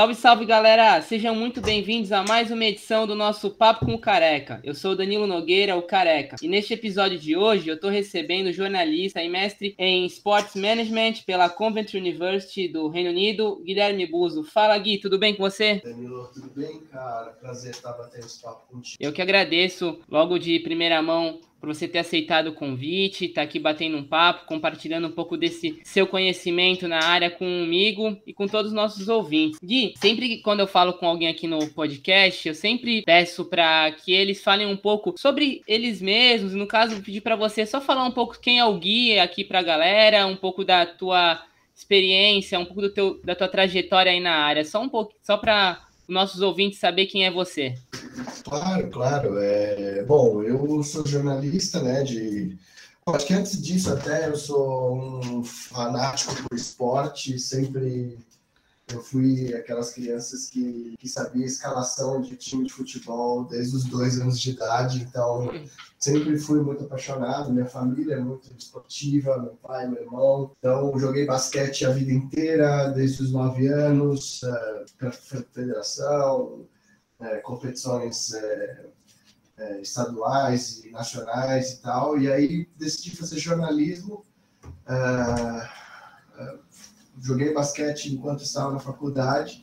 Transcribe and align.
Salve, 0.00 0.14
salve, 0.14 0.46
galera! 0.46 1.02
Sejam 1.02 1.34
muito 1.34 1.60
bem-vindos 1.60 2.10
a 2.10 2.22
mais 2.22 2.50
uma 2.50 2.64
edição 2.64 3.06
do 3.06 3.14
nosso 3.14 3.50
Papo 3.50 3.84
com 3.84 3.92
o 3.92 3.98
Careca. 3.98 4.58
Eu 4.64 4.74
sou 4.74 4.96
Danilo 4.96 5.26
Nogueira, 5.26 5.76
o 5.76 5.82
Careca. 5.82 6.36
E 6.40 6.48
neste 6.48 6.72
episódio 6.72 7.18
de 7.18 7.36
hoje 7.36 7.68
eu 7.68 7.74
estou 7.74 7.90
recebendo 7.90 8.50
jornalista 8.50 9.22
e 9.22 9.28
mestre 9.28 9.74
em 9.78 10.06
Sports 10.06 10.54
Management 10.54 11.16
pela 11.26 11.50
Coventry 11.50 11.98
University 11.98 12.66
do 12.66 12.88
Reino 12.88 13.10
Unido, 13.10 13.62
Guilherme 13.62 14.06
Buzo. 14.06 14.42
Fala, 14.42 14.78
Gui, 14.78 14.96
tudo 14.96 15.18
bem 15.18 15.34
com 15.34 15.42
você? 15.42 15.82
Danilo, 15.84 16.30
tudo 16.32 16.48
bem, 16.56 16.80
cara? 16.90 17.32
Prazer 17.32 17.72
estar 17.72 17.92
batendo 17.92 18.24
esse 18.24 18.40
papo 18.40 18.72
contigo. 18.72 18.96
Eu 18.98 19.12
que 19.12 19.20
agradeço, 19.20 20.00
logo 20.08 20.38
de 20.38 20.60
primeira 20.60 21.02
mão, 21.02 21.40
por 21.60 21.68
você 21.68 21.86
ter 21.86 21.98
aceitado 21.98 22.48
o 22.48 22.54
convite, 22.54 23.26
estar 23.26 23.42
tá 23.42 23.44
aqui 23.44 23.58
batendo 23.58 23.96
um 23.96 24.02
papo, 24.02 24.46
compartilhando 24.46 25.08
um 25.08 25.12
pouco 25.12 25.36
desse 25.36 25.78
seu 25.84 26.06
conhecimento 26.06 26.88
na 26.88 27.04
área 27.04 27.30
comigo 27.30 28.18
e 28.26 28.32
com 28.32 28.46
todos 28.46 28.68
os 28.68 28.74
nossos 28.74 29.08
ouvintes. 29.08 29.60
Gui, 29.62 29.92
sempre 29.98 30.28
que 30.28 30.38
quando 30.38 30.60
eu 30.60 30.66
falo 30.66 30.94
com 30.94 31.06
alguém 31.06 31.28
aqui 31.28 31.46
no 31.46 31.68
podcast, 31.68 32.48
eu 32.48 32.54
sempre 32.54 33.02
peço 33.02 33.44
para 33.44 33.92
que 33.92 34.12
eles 34.12 34.42
falem 34.42 34.66
um 34.66 34.76
pouco 34.76 35.14
sobre 35.18 35.60
eles 35.66 36.00
mesmos. 36.00 36.54
No 36.54 36.66
caso, 36.66 37.02
pedir 37.02 37.20
para 37.20 37.36
você 37.36 37.66
só 37.66 37.80
falar 37.80 38.04
um 38.04 38.12
pouco 38.12 38.40
quem 38.40 38.58
é 38.58 38.64
o 38.64 38.78
Gui 38.78 39.18
aqui 39.18 39.44
para 39.44 39.58
a 39.58 39.62
galera, 39.62 40.26
um 40.26 40.36
pouco 40.36 40.64
da 40.64 40.86
tua 40.86 41.44
experiência, 41.74 42.58
um 42.58 42.64
pouco 42.64 42.82
do 42.82 42.90
teu, 42.90 43.20
da 43.22 43.34
tua 43.34 43.48
trajetória 43.48 44.12
aí 44.12 44.20
na 44.20 44.34
área, 44.34 44.64
só 44.64 44.80
um 44.80 44.88
pouco, 44.88 45.14
só 45.22 45.36
para 45.36 45.89
nossos 46.10 46.40
ouvintes 46.40 46.78
saber 46.78 47.06
quem 47.06 47.24
é 47.24 47.30
você. 47.30 47.74
Claro, 48.44 48.90
claro. 48.90 49.38
É... 49.38 50.04
Bom, 50.04 50.42
eu 50.42 50.82
sou 50.82 51.06
jornalista, 51.06 51.82
né, 51.82 52.02
de... 52.02 52.56
Acho 53.06 53.26
que 53.26 53.34
antes 53.34 53.60
disso 53.60 53.92
até 53.92 54.28
eu 54.28 54.36
sou 54.36 54.94
um 54.94 55.42
fanático 55.42 56.34
por 56.42 56.56
esporte, 56.56 57.38
sempre 57.38 58.18
eu 58.92 59.02
fui 59.02 59.54
aquelas 59.54 59.92
crianças 59.92 60.48
que, 60.48 60.96
que 60.98 61.08
sabia 61.08 61.44
escalação 61.44 62.20
de 62.20 62.36
time 62.36 62.66
de 62.66 62.72
futebol 62.72 63.44
desde 63.44 63.76
os 63.76 63.84
dois 63.84 64.20
anos 64.20 64.38
de 64.40 64.50
idade, 64.50 65.02
então 65.02 65.50
sempre 65.98 66.38
fui 66.38 66.60
muito 66.60 66.84
apaixonado. 66.84 67.52
Minha 67.52 67.66
família 67.66 68.14
é 68.14 68.20
muito 68.20 68.52
esportiva, 68.56 69.38
meu 69.38 69.54
pai, 69.56 69.88
meu 69.88 70.02
irmão. 70.02 70.52
Então 70.58 70.98
joguei 70.98 71.26
basquete 71.26 71.84
a 71.84 71.90
vida 71.90 72.12
inteira, 72.12 72.88
desde 72.88 73.22
os 73.22 73.32
nove 73.32 73.66
anos, 73.68 74.42
uh, 74.42 75.12
federação, 75.52 76.66
uh, 77.20 77.42
competições 77.42 78.30
uh, 78.30 79.80
estaduais 79.80 80.84
e 80.84 80.90
nacionais 80.90 81.72
e 81.72 81.82
tal. 81.82 82.18
E 82.18 82.30
aí 82.30 82.68
decidi 82.76 83.16
fazer 83.16 83.38
jornalismo. 83.38 84.24
Uh, 84.86 85.80
joguei 87.20 87.52
basquete 87.52 88.12
enquanto 88.12 88.42
estava 88.42 88.72
na 88.72 88.78
faculdade, 88.78 89.62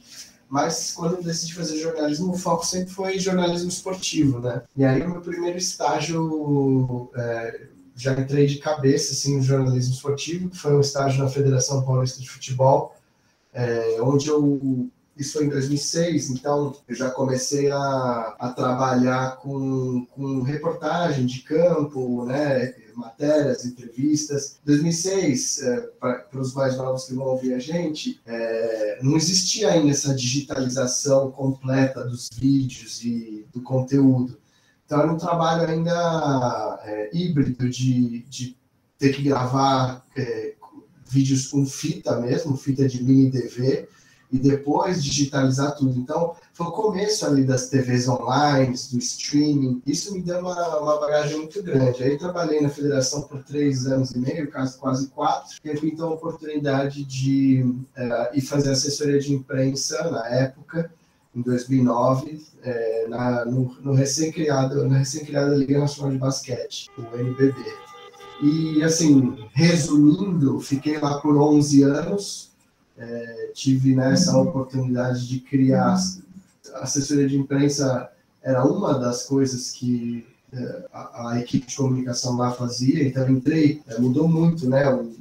mas 0.49 0.93
quando 0.93 1.21
decidi 1.21 1.53
fazer 1.53 1.77
jornalismo, 1.77 2.31
o 2.31 2.37
foco 2.37 2.65
sempre 2.65 2.93
foi 2.93 3.19
jornalismo 3.19 3.69
esportivo, 3.69 4.39
né? 4.39 4.61
E 4.75 4.85
aí, 4.85 5.01
o 5.01 5.09
meu 5.09 5.21
primeiro 5.21 5.57
estágio, 5.57 7.09
é, 7.15 7.67
já 7.95 8.13
entrei 8.13 8.45
de 8.45 8.59
cabeça 8.59 9.13
assim, 9.13 9.37
no 9.37 9.43
jornalismo 9.43 9.93
esportivo, 9.93 10.49
que 10.49 10.57
foi 10.57 10.73
um 10.73 10.81
estágio 10.81 11.21
na 11.21 11.29
Federação 11.29 11.83
Paulista 11.83 12.21
de 12.21 12.29
Futebol, 12.29 12.95
é, 13.53 13.97
onde 14.01 14.29
eu 14.29 14.89
isso 15.17 15.33
foi 15.33 15.45
em 15.45 15.49
2006, 15.49 16.29
então 16.29 16.75
eu 16.87 16.95
já 16.95 17.09
comecei 17.09 17.71
a, 17.71 18.35
a 18.37 18.53
trabalhar 18.55 19.37
com, 19.37 20.05
com 20.11 20.43
reportagem 20.43 21.25
de 21.25 21.39
campo, 21.39 22.23
né, 22.25 22.75
matérias, 22.97 23.65
entrevistas. 23.65 24.59
2006, 24.65 25.61
é, 25.61 25.81
para 25.99 26.39
os 26.39 26.53
mais 26.53 26.75
novos 26.77 27.05
que 27.05 27.13
vão 27.13 27.27
ouvir 27.27 27.53
a 27.53 27.59
gente, 27.59 28.19
é, 28.25 28.99
não 29.01 29.15
existia 29.15 29.71
ainda 29.71 29.91
essa 29.91 30.13
digitalização 30.13 31.31
completa 31.31 32.03
dos 32.03 32.29
vídeos 32.33 33.03
e 33.03 33.45
do 33.53 33.61
conteúdo. 33.61 34.37
Então 34.85 35.01
era 35.01 35.11
um 35.11 35.17
trabalho 35.17 35.69
ainda 35.69 36.79
é, 36.83 37.09
híbrido 37.13 37.69
de, 37.69 38.23
de 38.23 38.57
ter 38.97 39.13
que 39.13 39.21
gravar 39.21 40.05
é, 40.17 40.55
vídeos 41.09 41.47
com 41.47 41.65
fita 41.65 42.19
mesmo, 42.19 42.57
fita 42.57 42.87
de 42.87 43.03
mini 43.03 43.29
DV, 43.29 43.87
e 44.31 44.37
depois 44.37 45.03
digitalizar 45.03 45.75
tudo. 45.75 45.97
Então, 45.97 46.35
foi 46.57 46.67
o 46.67 46.71
começo 46.71 47.23
ali 47.23 47.43
das 47.43 47.69
TVs 47.69 48.09
online, 48.09 48.75
do 48.91 48.97
streaming. 48.97 49.79
Isso 49.85 50.11
me 50.11 50.23
deu 50.23 50.39
uma, 50.39 50.79
uma 50.79 50.99
bagagem 50.99 51.37
muito 51.37 51.61
grande. 51.61 52.03
Aí 52.03 52.17
trabalhei 52.17 52.59
na 52.59 52.69
federação 52.69 53.21
por 53.21 53.43
três 53.43 53.85
anos 53.85 54.09
e 54.09 54.17
meio, 54.17 54.51
quase, 54.51 54.75
quase 54.79 55.07
quatro, 55.09 55.55
e 55.63 55.69
aí 55.69 55.79
então 55.83 56.09
a 56.09 56.13
oportunidade 56.15 57.05
de 57.05 57.61
uh, 57.61 58.35
ir 58.35 58.41
fazer 58.41 58.71
assessoria 58.71 59.19
de 59.19 59.35
imprensa 59.35 60.09
na 60.09 60.27
época, 60.29 60.91
em 61.35 61.43
2009, 61.43 62.43
é, 62.63 63.07
na, 63.07 63.45
no, 63.45 63.77
no 63.79 63.93
recém-criado, 63.93 64.83
na 64.87 64.97
recém-criada 64.97 65.53
Liga 65.53 65.77
Nacional 65.77 66.11
de 66.11 66.17
Basquete, 66.17 66.89
o 66.97 67.15
NBB. 67.15 67.53
E, 68.41 68.83
assim, 68.83 69.47
resumindo, 69.53 70.59
fiquei 70.59 70.97
lá 70.97 71.19
por 71.21 71.37
11 71.37 71.83
anos, 71.83 72.51
é, 72.97 73.51
tive 73.53 73.93
nessa 73.93 74.33
né, 74.33 74.39
oportunidade 74.39 75.27
de 75.27 75.39
criar 75.39 75.95
assessoria 76.81 77.27
de 77.27 77.37
imprensa 77.37 78.09
era 78.41 78.63
uma 78.65 78.97
das 78.97 79.25
coisas 79.25 79.71
que 79.71 80.25
é, 80.51 80.85
a, 80.93 81.31
a, 81.31 81.39
equipe 81.39 81.67
de 81.67 81.75
comunicação 81.75 82.37
lá 82.37 82.51
fazia, 82.51 83.05
então 83.05 83.29
entrei, 83.29 83.81
é, 83.87 83.99
mudou 83.99 84.27
muito, 84.27 84.69
né, 84.69 84.89
o 84.89 85.11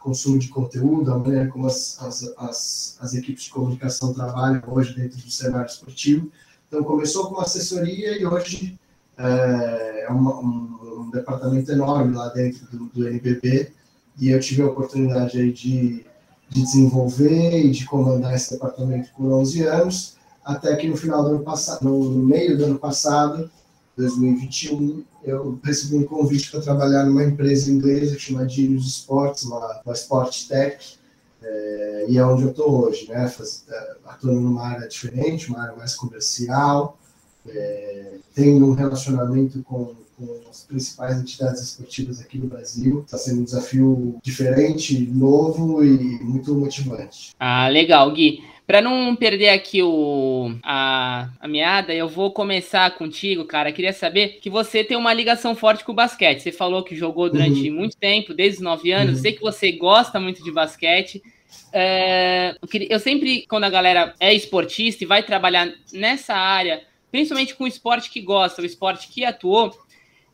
consumo 0.00 0.38
de 0.38 0.48
conteúdo, 0.48 1.10
a 1.10 1.18
maneira 1.18 1.48
como 1.48 1.66
as, 1.66 1.98
as, 2.02 2.34
as, 2.36 2.98
as 3.00 3.14
equipes 3.14 3.44
de 3.44 3.50
comunicação 3.50 4.12
trabalham 4.12 4.62
hoje 4.66 4.94
dentro 4.94 5.16
do 5.16 5.30
cenário 5.30 5.66
esportivo. 5.66 6.30
Então 6.68 6.84
começou 6.84 7.30
com 7.30 7.40
assessoria 7.40 8.20
e 8.20 8.26
hoje 8.26 8.78
é, 9.16 10.04
é 10.06 10.08
uma, 10.10 10.38
um, 10.38 10.78
um, 10.98 11.10
departamento 11.10 11.72
enorme 11.72 12.14
lá 12.14 12.28
dentro 12.28 12.66
do, 12.66 12.86
do 12.86 13.08
NBB 13.08 13.72
e 14.20 14.28
eu 14.28 14.40
tive 14.40 14.62
a 14.62 14.66
oportunidade 14.66 15.40
aí 15.40 15.52
de 15.52 16.04
de 16.48 16.62
desenvolver 16.62 17.64
e 17.64 17.70
de 17.70 17.84
comandar 17.84 18.34
esse 18.34 18.52
departamento 18.52 19.10
por 19.16 19.32
11 19.32 19.64
anos, 19.64 20.13
até 20.44 20.76
que 20.76 20.88
no 20.88 20.96
final 20.96 21.22
do 21.22 21.30
ano 21.30 21.42
passado, 21.42 21.84
no 21.84 22.10
meio 22.10 22.56
do 22.56 22.64
ano 22.64 22.78
passado, 22.78 23.50
2021, 23.96 25.04
eu 25.22 25.58
recebi 25.62 25.96
um 25.96 26.04
convite 26.04 26.50
para 26.50 26.60
trabalhar 26.60 27.04
numa 27.04 27.24
empresa 27.24 27.70
inglesa 27.70 28.18
chamada 28.18 28.48
Genius 28.48 28.86
Sports, 28.86 29.44
uma, 29.44 29.80
uma 29.84 29.94
Sport 29.94 30.48
Tech, 30.48 30.98
é, 31.42 32.06
e 32.08 32.18
é 32.18 32.26
onde 32.26 32.42
eu 32.42 32.50
estou 32.50 32.84
hoje, 32.84 33.08
né? 33.08 33.28
Faz, 33.28 33.64
é, 33.68 33.96
atuando 34.06 34.40
numa 34.40 34.66
área 34.66 34.88
diferente, 34.88 35.48
uma 35.48 35.62
área 35.62 35.76
mais 35.76 35.94
comercial, 35.94 36.98
é, 37.48 38.14
tendo 38.34 38.66
um 38.66 38.72
relacionamento 38.72 39.62
com 39.62 39.94
com 40.16 40.40
as 40.48 40.64
principais 40.64 41.18
entidades 41.18 41.62
esportivas 41.62 42.20
aqui 42.20 42.38
no 42.38 42.46
Brasil. 42.46 43.02
Está 43.04 43.18
sendo 43.18 43.40
um 43.40 43.44
desafio 43.44 44.18
diferente, 44.22 45.06
novo 45.06 45.84
e 45.84 46.22
muito 46.22 46.54
motivante. 46.54 47.34
Ah, 47.38 47.68
legal, 47.68 48.12
Gui. 48.12 48.42
Para 48.66 48.80
não 48.80 49.14
perder 49.14 49.50
aqui 49.50 49.82
o, 49.82 50.54
a, 50.62 51.28
a 51.38 51.46
meada, 51.46 51.92
eu 51.92 52.08
vou 52.08 52.32
começar 52.32 52.90
contigo, 52.96 53.44
cara. 53.44 53.70
Queria 53.70 53.92
saber 53.92 54.38
que 54.40 54.48
você 54.48 54.82
tem 54.82 54.96
uma 54.96 55.12
ligação 55.12 55.54
forte 55.54 55.84
com 55.84 55.92
o 55.92 55.94
basquete. 55.94 56.40
Você 56.40 56.50
falou 56.50 56.82
que 56.82 56.96
jogou 56.96 57.28
durante 57.28 57.68
uhum. 57.68 57.76
muito 57.76 57.96
tempo, 57.98 58.32
desde 58.32 58.58
os 58.58 58.62
9 58.62 58.90
anos. 58.90 59.16
Uhum. 59.16 59.22
Sei 59.22 59.32
que 59.32 59.42
você 59.42 59.70
gosta 59.70 60.18
muito 60.18 60.42
de 60.42 60.50
basquete. 60.50 61.22
É, 61.74 62.56
eu 62.88 62.98
sempre, 62.98 63.44
quando 63.46 63.64
a 63.64 63.70
galera 63.70 64.14
é 64.18 64.32
esportista 64.32 65.04
e 65.04 65.06
vai 65.06 65.22
trabalhar 65.22 65.70
nessa 65.92 66.34
área, 66.34 66.82
principalmente 67.10 67.54
com 67.54 67.64
o 67.64 67.68
esporte 67.68 68.08
que 68.08 68.22
gosta, 68.22 68.62
o 68.62 68.66
esporte 68.66 69.08
que 69.08 69.26
atuou, 69.26 69.76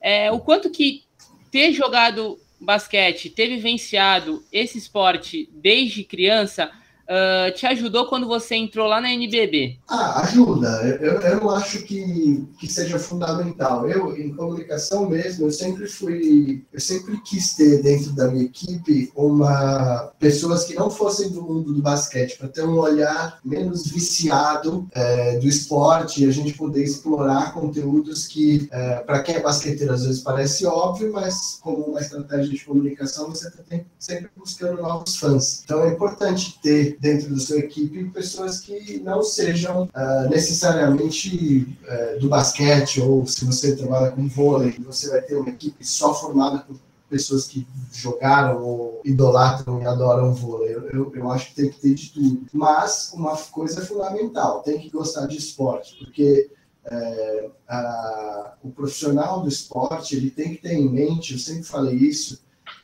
é, 0.01 0.31
o 0.31 0.39
quanto 0.39 0.71
que 0.71 1.03
ter 1.51 1.73
jogado 1.73 2.39
basquete, 2.61 3.31
ter 3.31 3.49
vivenciado 3.49 4.45
esse 4.53 4.79
esporte 4.79 5.49
desde 5.53 6.05
criança, 6.05 6.71
uh, 7.11 7.53
te 7.55 7.67
ajudou 7.67 8.07
quando 8.07 8.27
você 8.27 8.55
entrou 8.55 8.87
lá 8.87 9.01
na 9.01 9.13
NBB? 9.13 9.79
Ah, 9.89 10.21
ajuda. 10.21 10.69
Eu, 11.01 11.21
eu 11.21 11.41
não 11.41 11.51
acho 11.51 11.83
que, 11.83 12.47
que 12.59 12.67
seja 12.69 12.99
fundamental. 12.99 13.89
Eu, 13.89 14.17
em 14.17 14.33
comunicação 14.35 15.09
mesmo, 15.09 15.47
eu 15.47 15.53
sempre 15.53 15.89
fui, 15.89 16.65
eu 16.73 16.81
sempre 16.81 17.21
quis 17.23 17.55
ter 17.55 17.83
dentro 17.83 18.13
da 18.13 18.29
minha 18.29 18.45
equipe 18.45 19.11
uma 19.15 20.13
pessoas 20.19 20.65
que 20.65 20.75
não 20.75 20.91
fossem 20.91 21.31
do 21.31 21.43
mundo 21.43 21.73
do 21.73 21.83
basquete, 21.83 22.39
para 22.39 22.49
ter 22.49 22.63
um 22.63 22.79
olhar 22.79 23.39
menos 23.45 23.87
viciado 23.87 24.87
é, 24.93 25.39
do 25.39 25.49
esporte 25.49 26.23
e 26.23 26.29
a 26.29 26.31
gente 26.31 26.53
poder 26.55 26.85
explorar 26.85 27.53
conteúdos 27.53 28.27
que, 28.27 28.69
é, 28.71 28.97
para 28.97 29.23
quem 29.23 29.37
é 29.37 29.41
basqueteiro, 29.41 29.93
às 29.93 30.05
vezes 30.05 30.23
parece 30.23 30.67
óbvio, 30.67 31.13
mas 31.13 31.59
como 31.63 31.85
uma 31.85 32.01
estratégia 32.01 32.51
de 32.51 32.65
comunicação, 32.65 33.29
você 33.29 33.49
está 33.49 33.63
sempre 33.99 34.31
buscando 34.37 34.83
novos 34.83 35.17
fãs. 35.17 35.63
Então 35.65 35.83
é 35.85 35.89
importante 35.89 36.59
ter 36.63 36.99
dentro 37.01 37.35
da 37.35 37.41
sua 37.41 37.59
equipe 37.59 38.05
pessoas 38.11 38.61
que 38.61 39.01
não 39.01 39.23
sejam 39.23 39.85
uh, 39.85 40.29
necessariamente 40.29 41.67
uh, 41.89 42.21
do 42.21 42.29
basquete 42.29 43.01
ou 43.01 43.27
se 43.27 43.43
você 43.47 43.75
trabalha 43.75 44.11
com 44.11 44.29
vôlei, 44.29 44.79
você 44.79 45.09
vai 45.09 45.23
ter 45.23 45.37
uma 45.37 45.49
equipe 45.49 45.83
só 45.85 46.15
formada 46.15 46.59
por 46.59 46.77
pessoas 47.09 47.49
que 47.49 47.67
jogaram 47.91 48.63
ou 48.63 49.01
idolatram 49.03 49.83
e 49.83 49.87
adoram 49.87 50.35
vôlei. 50.35 50.75
Eu, 50.75 50.89
eu, 50.91 51.13
eu, 51.15 51.31
acho 51.31 51.49
que 51.49 51.55
tem 51.57 51.71
que 51.71 51.81
ter 51.81 51.95
de 51.95 52.11
tudo. 52.11 52.47
Mas 52.53 53.11
uma 53.15 53.37
coisa 53.37 53.85
fundamental, 53.85 54.63
tem 54.63 54.79
que 54.79 54.91
gostar 54.91 55.27
de 55.27 55.39
esporte, 55.39 55.97
porque 55.99 56.51
é, 56.85 57.51
a, 57.69 58.55
o 58.63 58.71
profissional 58.71 59.41
do 59.41 59.49
esporte 59.49 60.15
ele 60.15 60.31
tem 60.31 60.55
que 60.55 60.63
ter 60.63 60.75
em 60.75 60.89
mente, 60.89 61.33
eu 61.33 61.39
sempre 61.39 61.65
falei 61.65 61.97
isso, 61.97 62.41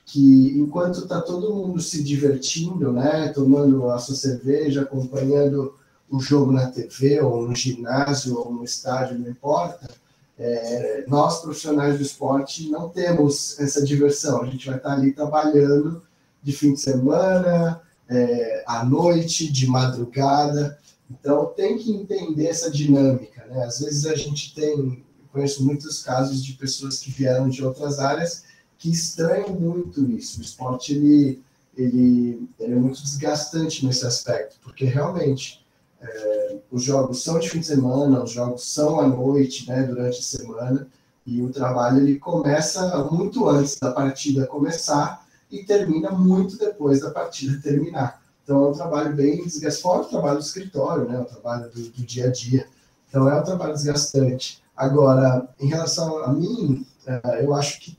que 0.06 0.56
enquanto 0.56 1.00
está 1.00 1.20
todo 1.20 1.52
mundo 1.52 1.80
se 1.80 2.02
divertindo, 2.02 2.92
né, 2.92 3.28
tomando 3.34 3.90
a 3.90 3.98
sua 3.98 4.14
cerveja, 4.14 4.82
acompanhando 4.82 5.74
o 6.08 6.20
jogo 6.20 6.52
na 6.52 6.70
TV, 6.70 7.20
ou 7.20 7.48
no 7.48 7.54
ginásio, 7.56 8.38
ou 8.38 8.52
no 8.52 8.62
estádio, 8.62 9.18
não 9.18 9.28
importa, 9.28 9.90
é, 10.38 11.04
nós, 11.08 11.40
profissionais 11.40 11.96
do 11.96 12.02
esporte, 12.02 12.70
não 12.70 12.88
temos 12.88 13.58
essa 13.58 13.84
diversão. 13.84 14.42
A 14.42 14.46
gente 14.46 14.68
vai 14.68 14.76
estar 14.76 14.92
ali 14.92 15.12
trabalhando 15.12 16.00
de 16.40 16.52
fim 16.52 16.74
de 16.74 16.80
semana, 16.80 17.82
é, 18.08 18.62
à 18.64 18.84
noite, 18.84 19.50
de 19.50 19.66
madrugada. 19.66 20.78
Então, 21.10 21.46
tem 21.46 21.78
que 21.78 21.90
entender 21.90 22.46
essa 22.46 22.70
dinâmica. 22.70 23.44
Né? 23.46 23.64
Às 23.64 23.80
vezes 23.80 24.06
a 24.06 24.14
gente 24.14 24.54
tem, 24.54 25.04
conheço 25.32 25.64
muitos 25.64 26.00
casos 26.00 26.44
de 26.44 26.52
pessoas 26.52 27.00
que 27.00 27.10
vieram 27.10 27.48
de 27.48 27.64
outras 27.64 27.98
áreas 27.98 28.45
que 28.78 28.90
estranham 28.90 29.50
muito 29.50 30.08
isso. 30.10 30.40
O 30.40 30.42
esporte 30.42 30.94
ele, 30.94 31.42
ele, 31.76 32.48
ele 32.58 32.72
é 32.72 32.76
muito 32.76 33.02
desgastante 33.02 33.86
nesse 33.86 34.06
aspecto, 34.06 34.56
porque 34.62 34.84
realmente 34.84 35.64
é, 36.00 36.56
os 36.70 36.82
jogos 36.82 37.22
são 37.22 37.38
de 37.38 37.48
fim 37.48 37.60
de 37.60 37.66
semana, 37.66 38.22
os 38.22 38.30
jogos 38.30 38.72
são 38.72 39.00
à 39.00 39.06
noite, 39.06 39.68
né, 39.68 39.82
durante 39.82 40.18
a 40.18 40.22
semana, 40.22 40.88
e 41.26 41.42
o 41.42 41.50
trabalho 41.50 41.98
ele 41.98 42.18
começa 42.18 43.04
muito 43.10 43.48
antes 43.48 43.76
da 43.80 43.90
partida 43.90 44.46
começar 44.46 45.26
e 45.50 45.64
termina 45.64 46.10
muito 46.10 46.58
depois 46.58 47.00
da 47.00 47.10
partida 47.10 47.58
terminar. 47.62 48.22
Então 48.44 48.64
é 48.64 48.68
um 48.68 48.72
trabalho 48.72 49.14
bem 49.14 49.42
desgastante, 49.42 49.82
fora 49.82 50.02
o 50.02 50.08
trabalho 50.08 50.38
do 50.38 50.44
escritório, 50.44 51.08
né, 51.08 51.18
o 51.18 51.24
trabalho 51.24 51.68
do, 51.70 51.82
do 51.82 52.02
dia 52.02 52.28
a 52.28 52.30
dia. 52.30 52.66
Então 53.08 53.28
é 53.28 53.40
um 53.40 53.42
trabalho 53.42 53.72
desgastante. 53.72 54.62
Agora, 54.76 55.48
em 55.58 55.66
relação 55.66 56.22
a 56.22 56.32
mim, 56.32 56.86
é, 57.06 57.42
eu 57.42 57.54
acho 57.54 57.80
que 57.80 57.96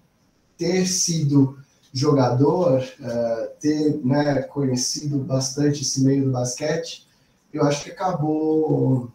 ter 0.58 0.86
sido 0.86 1.58
jogador, 1.94 2.84
é, 3.02 3.52
ter 3.60 4.00
né, 4.04 4.42
conhecido 4.44 5.20
bastante 5.20 5.82
esse 5.82 6.04
meio 6.04 6.26
do 6.26 6.32
basquete, 6.32 7.08
eu 7.54 7.64
acho 7.64 7.84
que 7.84 7.92
acabou 7.92 9.12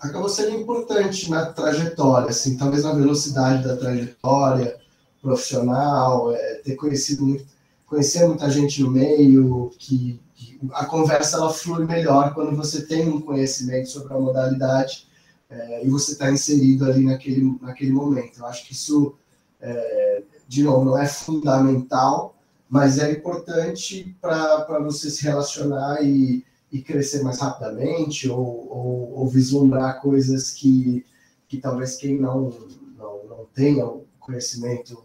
acabou 0.00 0.28
sendo 0.28 0.56
importante 0.56 1.30
na 1.30 1.46
trajetória, 1.46 2.30
assim, 2.30 2.56
talvez 2.56 2.84
na 2.84 2.92
velocidade 2.92 3.64
da 3.64 3.76
trajetória 3.76 4.76
profissional, 5.20 6.32
é, 6.32 6.54
ter 6.56 6.74
conhecido 6.74 7.24
muito, 7.24 7.46
conhecer 7.86 8.26
muita 8.26 8.50
gente 8.50 8.82
no 8.82 8.90
meio, 8.90 9.70
que, 9.78 10.20
que, 10.34 10.58
a 10.72 10.86
conversa 10.86 11.36
ela 11.36 11.52
flui 11.52 11.84
melhor 11.84 12.34
quando 12.34 12.56
você 12.56 12.84
tem 12.86 13.08
um 13.08 13.20
conhecimento 13.20 13.88
sobre 13.90 14.12
a 14.12 14.18
modalidade 14.18 15.06
é, 15.48 15.86
e 15.86 15.90
você 15.90 16.12
está 16.12 16.30
inserido 16.30 16.84
ali 16.84 17.04
naquele, 17.04 17.56
naquele 17.60 17.92
momento. 17.92 18.38
Eu 18.40 18.46
acho 18.46 18.66
que 18.66 18.72
isso, 18.72 19.14
é, 19.60 20.22
de 20.52 20.62
novo, 20.62 20.84
não 20.84 20.98
é 20.98 21.06
fundamental, 21.06 22.36
mas 22.68 22.98
é 22.98 23.10
importante 23.10 24.16
para 24.20 24.78
você 24.80 25.10
se 25.10 25.22
relacionar 25.24 26.02
e 26.02 26.44
e 26.72 26.80
crescer 26.80 27.22
mais 27.22 27.38
rapidamente 27.38 28.28
ou, 28.28 28.38
ou, 28.38 29.12
ou 29.18 29.28
vislumbrar 29.28 30.00
coisas 30.00 30.50
que, 30.50 31.04
que 31.46 31.58
talvez 31.58 31.96
quem 31.96 32.18
não, 32.18 32.50
não, 32.96 33.24
não 33.28 33.46
tenha 33.54 33.86
conhecimento 34.18 35.04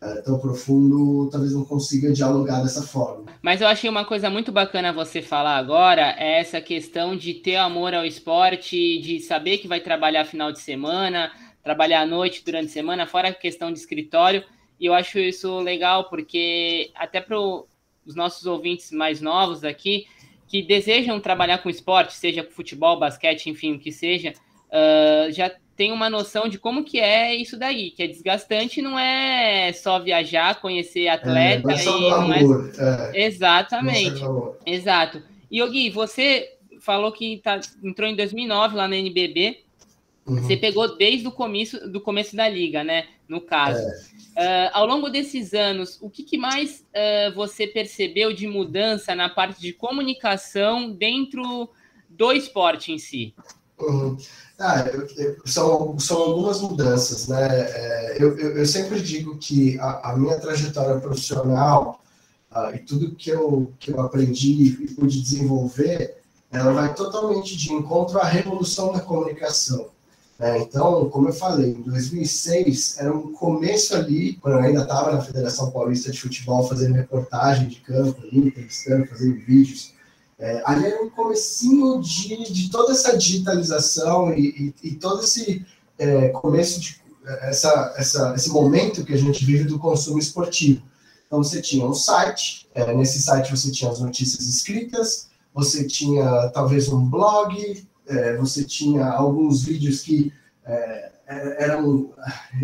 é, 0.00 0.20
tão 0.20 0.38
profundo, 0.38 1.28
talvez 1.28 1.52
não 1.52 1.64
consiga 1.64 2.12
dialogar 2.12 2.62
dessa 2.62 2.82
forma. 2.82 3.24
Mas 3.42 3.60
eu 3.60 3.66
achei 3.66 3.90
uma 3.90 4.04
coisa 4.04 4.30
muito 4.30 4.52
bacana 4.52 4.92
você 4.92 5.20
falar 5.20 5.56
agora, 5.56 6.14
é 6.16 6.38
essa 6.38 6.60
questão 6.60 7.16
de 7.16 7.34
ter 7.34 7.56
amor 7.56 7.92
ao 7.92 8.04
esporte, 8.04 9.00
de 9.00 9.18
saber 9.18 9.58
que 9.58 9.66
vai 9.66 9.80
trabalhar 9.80 10.24
final 10.24 10.52
de 10.52 10.60
semana, 10.60 11.32
trabalhar 11.62 12.02
à 12.02 12.06
noite 12.06 12.42
durante 12.44 12.66
a 12.66 12.72
semana, 12.72 13.06
fora 13.06 13.28
a 13.30 13.34
questão 13.34 13.72
de 13.72 13.80
escritório, 13.80 14.44
e 14.80 14.86
eu 14.86 14.94
acho 14.94 15.18
isso 15.18 15.60
legal, 15.60 16.04
porque 16.08 16.90
até 16.94 17.20
para 17.20 17.38
os 17.38 18.14
nossos 18.14 18.46
ouvintes 18.46 18.90
mais 18.90 19.20
novos 19.20 19.62
aqui, 19.62 20.06
que 20.48 20.62
desejam 20.62 21.20
trabalhar 21.20 21.58
com 21.58 21.68
esporte, 21.68 22.14
seja 22.14 22.42
futebol, 22.42 22.98
basquete, 22.98 23.50
enfim, 23.50 23.74
o 23.74 23.78
que 23.78 23.92
seja, 23.92 24.32
uh, 24.68 25.30
já 25.30 25.52
tem 25.76 25.92
uma 25.92 26.10
noção 26.10 26.48
de 26.48 26.58
como 26.58 26.84
que 26.84 26.98
é 26.98 27.34
isso 27.34 27.58
daí, 27.58 27.90
que 27.90 28.02
é 28.02 28.06
desgastante, 28.06 28.82
não 28.82 28.98
é 28.98 29.72
só 29.72 29.98
viajar, 29.98 30.60
conhecer 30.60 31.08
atleta 31.08 31.72
é, 31.72 31.82
e 31.82 32.10
não 32.10 32.32
é... 32.32 32.40
é. 33.14 33.26
Exatamente. 33.26 34.20
Exato. 34.66 35.22
E 35.50 35.66
Gui, 35.68 35.88
você 35.90 36.54
falou 36.80 37.12
que 37.12 37.38
tá, 37.38 37.60
entrou 37.82 38.08
em 38.08 38.16
2009 38.16 38.76
lá 38.76 38.88
na 38.88 38.96
NBB, 38.96 39.60
uhum. 40.26 40.36
você 40.36 40.56
pegou 40.56 40.96
desde 40.96 41.26
o 41.28 41.32
começo 41.32 41.88
do 41.88 42.00
começo 42.00 42.34
da 42.36 42.48
liga, 42.48 42.84
né? 42.84 43.06
No 43.28 43.40
caso. 43.40 43.80
É. 43.80 44.09
Uh, 44.40 44.72
ao 44.72 44.86
longo 44.86 45.10
desses 45.10 45.52
anos, 45.52 45.98
o 46.00 46.08
que, 46.08 46.22
que 46.22 46.38
mais 46.38 46.82
uh, 46.96 47.34
você 47.34 47.66
percebeu 47.66 48.32
de 48.32 48.46
mudança 48.46 49.14
na 49.14 49.28
parte 49.28 49.60
de 49.60 49.70
comunicação 49.70 50.90
dentro 50.90 51.68
do 52.08 52.32
esporte 52.32 52.90
em 52.90 52.98
si? 52.98 53.34
Uhum. 53.78 54.16
Ah, 54.58 54.86
eu, 54.94 55.06
eu, 55.18 55.36
são, 55.44 55.98
são 55.98 56.16
algumas 56.16 56.58
mudanças, 56.62 57.28
né? 57.28 57.48
É, 57.50 58.16
eu, 58.18 58.34
eu, 58.38 58.64
sempre 58.64 59.02
digo 59.02 59.36
que 59.36 59.78
a, 59.78 60.12
a 60.12 60.16
minha 60.16 60.40
trajetória 60.40 60.98
profissional 60.98 62.00
uh, 62.50 62.74
e 62.74 62.78
tudo 62.78 63.14
que 63.14 63.28
eu, 63.28 63.74
que 63.78 63.90
eu 63.90 64.00
aprendi 64.00 64.84
e 64.84 64.94
pude 64.94 65.20
desenvolver, 65.20 66.16
ela 66.50 66.72
vai 66.72 66.94
totalmente 66.94 67.54
de 67.58 67.74
encontro 67.74 68.18
à 68.18 68.24
revolução 68.24 68.90
da 68.90 69.00
comunicação. 69.00 69.90
É, 70.40 70.56
então, 70.58 71.10
como 71.10 71.28
eu 71.28 71.34
falei, 71.34 71.72
em 71.72 71.82
2006 71.82 72.96
era 72.98 73.14
um 73.14 73.30
começo 73.32 73.94
ali, 73.94 74.38
quando 74.40 74.54
eu 74.54 74.60
ainda 74.60 74.82
estava 74.82 75.12
na 75.12 75.20
Federação 75.20 75.70
Paulista 75.70 76.10
de 76.10 76.18
Futebol, 76.18 76.66
fazendo 76.66 76.94
reportagem 76.94 77.68
de 77.68 77.76
campo, 77.80 78.22
ali, 78.22 78.48
entrevistando, 78.48 79.06
fazendo 79.06 79.38
vídeos. 79.44 79.92
É, 80.38 80.62
ali 80.64 80.86
era 80.86 81.04
um 81.04 81.10
comecinho 81.10 82.00
de, 82.00 82.50
de 82.50 82.70
toda 82.70 82.92
essa 82.92 83.18
digitalização 83.18 84.32
e, 84.32 84.74
e, 84.82 84.88
e 84.88 84.94
todo 84.94 85.22
esse 85.22 85.66
é, 85.98 86.30
começo 86.30 86.80
de 86.80 86.98
essa, 87.42 87.94
essa, 87.96 88.34
esse 88.34 88.48
momento 88.48 89.04
que 89.04 89.12
a 89.12 89.18
gente 89.18 89.44
vive 89.44 89.64
do 89.64 89.78
consumo 89.78 90.18
esportivo. 90.18 90.82
Então 91.26 91.42
você 91.42 91.60
tinha 91.60 91.84
um 91.84 91.94
site, 91.94 92.66
é, 92.74 92.94
nesse 92.94 93.20
site 93.20 93.50
você 93.50 93.70
tinha 93.70 93.90
as 93.90 94.00
notícias 94.00 94.46
escritas, 94.46 95.28
você 95.52 95.86
tinha 95.86 96.48
talvez 96.48 96.88
um 96.88 97.04
blog, 97.08 97.86
é, 98.10 98.36
você 98.36 98.64
tinha 98.64 99.06
alguns 99.06 99.62
vídeos 99.62 100.02
que 100.02 100.32
é, 100.64 101.12
é, 101.26 101.64
eram 101.64 102.12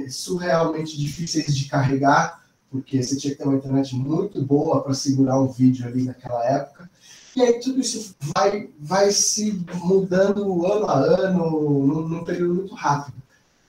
surrealmente 0.08 0.98
difíceis 0.98 1.56
de 1.56 1.68
carregar, 1.68 2.44
porque 2.70 3.02
você 3.02 3.16
tinha 3.16 3.32
que 3.32 3.38
ter 3.38 3.48
uma 3.48 3.56
internet 3.56 3.94
muito 3.94 4.42
boa 4.42 4.82
para 4.82 4.92
segurar 4.92 5.40
um 5.40 5.46
vídeo 5.46 5.86
ali 5.86 6.02
naquela 6.02 6.44
época. 6.44 6.90
E 7.34 7.42
aí 7.42 7.60
tudo 7.60 7.80
isso 7.80 8.14
vai, 8.34 8.70
vai 8.78 9.10
se 9.12 9.64
mudando 9.74 10.66
ano 10.66 10.86
a 10.86 10.98
ano, 10.98 11.50
num, 11.86 12.08
num 12.08 12.24
período 12.24 12.54
muito 12.54 12.74
rápido. 12.74 13.16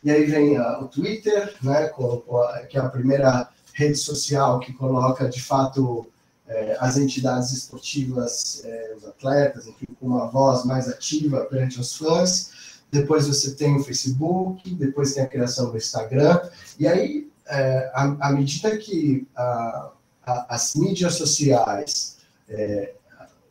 E 0.04 0.10
aí 0.10 0.26
vem 0.26 0.60
o 0.60 0.88
Twitter, 0.88 1.54
né, 1.62 1.88
com, 1.88 2.18
com 2.22 2.38
a, 2.38 2.60
que 2.60 2.78
é 2.78 2.82
a 2.82 2.90
primeira 2.90 3.50
rede 3.74 3.98
social 3.98 4.60
que 4.60 4.74
coloca 4.74 5.30
de 5.30 5.42
fato 5.42 6.08
é, 6.48 6.78
as 6.80 6.98
entidades 6.98 7.52
esportivas, 7.52 8.62
é, 8.64 8.96
os 8.98 9.06
atletas, 9.06 9.68
enfim, 9.68 9.88
com 10.00 10.08
uma 10.08 10.28
voz 10.28 10.64
mais 10.66 10.88
ativa 10.88 11.42
perante 11.46 11.80
os 11.80 11.96
fãs. 11.96 12.52
Depois 12.90 13.28
você 13.28 13.54
tem 13.54 13.76
o 13.76 13.84
Facebook, 13.84 14.74
depois 14.76 15.14
tem 15.14 15.24
a 15.24 15.28
criação 15.28 15.72
do 15.72 15.78
Instagram. 15.78 16.40
E 16.80 16.88
aí, 16.88 17.30
é, 17.48 17.92
à, 17.94 18.32
medida 18.32 18.78
que 18.78 19.28
a, 19.36 19.92
a, 20.26 20.56
as 20.56 20.76
mídias 20.76 21.16
sociais, 21.16 22.18
é, 22.48 22.94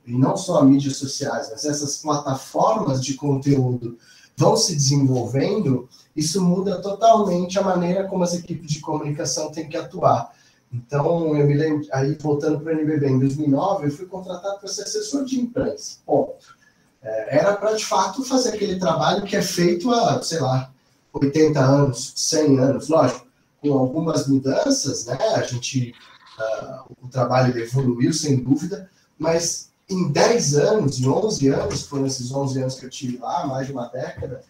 e 0.06 0.16
não 0.16 0.36
só 0.36 0.60
as 0.60 0.66
mídias 0.66 0.96
sociais, 0.96 1.48
mas 1.50 1.64
essas 1.64 1.98
plataformas 1.98 3.04
de 3.04 3.14
conteúdo 3.14 3.98
vão 4.36 4.56
se 4.56 4.74
desenvolvendo, 4.74 5.88
isso 6.14 6.42
muda 6.42 6.80
totalmente 6.80 7.58
a 7.58 7.62
maneira 7.62 8.04
como 8.04 8.22
as 8.22 8.34
equipes 8.34 8.70
de 8.70 8.80
comunicação 8.80 9.50
têm 9.50 9.68
que 9.68 9.76
atuar. 9.76 10.32
Então, 10.72 11.36
eu 11.36 11.46
me 11.46 11.54
lembro, 11.54 11.86
aí 11.92 12.14
voltando 12.14 12.60
para 12.60 12.74
o 12.74 12.78
NBB, 12.78 13.08
em 13.08 13.18
2009, 13.18 13.86
eu 13.86 13.90
fui 13.90 14.06
contratado 14.06 14.58
para 14.58 14.68
ser 14.68 14.82
assessor 14.82 15.24
de 15.24 15.40
imprensa. 15.40 15.98
Ponto. 16.04 16.56
É, 17.02 17.38
era 17.38 17.56
para, 17.56 17.72
de 17.74 17.84
fato, 17.84 18.24
fazer 18.24 18.50
aquele 18.50 18.78
trabalho 18.78 19.24
que 19.24 19.36
é 19.36 19.42
feito 19.42 19.90
há, 19.92 20.20
sei 20.22 20.40
lá, 20.40 20.70
80 21.12 21.60
anos, 21.60 22.12
100 22.16 22.58
anos, 22.58 22.88
lógico, 22.88 23.26
com 23.60 23.72
algumas 23.72 24.26
mudanças, 24.26 25.06
né? 25.06 25.16
A 25.34 25.42
gente, 25.42 25.94
uh, 26.38 26.92
o 27.02 27.08
trabalho 27.08 27.56
evoluiu, 27.58 28.12
sem 28.12 28.36
dúvida, 28.36 28.90
mas 29.18 29.70
em 29.88 30.10
10 30.10 30.56
anos, 30.56 30.98
em 30.98 31.08
11 31.08 31.48
anos, 31.48 31.82
foram 31.82 32.06
esses 32.06 32.30
11 32.32 32.60
anos 32.60 32.74
que 32.78 32.86
eu 32.86 32.90
tive 32.90 33.18
lá, 33.18 33.46
mais 33.46 33.66
de 33.66 33.72
uma 33.72 33.86
década, 33.86 34.42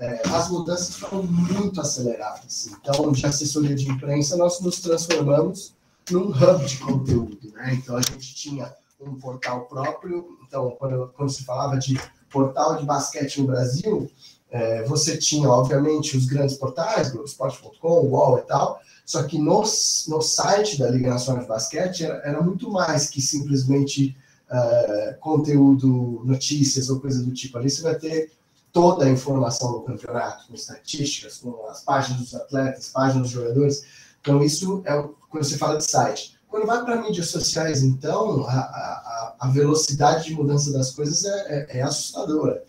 é, 0.00 0.22
as 0.28 0.48
mudanças 0.48 0.96
foram 0.96 1.22
muito 1.24 1.80
aceleradas. 1.80 2.68
Então, 2.68 3.12
de 3.12 3.26
assessoria 3.26 3.74
de 3.74 3.86
imprensa, 3.88 4.36
nós 4.36 4.58
nos 4.60 4.80
transformamos 4.80 5.74
num 6.10 6.30
hub 6.30 6.64
de 6.64 6.78
conteúdo. 6.78 7.52
Né? 7.52 7.74
Então, 7.74 7.96
a 7.96 8.00
gente 8.00 8.34
tinha 8.34 8.74
um 8.98 9.14
portal 9.16 9.66
próprio. 9.66 10.38
Então, 10.46 10.74
quando, 10.78 11.12
quando 11.14 11.30
se 11.30 11.44
falava 11.44 11.78
de 11.78 12.00
portal 12.30 12.76
de 12.76 12.86
basquete 12.86 13.42
no 13.42 13.46
Brasil, 13.46 14.10
é, 14.50 14.84
você 14.84 15.18
tinha, 15.18 15.48
obviamente, 15.48 16.16
os 16.16 16.24
grandes 16.24 16.56
portais, 16.56 17.10
Globoesporte.com, 17.10 18.06
UOL 18.06 18.38
e 18.38 18.42
tal, 18.42 18.80
só 19.04 19.22
que 19.24 19.38
no, 19.38 19.60
no 19.60 20.22
site 20.22 20.78
da 20.78 20.88
Liga 20.88 21.10
Nacional 21.10 21.42
de 21.42 21.48
Basquete 21.48 22.04
era, 22.04 22.14
era 22.24 22.42
muito 22.42 22.70
mais 22.70 23.10
que 23.10 23.20
simplesmente 23.20 24.16
uh, 24.50 25.18
conteúdo, 25.20 26.22
notícias 26.24 26.88
ou 26.88 27.00
coisa 27.00 27.22
do 27.22 27.32
tipo. 27.32 27.58
Ali 27.58 27.68
você 27.68 27.82
vai 27.82 27.96
ter 27.96 28.30
toda 28.72 29.04
a 29.04 29.10
informação 29.10 29.72
do 29.72 29.80
campeonato, 29.80 30.46
com 30.46 30.54
estatísticas, 30.54 31.38
com 31.38 31.66
as 31.68 31.82
páginas 31.82 32.20
dos 32.20 32.34
atletas, 32.34 32.88
páginas 32.88 33.22
dos 33.22 33.30
jogadores. 33.30 33.84
Então, 34.20 34.42
isso 34.42 34.82
é 34.84 34.92
quando 35.28 35.44
você 35.44 35.56
fala 35.56 35.78
de 35.78 35.84
site. 35.84 36.38
Quando 36.48 36.66
vai 36.66 36.84
para 36.84 37.00
mídias 37.00 37.28
sociais, 37.28 37.82
então, 37.82 38.44
a, 38.44 38.52
a, 38.52 39.36
a, 39.38 39.48
velocidade 39.48 40.26
de 40.26 40.34
mudança 40.34 40.72
das 40.72 40.90
coisas 40.90 41.24
é, 41.24 41.68
é, 41.70 41.78
é 41.78 41.82
assustadora. 41.82 42.64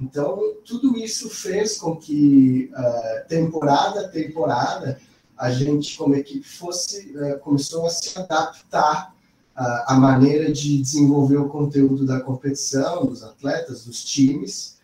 Então, 0.00 0.38
tudo 0.64 0.96
isso 0.96 1.28
fez 1.28 1.76
com 1.78 1.96
que, 1.96 2.70
uh, 2.72 3.28
temporada 3.28 4.02
a 4.02 4.08
temporada, 4.08 5.00
a 5.36 5.50
gente, 5.50 5.96
como 5.96 6.14
equipe, 6.14 6.46
fosse, 6.46 7.12
uh, 7.16 7.38
começou 7.40 7.86
a 7.86 7.90
se 7.90 8.16
adaptar 8.16 9.12
uh, 9.56 9.84
à 9.86 9.94
maneira 9.94 10.52
de 10.52 10.80
desenvolver 10.80 11.38
o 11.38 11.48
conteúdo 11.48 12.06
da 12.06 12.20
competição, 12.20 13.06
dos 13.06 13.24
atletas, 13.24 13.86
dos 13.86 14.04
times, 14.04 14.75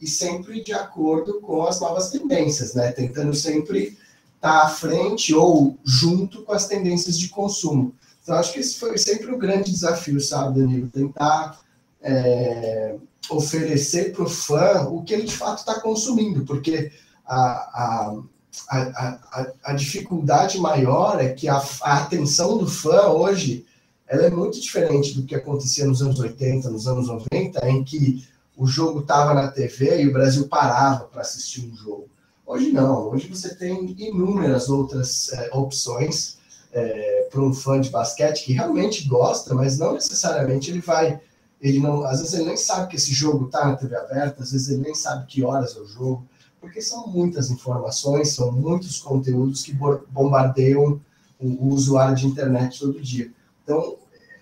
e 0.00 0.06
sempre 0.06 0.62
de 0.62 0.72
acordo 0.72 1.40
com 1.40 1.64
as 1.64 1.80
novas 1.80 2.10
tendências, 2.10 2.74
né? 2.74 2.92
tentando 2.92 3.34
sempre 3.34 3.98
estar 4.36 4.60
tá 4.60 4.64
à 4.64 4.68
frente 4.68 5.34
ou 5.34 5.78
junto 5.84 6.42
com 6.42 6.52
as 6.52 6.66
tendências 6.66 7.18
de 7.18 7.28
consumo. 7.28 7.94
Então, 8.22 8.36
acho 8.36 8.52
que 8.52 8.60
esse 8.60 8.78
foi 8.78 8.96
sempre 8.98 9.32
o 9.32 9.38
grande 9.38 9.70
desafio, 9.70 10.20
sabe, 10.20 10.60
Danilo? 10.60 10.88
Tentar 10.88 11.60
é, 12.02 12.96
oferecer 13.30 14.12
para 14.12 14.24
o 14.24 14.28
fã 14.28 14.82
o 14.88 15.02
que 15.02 15.12
ele 15.12 15.24
de 15.24 15.36
fato 15.36 15.58
está 15.58 15.80
consumindo, 15.80 16.44
porque 16.44 16.92
a, 17.26 17.40
a, 17.40 18.22
a, 18.68 19.52
a, 19.64 19.72
dificuldade 19.72 20.58
maior 20.58 21.20
é 21.20 21.28
que 21.30 21.48
a, 21.48 21.62
a 21.82 21.98
atenção 21.98 22.58
do 22.58 22.66
fã 22.66 23.08
hoje 23.08 23.66
ela 24.08 24.26
é 24.26 24.30
muito 24.30 24.60
diferente 24.60 25.14
do 25.14 25.24
que 25.24 25.36
acontecia 25.36 25.86
nos 25.86 26.02
anos 26.02 26.18
80, 26.18 26.68
nos 26.68 26.88
anos 26.88 27.06
90, 27.06 27.68
em 27.68 27.84
que 27.84 28.26
o 28.60 28.66
jogo 28.66 29.00
estava 29.00 29.32
na 29.32 29.48
TV 29.48 30.02
e 30.02 30.08
o 30.08 30.12
Brasil 30.12 30.46
parava 30.46 31.06
para 31.06 31.22
assistir 31.22 31.66
um 31.66 31.74
jogo. 31.74 32.10
Hoje 32.44 32.70
não, 32.70 33.08
hoje 33.08 33.26
você 33.26 33.54
tem 33.54 33.96
inúmeras 33.98 34.68
outras 34.68 35.32
é, 35.32 35.48
opções 35.54 36.36
é, 36.70 37.26
para 37.30 37.40
um 37.40 37.54
fã 37.54 37.80
de 37.80 37.88
basquete 37.88 38.44
que 38.44 38.52
realmente 38.52 39.08
gosta, 39.08 39.54
mas 39.54 39.78
não 39.78 39.94
necessariamente 39.94 40.70
ele 40.70 40.82
vai 40.82 41.18
ele 41.58 41.78
não, 41.78 42.04
às 42.04 42.20
vezes 42.20 42.34
ele 42.34 42.44
nem 42.44 42.56
sabe 42.56 42.88
que 42.88 42.96
esse 42.96 43.14
jogo 43.14 43.46
está 43.46 43.66
na 43.66 43.76
TV 43.76 43.96
aberta, 43.96 44.42
às 44.42 44.52
vezes 44.52 44.68
ele 44.68 44.82
nem 44.82 44.94
sabe 44.94 45.26
que 45.26 45.42
horas 45.42 45.74
é 45.74 45.80
o 45.80 45.86
jogo, 45.86 46.26
porque 46.60 46.82
são 46.82 47.06
muitas 47.06 47.50
informações, 47.50 48.34
são 48.34 48.52
muitos 48.52 49.00
conteúdos 49.00 49.62
que 49.62 49.72
bombardeiam 49.72 51.00
o, 51.38 51.68
usuário 51.68 52.14
de 52.14 52.26
internet 52.26 52.78
todo 52.78 53.00
dia. 53.00 53.32
Então, 53.64 53.96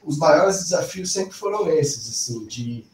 os 0.04 0.18
maiores 0.18 0.58
desafios 0.58 1.12
sempre 1.12 1.34
foram 1.34 1.68
esses, 1.68 2.08
assim, 2.08 2.46
de 2.46 2.84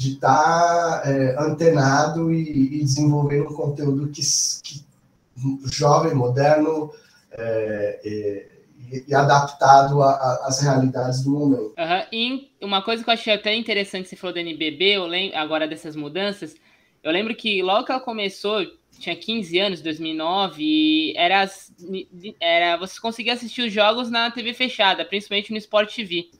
de 0.00 0.14
estar 0.14 1.02
tá, 1.02 1.10
é, 1.10 1.36
antenado 1.38 2.32
e, 2.32 2.78
e 2.78 2.82
desenvolvendo 2.82 3.50
um 3.50 3.54
conteúdo 3.54 4.08
que, 4.08 4.22
que 4.62 4.82
jovem, 5.70 6.14
moderno, 6.14 6.90
é, 7.30 8.00
é, 8.02 8.46
e, 9.06 9.14
adaptado 9.14 10.02
às 10.02 10.62
realidades 10.62 11.22
do 11.22 11.32
momento. 11.32 11.74
Uhum. 11.76 12.06
E 12.10 12.50
uma 12.62 12.80
coisa 12.80 13.04
que 13.04 13.10
eu 13.10 13.12
achei 13.12 13.34
até 13.34 13.54
interessante 13.54 14.08
você 14.08 14.16
falou 14.16 14.32
da 14.32 14.40
NBB, 14.40 14.96
eu 14.96 15.06
lembro, 15.06 15.36
agora 15.36 15.68
dessas 15.68 15.94
mudanças, 15.94 16.56
eu 17.02 17.12
lembro 17.12 17.34
que 17.34 17.62
logo 17.62 17.84
que 17.84 17.92
ela 17.92 18.00
começou, 18.00 18.64
tinha 18.98 19.14
15 19.14 19.58
anos, 19.58 19.82
2009, 19.82 20.62
e 20.62 21.14
era, 21.14 21.46
era 22.40 22.78
você 22.78 22.98
conseguia 22.98 23.34
assistir 23.34 23.66
os 23.66 23.72
jogos 23.72 24.10
na 24.10 24.30
TV 24.30 24.54
fechada, 24.54 25.04
principalmente 25.04 25.52
no 25.52 25.58
Sport 25.58 25.94
TV. 25.94 26.30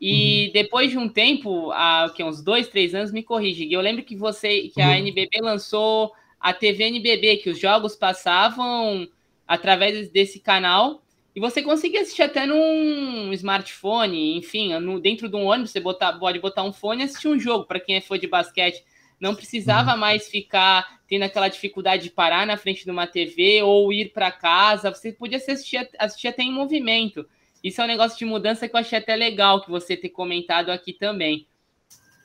E 0.00 0.46
uhum. 0.46 0.52
depois 0.52 0.90
de 0.90 0.98
um 0.98 1.08
tempo, 1.08 1.70
há 1.72 2.12
que, 2.14 2.22
uns 2.22 2.42
dois, 2.42 2.68
três 2.68 2.94
anos, 2.94 3.12
me 3.12 3.22
corrige. 3.22 3.72
Eu 3.72 3.80
lembro 3.80 4.02
que 4.02 4.16
você, 4.16 4.68
que 4.68 4.80
a 4.80 4.88
uhum. 4.88 4.94
NBB 4.94 5.40
lançou 5.40 6.12
a 6.40 6.52
TV 6.52 6.84
NBB, 6.84 7.38
que 7.38 7.50
os 7.50 7.58
jogos 7.58 7.96
passavam 7.96 9.08
através 9.46 10.10
desse 10.10 10.40
canal 10.40 11.04
e 11.34 11.40
você 11.40 11.62
conseguia 11.62 12.02
assistir 12.02 12.22
até 12.22 12.46
num 12.46 13.32
smartphone, 13.32 14.36
enfim, 14.36 14.72
no, 14.78 15.00
dentro 15.00 15.28
de 15.28 15.34
um 15.34 15.46
ônibus, 15.46 15.72
você 15.72 15.80
botar, 15.80 16.12
pode 16.12 16.38
botar 16.38 16.62
um 16.62 16.72
fone 16.72 17.02
e 17.02 17.04
assistir 17.06 17.26
um 17.26 17.40
jogo, 17.40 17.64
para 17.64 17.80
quem 17.80 17.96
é 17.96 18.00
fã 18.00 18.16
de 18.16 18.28
basquete. 18.28 18.84
Não 19.18 19.34
precisava 19.34 19.92
uhum. 19.92 19.98
mais 19.98 20.28
ficar 20.28 21.00
tendo 21.08 21.24
aquela 21.24 21.48
dificuldade 21.48 22.04
de 22.04 22.10
parar 22.10 22.46
na 22.46 22.56
frente 22.56 22.84
de 22.84 22.90
uma 22.90 23.06
TV 23.06 23.62
ou 23.62 23.92
ir 23.92 24.12
para 24.12 24.30
casa. 24.30 24.94
Você 24.94 25.12
podia 25.12 25.38
assistir, 25.38 25.88
assistir 25.98 26.28
até 26.28 26.42
em 26.42 26.52
movimento. 26.52 27.26
Isso 27.64 27.80
é 27.80 27.84
um 27.84 27.88
negócio 27.88 28.16
de 28.18 28.26
mudança 28.26 28.68
que 28.68 28.76
eu 28.76 28.80
achei 28.80 28.98
até 28.98 29.16
legal 29.16 29.64
que 29.64 29.70
você 29.70 29.96
ter 29.96 30.10
comentado 30.10 30.70
aqui 30.70 30.92
também. 30.92 31.46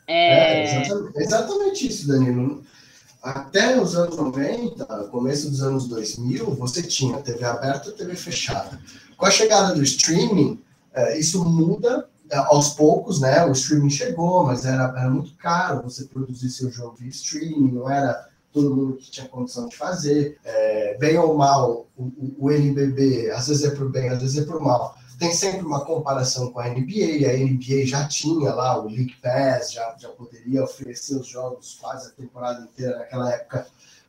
É, 0.05 0.61
é 0.61 0.63
exatamente, 0.63 1.17
exatamente 1.17 1.87
isso, 1.87 2.07
Danilo 2.07 2.63
até 3.21 3.79
os 3.79 3.95
anos 3.95 4.15
90, 4.15 4.85
começo 5.11 5.49
dos 5.49 5.61
anos 5.61 5.87
2000, 5.87 6.55
você 6.55 6.81
tinha 6.81 7.21
TV 7.21 7.43
aberta 7.43 7.89
e 7.89 7.93
TV 7.93 8.15
fechada. 8.15 8.79
Com 9.17 9.25
a 9.25 9.31
chegada 9.31 9.75
do 9.75 9.83
streaming, 9.83 10.61
é, 10.93 11.19
isso 11.19 11.43
muda 11.43 12.07
é, 12.29 12.37
aos 12.37 12.69
poucos, 12.69 13.19
né? 13.19 13.45
O 13.45 13.51
streaming 13.51 13.89
chegou, 13.89 14.45
mas 14.45 14.65
era, 14.65 14.93
era 14.97 15.09
muito 15.09 15.35
caro 15.35 15.83
você 15.83 16.05
produzir 16.05 16.49
seu 16.49 16.71
jogo 16.71 16.95
via 16.97 17.09
streaming, 17.09 17.73
não 17.73 17.89
era 17.89 18.29
todo 18.53 18.73
mundo 18.73 18.95
que 18.95 19.11
tinha 19.11 19.27
condição 19.27 19.67
de 19.67 19.75
fazer. 19.75 20.37
É, 20.45 20.97
bem 20.97 21.17
ou 21.17 21.35
mal, 21.35 21.87
o, 21.97 22.35
o 22.39 22.51
NBB, 22.51 23.31
às 23.31 23.47
vezes 23.47 23.65
é 23.65 23.71
para 23.71 23.85
o 23.85 23.89
bem, 23.89 24.09
às 24.09 24.21
vezes 24.21 24.37
é 24.37 24.45
para 24.45 24.57
o 24.57 24.63
mal 24.63 24.97
tem 25.19 25.33
sempre 25.33 25.65
uma 25.65 25.83
comparação 25.83 26.51
com 26.51 26.59
a 26.59 26.69
NBA, 26.69 27.29
a 27.29 27.37
NBA 27.37 27.85
já 27.85 28.07
tinha 28.07 28.53
lá 28.53 28.79
o 28.79 28.87
League 28.87 29.17
Pass, 29.21 29.73
já, 29.73 29.95
já 29.99 30.07
poderia 30.09 30.63
oferecer 30.63 31.15
os 31.15 31.27
jogos 31.27 31.77
quase 31.79 32.07
a 32.07 32.11
temporada 32.11 32.61
inteira 32.63 32.97
naquela 32.97 33.29
época 33.31 33.67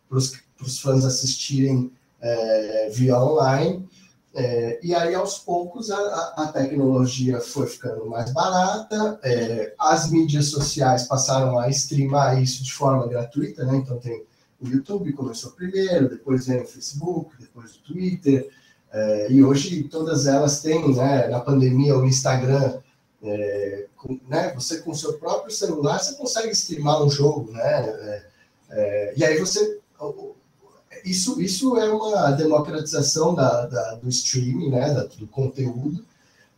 para 0.08 0.16
os 0.16 0.78
fãs 0.78 1.04
assistirem 1.04 1.92
é, 2.20 2.90
via 2.90 3.18
online. 3.18 3.88
É, 4.32 4.78
e 4.80 4.94
aí, 4.94 5.12
aos 5.12 5.38
poucos, 5.38 5.90
a, 5.90 5.98
a, 6.36 6.52
tecnologia 6.52 7.40
foi 7.40 7.66
ficando 7.66 8.06
mais 8.06 8.32
barata, 8.32 9.18
é, 9.24 9.74
as 9.76 10.08
mídias 10.08 10.46
sociais 10.46 11.08
passaram 11.08 11.58
a 11.58 11.68
streamar 11.68 12.40
isso 12.40 12.62
de 12.62 12.72
forma 12.72 13.08
gratuita, 13.08 13.64
né? 13.64 13.78
Então, 13.78 13.98
tem 13.98 14.24
o 14.60 14.68
YouTube 14.68 15.12
começou 15.14 15.52
primeiro, 15.52 16.08
depois 16.08 16.46
vem 16.46 16.60
o 16.60 16.66
Facebook, 16.66 17.34
depois 17.40 17.76
o 17.76 17.82
Twitter, 17.82 18.50
é, 18.92 19.30
e 19.30 19.42
hoje 19.42 19.84
todas 19.84 20.26
elas 20.26 20.60
têm, 20.60 20.94
né, 20.94 21.28
na 21.28 21.40
pandemia, 21.40 21.96
o 21.96 22.06
Instagram. 22.06 22.80
É, 23.22 23.86
com, 23.96 24.18
né, 24.28 24.52
você 24.54 24.78
com 24.78 24.94
seu 24.94 25.18
próprio 25.18 25.52
celular, 25.52 25.98
você 25.98 26.14
consegue 26.14 26.50
streamar 26.52 27.02
um 27.02 27.10
jogo, 27.10 27.52
né? 27.52 27.60
É, 27.60 28.26
é 28.70 29.14
e 29.16 29.24
aí 29.24 29.38
você. 29.38 29.78
Isso, 31.04 31.40
isso 31.40 31.76
é 31.78 31.88
uma 31.88 32.32
democratização 32.32 33.34
da, 33.34 33.66
da 33.66 33.94
do 33.94 34.08
streaming, 34.08 34.70
né, 34.70 34.92
da, 34.92 35.04
do 35.04 35.26
conteúdo, 35.26 36.04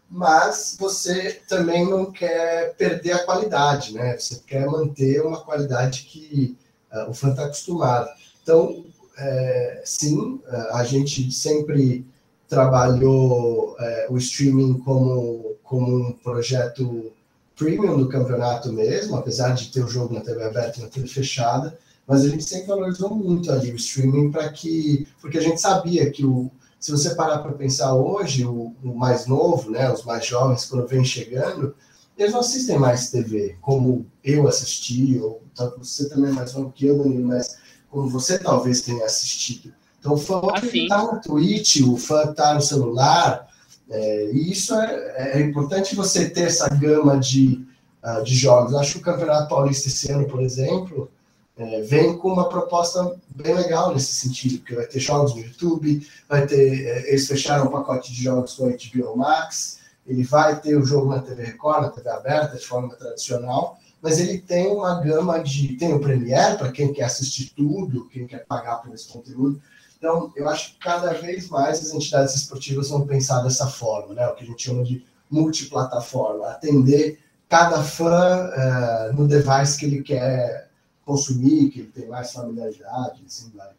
mas 0.09 0.77
você 0.79 1.41
também 1.49 1.89
não 1.89 2.11
quer 2.11 2.75
perder 2.77 3.13
a 3.13 3.25
qualidade, 3.25 3.95
né? 3.95 4.17
Você 4.17 4.41
quer 4.47 4.67
manter 4.67 5.25
uma 5.25 5.41
qualidade 5.41 6.03
que 6.05 6.57
uh, 6.93 7.11
o 7.11 7.15
fã 7.15 7.31
está 7.31 7.45
acostumado. 7.45 8.09
Então, 8.43 8.85
é, 9.17 9.83
sim, 9.85 10.41
a 10.73 10.83
gente 10.85 11.31
sempre 11.31 12.05
trabalhou 12.53 13.75
é, 13.81 14.09
o 14.11 14.19
streaming 14.19 14.75
como, 14.81 15.57
como 15.65 16.09
um 16.09 16.13
projeto 16.13 17.11
premium 17.57 17.97
do 17.97 18.11
campeonato 18.11 18.71
mesmo, 18.71 19.17
apesar 19.17 19.55
de 19.55 19.73
ter 19.73 19.83
o 19.83 19.89
jogo 19.89 20.13
na 20.13 20.21
TV 20.21 20.45
aberta 20.45 20.79
e 20.79 20.83
na 20.83 20.89
TV 20.91 21.09
fechada, 21.09 21.79
mas 22.07 22.27
a 22.27 22.29
gente 22.29 22.45
sempre 22.45 22.67
valorizou 22.67 23.15
muito 23.15 23.51
ali 23.51 23.73
o 23.73 23.77
streaming 23.77 24.31
para 24.31 24.51
que, 24.51 25.09
porque 25.19 25.39
a 25.39 25.41
gente 25.41 25.63
sabia 25.63 26.11
que 26.11 26.27
o, 26.27 26.51
se 26.79 26.91
você 26.91 27.15
parar 27.15 27.39
para 27.39 27.53
pensar 27.53 27.95
hoje, 27.95 28.45
o, 28.45 28.75
o, 28.85 28.95
mais 28.95 29.27
novo, 29.27 29.71
né, 29.71 29.91
os 29.91 30.05
mais 30.05 30.27
jovens, 30.27 30.67
quando 30.67 30.87
vem 30.87 31.03
chegando, 31.03 31.75
eles 32.19 32.35
não 32.35 32.41
assistem 32.41 32.79
mais 32.79 33.11
TV, 33.11 33.57
como 33.63 34.05
eu 34.23 34.47
assisti, 34.47 35.19
ou 35.19 35.41
você 35.79 36.07
também 36.07 36.29
é 36.29 36.35
mais 36.35 36.53
novo 36.53 36.71
que 36.71 36.85
eu, 36.85 37.03
mas 37.23 37.57
como 37.89 38.11
você 38.11 38.39
talvez 38.39 38.83
tenha 38.83 39.07
assistido. 39.07 39.73
Então, 40.03 40.15
o 40.15 40.17
fã 40.17 40.41
assim. 40.53 40.83
está 40.83 41.01
no 41.01 41.21
Twitch, 41.21 41.81
o 41.83 41.97
fã 41.97 42.25
está 42.25 42.55
no 42.55 42.61
celular, 42.61 43.47
é, 43.89 44.33
e 44.33 44.51
isso 44.51 44.75
é, 44.75 45.39
é, 45.39 45.41
importante 45.41 45.95
você 45.95 46.29
ter 46.29 46.43
essa 46.43 46.69
gama 46.69 47.21
de, 47.21 47.65
uh, 48.03 48.25
de 48.25 48.35
jogos. 48.35 48.73
Eu 48.73 48.81
acho 48.81 48.95
que 48.95 48.99
o 48.99 49.03
Campeonato 49.03 49.49
Paulista 49.49 49.87
esse 49.87 50.11
ano, 50.11 50.27
por 50.27 50.43
exemplo, 50.43 51.09
é, 51.57 51.83
vem 51.83 52.19
com 52.19 52.33
uma 52.33 52.49
proposta 52.49 53.15
bem 53.29 53.55
legal 53.55 53.95
nesse 53.95 54.13
sentido, 54.13 54.59
porque 54.59 54.75
vai 54.75 54.87
ter 54.87 54.99
jogos 54.99 55.37
no 55.37 55.41
YouTube, 55.41 56.05
vai 56.29 56.47
ter, 56.49 56.85
é, 56.85 57.09
eles 57.11 57.29
fecharam 57.29 57.67
um 57.67 57.71
pacote 57.71 58.13
de 58.13 58.25
jogos 58.25 58.55
com 58.55 58.67
a 58.67 58.71
HBO 58.71 59.17
Max, 59.17 59.79
ele 60.05 60.25
vai 60.25 60.61
ter 60.61 60.75
o 60.75 60.85
jogo 60.85 61.11
na 61.11 61.21
TV 61.21 61.45
Record, 61.45 61.83
na 61.83 61.91
TV 61.91 62.09
aberta, 62.11 62.57
de 62.57 62.67
forma 62.67 62.93
tradicional, 62.97 63.79
mas 64.01 64.19
ele 64.19 64.39
tem 64.39 64.67
uma 64.67 65.01
gama 65.01 65.39
de. 65.39 65.77
Tem 65.77 65.95
o 65.95 66.01
Premiere, 66.01 66.59
para 66.59 66.73
quem 66.73 66.93
quer 66.93 67.05
assistir 67.05 67.53
tudo, 67.55 68.09
quem 68.09 68.27
quer 68.27 68.45
pagar 68.47 68.79
por 68.79 68.93
esse 68.93 69.07
conteúdo. 69.07 69.63
Então, 70.03 70.33
eu 70.35 70.49
acho 70.49 70.73
que 70.73 70.79
cada 70.81 71.13
vez 71.13 71.49
mais 71.49 71.79
as 71.79 71.95
entidades 71.95 72.35
esportivas 72.35 72.91
vão 72.91 73.07
pensar 73.07 73.41
dessa 73.43 73.69
forma, 73.69 74.15
né? 74.15 74.27
o 74.27 74.35
que 74.35 74.43
a 74.43 74.47
gente 74.49 74.61
chama 74.61 74.83
de 74.83 75.07
multiplataforma, 75.31 76.49
atender 76.49 77.21
cada 77.49 77.85
fã 77.85 78.51
uh, 78.51 79.17
no 79.17 79.29
device 79.29 79.79
que 79.79 79.87
ele 79.87 80.03
quer 80.03 80.69
consumir, 81.05 81.71
que 81.71 81.79
ele 81.79 81.93
tem 81.93 82.09
mais 82.09 82.33
familiaridade, 82.33 83.23
assim 83.25 83.53
vai. 83.55 83.71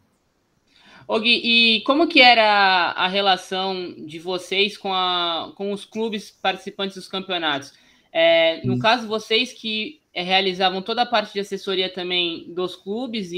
Og, 1.06 1.26
e 1.26 1.82
como 1.82 2.08
que 2.08 2.22
era 2.22 2.92
a 2.92 3.06
relação 3.06 3.94
de 4.06 4.18
vocês 4.18 4.78
com, 4.78 4.94
a, 4.94 5.52
com 5.54 5.72
os 5.72 5.84
clubes 5.84 6.30
participantes 6.30 6.96
dos 6.96 7.06
campeonatos? 7.06 7.74
É, 8.10 8.64
no 8.64 8.76
hum. 8.76 8.78
caso, 8.78 9.06
vocês 9.06 9.52
que 9.52 10.00
é, 10.14 10.22
realizavam 10.22 10.80
toda 10.80 11.02
a 11.02 11.06
parte 11.06 11.34
de 11.34 11.40
assessoria 11.40 11.92
também 11.92 12.50
dos 12.54 12.76
clubes 12.76 13.30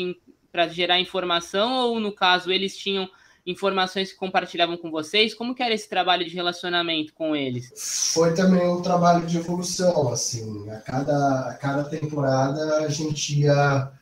para 0.57 0.69
gerar 0.69 0.99
informação, 0.99 1.71
ou 1.89 2.01
no 2.01 2.11
caso, 2.11 2.51
eles 2.51 2.75
tinham 2.75 3.07
informações 3.45 4.11
que 4.11 4.19
compartilhavam 4.19 4.79
com 4.79 4.91
vocês? 4.91 5.35
Como 5.35 5.55
que 5.55 5.63
era 5.63 5.75
esse 5.75 5.87
trabalho 5.87 6.25
de 6.25 6.35
relacionamento 6.35 7.13
com 7.13 7.37
eles? 7.37 7.71
Foi 8.15 8.33
também 8.33 8.67
um 8.67 8.81
trabalho 8.81 9.27
de 9.27 9.37
evolução, 9.37 10.09
assim, 10.09 10.71
a 10.71 10.81
cada, 10.81 11.51
a 11.51 11.55
cada 11.55 11.85
temporada 11.85 12.79
a 12.79 12.89
gente 12.89 13.39
ia 13.39 13.93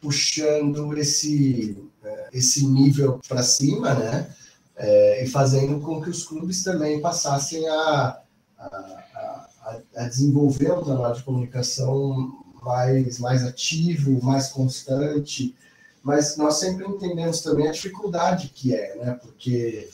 puxando 0.00 0.98
esse, 0.98 1.80
é, 2.02 2.28
esse 2.32 2.66
nível 2.66 3.20
para 3.28 3.44
cima, 3.44 3.94
né? 3.94 4.28
É, 4.76 5.24
e 5.24 5.28
fazendo 5.28 5.78
com 5.78 6.02
que 6.02 6.10
os 6.10 6.24
clubes 6.24 6.64
também 6.64 7.00
passassem 7.00 7.68
a, 7.68 8.18
a, 8.58 8.66
a, 8.66 9.78
a 9.98 10.08
desenvolver 10.08 10.72
um 10.72 10.82
trabalho 10.82 11.14
de 11.14 11.22
comunicação 11.22 12.42
mais, 12.60 13.20
mais 13.20 13.44
ativo, 13.44 14.20
mais 14.24 14.48
constante, 14.48 15.54
mas 16.02 16.36
nós 16.36 16.56
sempre 16.56 16.86
entendemos 16.86 17.40
também 17.40 17.68
a 17.68 17.72
dificuldade 17.72 18.48
que 18.48 18.74
é, 18.74 18.96
né? 18.96 19.18
Porque 19.22 19.88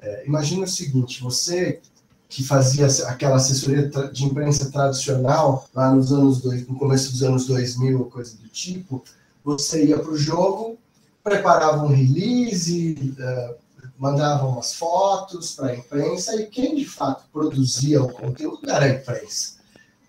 é, 0.00 0.26
imagina 0.26 0.64
o 0.64 0.68
seguinte: 0.68 1.22
você 1.22 1.80
que 2.28 2.42
fazia 2.42 2.86
aquela 3.06 3.36
assessoria 3.36 3.88
de 4.12 4.24
imprensa 4.24 4.70
tradicional 4.70 5.68
lá 5.72 5.92
nos 5.92 6.12
anos 6.12 6.40
dois, 6.40 6.66
no 6.66 6.76
começo 6.76 7.12
dos 7.12 7.22
anos 7.22 7.46
2000, 7.46 8.04
coisa 8.06 8.36
do 8.36 8.48
tipo, 8.48 9.02
você 9.44 9.84
ia 9.84 9.98
para 9.98 10.10
o 10.10 10.16
jogo, 10.16 10.76
preparava 11.22 11.84
um 11.84 11.88
release, 11.88 13.16
uh, 13.18 13.54
mandava 13.96 14.46
umas 14.46 14.74
fotos 14.74 15.52
para 15.52 15.68
a 15.68 15.76
imprensa 15.76 16.34
e 16.36 16.46
quem 16.46 16.74
de 16.74 16.84
fato 16.84 17.24
produzia 17.32 18.02
o 18.02 18.12
conteúdo 18.12 18.68
era 18.68 18.86
a 18.86 18.90
imprensa. 18.90 19.54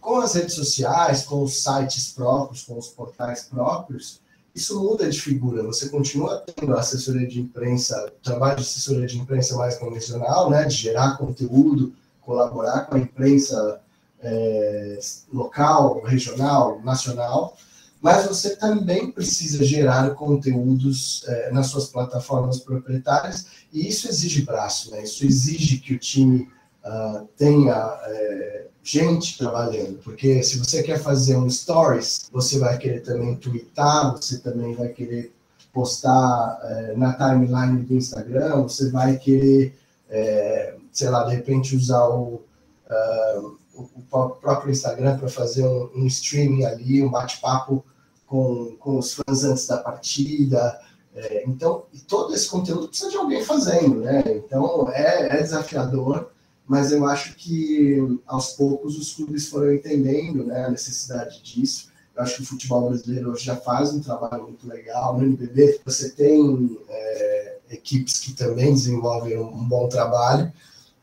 Com 0.02 0.18
as 0.18 0.34
redes 0.34 0.56
sociais, 0.56 1.24
com 1.24 1.44
os 1.44 1.62
sites 1.64 2.12
próprios, 2.12 2.64
com 2.64 2.78
os 2.78 2.88
portais 2.88 3.44
próprios, 3.44 4.20
isso 4.56 4.80
muda 4.80 5.10
de 5.10 5.22
figura. 5.22 5.62
Você 5.64 5.90
continua 5.90 6.44
tendo 6.56 6.74
a 6.74 6.80
assessoria 6.80 7.28
de 7.28 7.42
imprensa, 7.42 8.12
trabalho 8.24 8.56
de 8.56 8.62
assessoria 8.62 9.06
de 9.06 9.20
imprensa 9.20 9.58
mais 9.58 9.78
convencional, 9.78 10.50
né, 10.50 10.64
de 10.64 10.76
gerar 10.76 11.18
conteúdo, 11.18 11.94
colaborar 12.22 12.86
com 12.86 12.96
a 12.96 13.00
imprensa 13.00 13.82
é, 14.22 14.98
local, 15.32 16.02
regional, 16.04 16.82
nacional, 16.84 17.58
mas 18.02 18.26
você 18.26 18.56
também 18.56 19.12
precisa 19.12 19.64
gerar 19.64 20.12
conteúdos 20.12 21.24
é, 21.28 21.52
nas 21.52 21.68
suas 21.68 21.88
plataformas 21.88 22.60
proprietárias 22.60 23.48
e 23.74 23.88
isso 23.88 24.08
exige 24.08 24.44
braço, 24.44 24.92
né? 24.92 25.04
Isso 25.04 25.26
exige 25.26 25.80
que 25.80 25.96
o 25.96 26.00
time 26.00 26.48
uh, 26.86 27.28
tenha 27.38 27.74
é, 28.04 28.55
gente 28.86 29.40
trabalhando, 29.40 29.98
porque 30.04 30.44
se 30.44 30.60
você 30.60 30.84
quer 30.84 31.00
fazer 31.00 31.36
um 31.36 31.50
stories, 31.50 32.30
você 32.32 32.60
vai 32.60 32.78
querer 32.78 33.02
também 33.02 33.36
twittar, 33.36 34.12
você 34.12 34.38
também 34.38 34.76
vai 34.76 34.90
querer 34.90 35.34
postar 35.74 36.60
é, 36.64 36.94
na 36.96 37.14
timeline 37.14 37.82
do 37.84 37.96
Instagram, 37.96 38.62
você 38.62 38.92
vai 38.92 39.18
querer, 39.18 39.76
é, 40.08 40.76
sei 40.92 41.10
lá, 41.10 41.24
de 41.24 41.36
repente 41.36 41.76
usar 41.76 42.08
o, 42.10 42.44
uh, 42.92 43.58
o 43.74 44.30
próprio 44.30 44.72
Instagram 44.72 45.18
para 45.18 45.30
fazer 45.30 45.66
um, 45.66 45.90
um, 45.96 46.06
streaming 46.06 46.66
ali, 46.66 47.04
um 47.04 47.10
bate-papo 47.10 47.84
com, 48.28 48.76
com 48.80 49.00
os 49.00 49.16
fãs 49.16 49.44
antes 49.44 49.66
da 49.66 49.78
partida. 49.78 50.80
É, 51.16 51.44
então, 51.48 51.86
todo 52.08 52.36
esse 52.36 52.48
conteúdo 52.48 52.88
precisa 52.88 53.10
de 53.10 53.18
alguém 53.18 53.44
fazendo, 53.44 54.02
né? 54.02 54.24
Então, 54.28 54.88
é, 54.92 55.40
é 55.40 55.42
desafiador 55.42 56.30
mas 56.68 56.92
eu 56.92 57.06
acho 57.06 57.36
que 57.36 58.20
aos 58.26 58.54
poucos 58.54 58.98
os 58.98 59.14
clubes 59.14 59.48
foram 59.48 59.74
entendendo 59.74 60.44
né, 60.44 60.66
a 60.66 60.72
necessidade 60.72 61.42
disso. 61.44 61.90
Eu 62.16 62.24
acho 62.24 62.38
que 62.38 62.42
o 62.44 62.46
futebol 62.46 62.90
brasileiro 62.90 63.32
hoje 63.32 63.46
já 63.46 63.56
faz 63.56 63.94
um 63.94 64.00
trabalho 64.00 64.44
muito 64.44 64.68
legal. 64.68 65.18
No 65.18 65.24
NBB 65.24 65.82
você 65.86 66.10
tem 66.10 66.80
é, 66.90 67.58
equipes 67.70 68.20
que 68.20 68.34
também 68.34 68.74
desenvolvem 68.74 69.38
um, 69.38 69.64
bom 69.68 69.88
trabalho, 69.88 70.52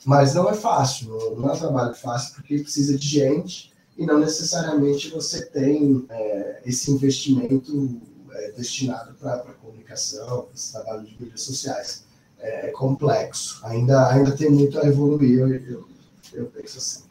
mas 0.05 0.35
não 0.35 0.51
é 0.51 0.55
fácil, 0.55 1.11
não, 1.11 1.37
não, 1.37 1.51
é 1.51 1.53
um 1.53 1.59
trabalho 1.59 1.95
fácil 1.95 2.35
porque 2.35 2.59
precisa 2.59 2.99
de 2.99 3.07
gente 3.07 3.73
e 3.97 4.05
não 4.05 4.19
necessariamente 4.19 5.11
você 5.11 5.47
tem 5.47 6.05
é, 6.09 6.63
esse 6.67 6.91
investimento 6.91 8.01
é, 8.33 8.53
destinado 8.53 9.15
para 9.15 9.39
comunicação, 9.61 10.49
esse 10.53 10.73
trabalho 10.73 11.07
de 11.07 11.17
mídias 11.21 11.43
sociais 11.43 12.05
é 12.43 12.69
complexo. 12.69 13.61
Ainda, 13.65 14.09
ainda 14.09 14.37
tem 14.37 14.51
muito 14.51 14.79
a 14.79 14.87
evoluir, 14.87 15.39
eu, 15.39 15.49
eu, 15.49 15.89
eu 16.35 16.47
penso 16.47 16.79
assim. 16.79 17.05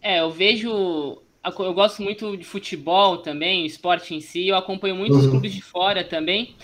É, 0.00 0.20
eu 0.20 0.30
vejo. 0.30 1.18
Eu 1.58 1.74
gosto 1.74 2.02
muito 2.02 2.36
de 2.36 2.44
futebol 2.44 3.18
também, 3.18 3.66
esporte 3.66 4.14
em 4.14 4.20
si. 4.20 4.46
Eu 4.46 4.56
acompanho 4.56 4.94
muitos 4.94 5.24
uhum. 5.24 5.30
clubes 5.30 5.52
de 5.52 5.60
fora 5.60 6.04
também. 6.04 6.54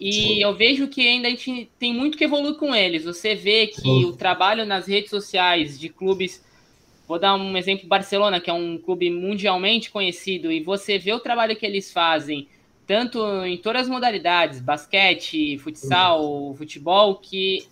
E 0.00 0.44
eu 0.44 0.54
vejo 0.54 0.88
que 0.88 1.06
ainda 1.06 1.28
a 1.28 1.30
gente 1.30 1.70
tem 1.78 1.94
muito 1.94 2.18
que 2.18 2.24
evoluir 2.24 2.56
com 2.56 2.74
eles. 2.74 3.04
Você 3.04 3.34
vê 3.34 3.66
que 3.66 4.04
o 4.04 4.12
trabalho 4.12 4.64
nas 4.64 4.86
redes 4.86 5.10
sociais 5.10 5.78
de 5.78 5.88
clubes. 5.88 6.42
Vou 7.06 7.18
dar 7.18 7.34
um 7.36 7.56
exemplo: 7.56 7.86
Barcelona, 7.86 8.40
que 8.40 8.50
é 8.50 8.52
um 8.54 8.78
clube 8.78 9.10
mundialmente 9.10 9.90
conhecido, 9.90 10.50
e 10.50 10.62
você 10.62 10.98
vê 10.98 11.12
o 11.12 11.20
trabalho 11.20 11.54
que 11.54 11.66
eles 11.66 11.92
fazem 11.92 12.48
tanto 12.86 13.24
em 13.44 13.56
todas 13.56 13.82
as 13.82 13.88
modalidades, 13.88 14.60
basquete, 14.60 15.58
futsal, 15.58 16.54
futebol, 16.54 17.16
que 17.16 17.66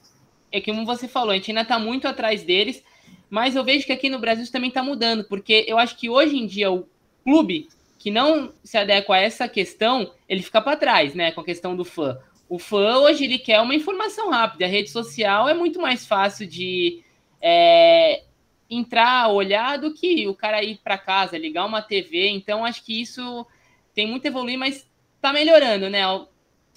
é 0.52 0.60
como 0.60 0.84
você 0.84 1.06
falou, 1.06 1.30
a 1.30 1.34
gente 1.34 1.50
ainda 1.50 1.62
está 1.62 1.78
muito 1.78 2.08
atrás 2.08 2.42
deles, 2.42 2.82
mas 3.28 3.54
eu 3.54 3.64
vejo 3.64 3.86
que 3.86 3.92
aqui 3.92 4.08
no 4.08 4.18
Brasil 4.18 4.42
isso 4.42 4.52
também 4.52 4.68
está 4.68 4.82
mudando, 4.82 5.24
porque 5.24 5.64
eu 5.68 5.78
acho 5.78 5.96
que 5.96 6.08
hoje 6.08 6.36
em 6.36 6.46
dia 6.46 6.70
o 6.70 6.88
clube 7.24 7.68
que 7.98 8.10
não 8.10 8.52
se 8.64 8.78
adequa 8.78 9.14
a 9.14 9.20
essa 9.20 9.48
questão, 9.48 10.12
ele 10.28 10.42
fica 10.42 10.60
para 10.60 10.76
trás, 10.76 11.14
né, 11.14 11.30
com 11.32 11.40
a 11.42 11.44
questão 11.44 11.76
do 11.76 11.84
fã. 11.84 12.18
O 12.48 12.58
fã 12.58 12.96
hoje 12.98 13.24
ele 13.24 13.38
quer 13.38 13.60
uma 13.60 13.74
informação 13.74 14.30
rápida, 14.30 14.64
a 14.64 14.68
rede 14.68 14.90
social 14.90 15.48
é 15.48 15.54
muito 15.54 15.80
mais 15.80 16.06
fácil 16.06 16.46
de 16.46 17.04
é, 17.40 18.22
entrar, 18.68 19.28
olhar 19.28 19.78
do 19.78 19.92
que 19.92 20.26
o 20.26 20.34
cara 20.34 20.62
ir 20.62 20.78
para 20.82 20.96
casa, 20.96 21.36
ligar 21.36 21.66
uma 21.66 21.82
TV. 21.82 22.28
Então 22.30 22.64
acho 22.64 22.84
que 22.84 23.00
isso 23.00 23.46
tem 23.94 24.06
muito 24.06 24.24
a 24.24 24.28
evoluir, 24.28 24.58
mas 24.58 24.89
tá 25.20 25.32
melhorando, 25.32 25.88
né? 25.88 26.02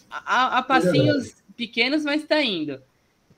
A, 0.09 0.59
a 0.59 0.61
passinhos 0.63 1.33
pequenos, 1.55 2.03
mas 2.03 2.25
tá 2.25 2.41
indo. 2.41 2.79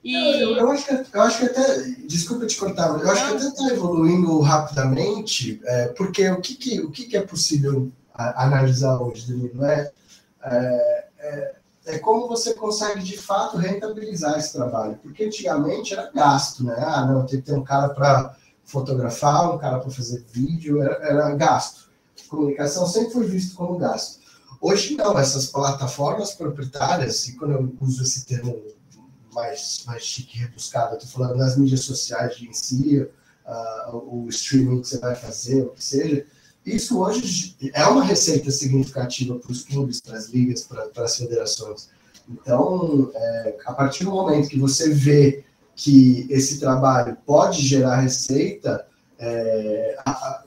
E... 0.04 0.13
Eu, 0.41 0.56
eu, 0.58 0.72
acho 0.72 0.86
que, 0.86 1.18
eu 1.18 1.22
acho 1.22 1.39
que 1.39 1.46
até, 1.46 1.84
desculpa 2.08 2.46
te 2.46 2.58
cortar, 2.58 2.89
eu 2.89 3.10
acho 3.10 3.28
que 3.28 3.38
até 3.38 3.48
está 3.48 3.74
evoluindo 3.74 4.39
rapidamente, 4.39 5.60
é, 5.65 5.88
porque 5.88 6.30
o, 6.30 6.39
que, 6.39 6.56
que, 6.56 6.80
o 6.82 6.91
que, 6.91 7.06
que 7.06 7.18
é 7.18 7.22
possível 7.22 7.91
analisar 8.13 9.02
hoje, 9.02 9.28
Danilo, 9.28 9.65
é, 9.65 9.91
é, 10.44 11.08
é, 11.18 11.56
é, 11.88 12.00
como 12.00 12.28
você 12.28 12.54
consegue 12.54 13.02
de 13.02 13.18
fato 13.18 13.58
rentabilizar 13.58 14.38
esse 14.38 14.54
trabalho, 14.54 15.00
porque 15.02 15.26
antigamente 15.26 15.94
era 15.94 16.12
gasto, 16.13 16.63
né? 16.63 16.76
Ah, 16.78 17.06
não, 17.06 17.26
tem 17.26 17.39
que 17.41 17.48
ter 17.48 17.54
um 17.54 17.63
cara 17.63 17.89
para 17.89 18.36
fotografar, 18.63 19.56
um 19.56 19.58
cara 19.58 19.80
para 19.80 19.89
fazer 19.89 20.24
vídeo, 20.32 20.84
era, 20.84 20.96
era 21.04 21.36
gasto. 21.36 21.89
Comunicação 22.30 22.88
sempre 22.88 23.12
foi 23.12 23.26
visto 23.26 23.56
como 23.56 23.78
gasto. 23.78 24.20
Hoje 24.67 24.95
não, 24.95 25.15
essas 25.19 25.45
plataformas 25.45 26.32
proprietárias, 26.32 27.28
e 27.28 27.34
quando 27.36 27.51
eu 27.51 27.75
uso 27.80 28.01
esse 28.01 28.25
termo 28.25 28.63
mais, 29.32 29.84
mais 29.86 30.01
chique, 30.01 30.39
rebuscado, 30.39 30.95
estou 30.95 31.08
falando 31.08 31.38
das 31.38 31.56
mídias 31.56 31.82
sociais 31.82 32.36
de 32.36 32.49
em 32.49 32.51
si, 32.51 33.08
uh, 33.45 33.95
o 33.95 34.28
streaming 34.28 34.82
que 34.82 34.88
você 34.88 34.97
vai 34.97 35.13
fazer, 35.13 35.62
o 35.62 35.69
que 35.69 35.84
seja, 35.84 36.25
isso 36.65 36.99
hoje 36.99 37.56
é 37.75 37.86
uma 37.86 38.04
receita 38.04 38.49
significativa 38.49 39.38
para 39.38 39.51
os 39.51 39.62
clubes, 39.62 40.01
para 40.01 40.17
as 40.17 40.30
ligas, 40.30 40.63
para, 40.63 40.88
para 40.88 41.04
as 41.04 41.15
federações. 41.15 41.89
Então, 42.28 43.12
é, 43.13 43.58
a 43.67 43.73
partir 43.73 44.04
do 44.04 44.10
momento 44.10 44.49
que 44.49 44.58
você 44.58 44.89
vê 44.89 45.45
que 45.75 46.25
esse 46.28 46.60
trabalho 46.60 47.15
pode 47.23 47.62
gerar 47.62 47.97
receita, 47.97 48.88
é, 49.17 49.97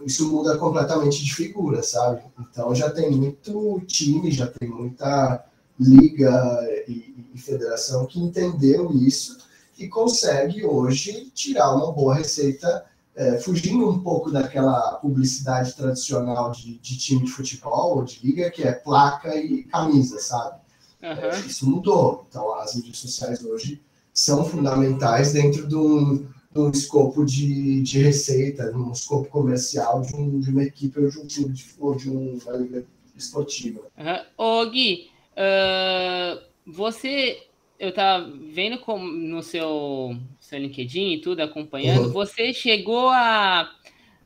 isso 0.05 0.29
muda 0.31 0.57
completamente 0.59 1.25
de 1.25 1.35
figura, 1.35 1.83
sabe? 1.83 2.23
Então 2.39 2.75
já 2.75 2.91
tem 2.91 3.11
muito 3.11 3.81
time, 3.87 4.31
já 4.31 4.47
tem 4.47 4.69
muita 4.69 5.45
liga 5.79 6.61
e, 6.87 7.15
e 7.35 7.39
federação 7.39 8.07
que 8.07 8.21
entendeu 8.21 8.93
isso 8.93 9.39
e 9.79 9.87
consegue 9.87 10.65
hoje 10.65 11.31
tirar 11.35 11.75
uma 11.75 11.93
boa 11.93 12.15
receita, 12.15 12.85
é, 13.15 13.39
fugindo 13.39 13.89
um 13.89 14.01
pouco 14.01 14.31
daquela 14.31 14.95
publicidade 14.95 15.75
tradicional 15.75 16.51
de, 16.51 16.79
de, 16.79 16.99
time 16.99 17.25
de 17.25 17.31
futebol 17.31 17.97
ou 17.97 18.05
de 18.05 18.21
liga, 18.25 18.51
que 18.51 18.63
é 18.63 18.73
placa 18.73 19.35
e 19.37 19.63
camisa, 19.65 20.19
sabe? 20.19 20.59
Uhum. 21.03 21.09
É, 21.09 21.41
isso 21.41 21.69
mudou. 21.69 22.27
Então 22.29 22.55
as 22.57 22.75
mídias 22.75 22.99
sociais 22.99 23.45
hoje 23.45 23.81
são 24.13 24.45
fundamentais 24.45 25.33
dentro 25.33 25.69
de 25.69 25.77
um 25.77 26.29
no 26.55 26.71
escopo 26.71 27.25
de, 27.25 27.83
de 27.83 27.99
receita, 28.01 28.71
no 28.71 28.93
escopo 28.93 29.29
comercial 29.29 30.03
de, 30.03 30.15
um, 30.17 30.41
de 30.41 30.51
uma 30.51 30.65
equipe 30.65 30.99
ou 30.99 31.09
de 31.09 31.19
um 31.19 31.27
clube 31.27 31.53
de, 31.53 31.65
ou 31.79 31.95
de 31.95 32.11
uma 32.11 32.57
liga 32.57 32.85
esportiva. 33.17 33.81
Uhum. 33.97 34.61
Ô 34.63 34.67
Gui, 34.71 35.11
uh, 35.33 36.41
você, 36.67 37.47
eu 37.79 37.93
tava 37.93 38.31
vendo 38.53 38.79
como 38.79 39.07
no 39.07 39.43
seu, 39.43 40.17
seu 40.41 40.59
LinkedIn 40.59 41.15
e 41.15 41.21
tudo, 41.21 41.41
acompanhando, 41.41 42.07
uhum. 42.07 42.13
você 42.13 42.53
chegou 42.53 43.09
a 43.11 43.71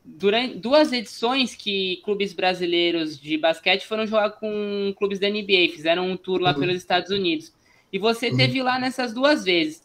durante 0.05 0.57
duas 0.57 0.91
edições 0.91 1.55
que 1.55 2.01
clubes 2.03 2.33
brasileiros 2.33 3.17
de 3.17 3.37
basquete 3.37 3.87
foram 3.87 4.05
jogar 4.05 4.31
com 4.31 4.93
clubes 4.97 5.17
da 5.17 5.29
NBA, 5.29 5.71
fizeram 5.71 6.09
um 6.09 6.17
tour 6.17 6.41
lá 6.41 6.51
uhum. 6.51 6.59
pelos 6.59 6.75
Estados 6.75 7.09
Unidos. 7.09 7.53
E 7.91 7.99
você 7.99 8.29
uhum. 8.29 8.37
teve 8.37 8.61
lá 8.61 8.79
nessas 8.79 9.13
duas 9.13 9.45
vezes. 9.45 9.82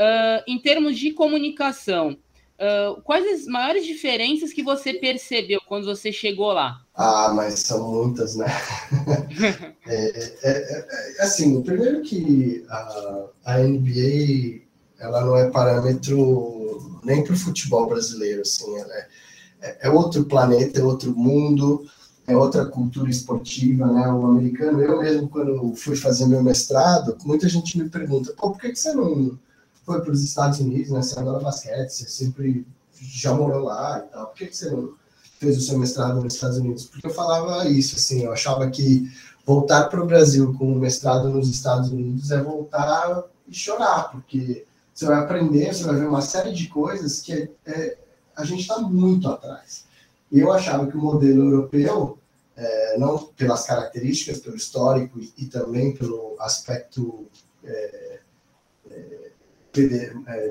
Uh, 0.00 0.42
em 0.46 0.58
termos 0.58 0.98
de 0.98 1.12
comunicação, 1.12 2.16
uh, 2.56 3.02
quais 3.02 3.42
as 3.42 3.46
maiores 3.46 3.84
diferenças 3.84 4.50
que 4.50 4.62
você 4.62 4.94
percebeu 4.94 5.60
quando 5.68 5.84
você 5.84 6.10
chegou 6.10 6.54
lá? 6.54 6.80
Ah, 6.94 7.30
mas 7.34 7.60
são 7.60 7.86
muitas, 7.86 8.34
né? 8.34 8.46
É, 9.86 10.30
é, 10.42 10.86
é, 11.18 11.22
assim, 11.22 11.62
primeiro 11.62 12.02
que 12.02 12.64
a, 12.68 13.26
a 13.44 13.58
NBA 13.58 14.60
ela 15.00 15.24
não 15.24 15.36
é 15.36 15.50
parâmetro 15.50 17.00
nem 17.02 17.24
para 17.24 17.32
o 17.32 17.38
futebol 17.38 17.88
brasileiro, 17.88 18.42
assim, 18.42 18.76
é, 18.76 19.06
é, 19.62 19.78
é 19.88 19.90
outro 19.90 20.24
planeta, 20.24 20.78
é 20.78 20.84
outro 20.84 21.16
mundo, 21.16 21.84
é 22.26 22.36
outra 22.36 22.66
cultura 22.66 23.10
esportiva, 23.10 23.86
né? 23.86 24.08
O 24.12 24.26
americano, 24.26 24.80
eu 24.80 25.00
mesmo 25.00 25.28
quando 25.28 25.74
fui 25.74 25.96
fazer 25.96 26.26
meu 26.26 26.42
mestrado, 26.42 27.16
muita 27.24 27.48
gente 27.48 27.78
me 27.78 27.88
pergunta, 27.88 28.32
pô, 28.36 28.50
por 28.50 28.60
que, 28.60 28.70
que 28.70 28.78
você 28.78 28.92
não 28.92 29.38
foi 29.90 30.00
para 30.02 30.12
os 30.12 30.22
Estados 30.22 30.60
Unidos, 30.60 30.90
né? 30.90 31.02
Você 31.02 31.18
adora 31.18 31.42
basquete, 31.42 31.90
você 31.90 32.08
sempre 32.08 32.64
já 32.94 33.34
morou 33.34 33.64
lá 33.64 34.04
e 34.06 34.12
tal. 34.12 34.26
Por 34.28 34.36
que, 34.36 34.54
você 34.54 34.70
não 34.70 34.94
fez 35.40 35.58
o 35.58 35.60
seu 35.60 35.78
mestrado 35.78 36.22
nos 36.22 36.34
Estados 36.34 36.58
Unidos? 36.58 36.84
Porque 36.84 37.06
eu 37.08 37.10
falava 37.10 37.68
isso, 37.68 37.96
assim, 37.96 38.22
eu 38.22 38.32
achava 38.32 38.70
que 38.70 39.10
voltar 39.44 39.88
para 39.88 40.00
o 40.00 40.06
Brasil 40.06 40.54
com 40.56 40.72
um 40.72 40.78
mestrado 40.78 41.28
nos 41.28 41.48
Estados 41.48 41.90
Unidos 41.90 42.30
é 42.30 42.40
voltar 42.40 43.24
e 43.48 43.54
chorar, 43.54 44.12
porque 44.12 44.64
você 44.94 45.06
vai 45.06 45.18
aprender, 45.18 45.74
você 45.74 45.82
vai 45.82 45.96
ver 45.96 46.06
uma 46.06 46.22
série 46.22 46.52
de 46.52 46.68
coisas 46.68 47.20
que 47.20 47.32
é, 47.32 47.48
é, 47.66 47.98
a 48.36 48.44
gente 48.44 48.60
está 48.60 48.78
muito 48.78 49.28
atrás. 49.28 49.86
Eu 50.30 50.52
achava 50.52 50.86
que 50.86 50.96
o 50.96 51.00
modelo 51.00 51.50
europeu, 51.50 52.16
é, 52.54 52.96
não 52.96 53.18
pelas 53.18 53.66
características, 53.66 54.38
pelo 54.38 54.54
histórico 54.54 55.18
e, 55.18 55.32
e 55.36 55.46
também 55.46 55.96
pelo 55.96 56.36
aspecto 56.38 57.26
é 57.64 58.10
é, 58.90 59.29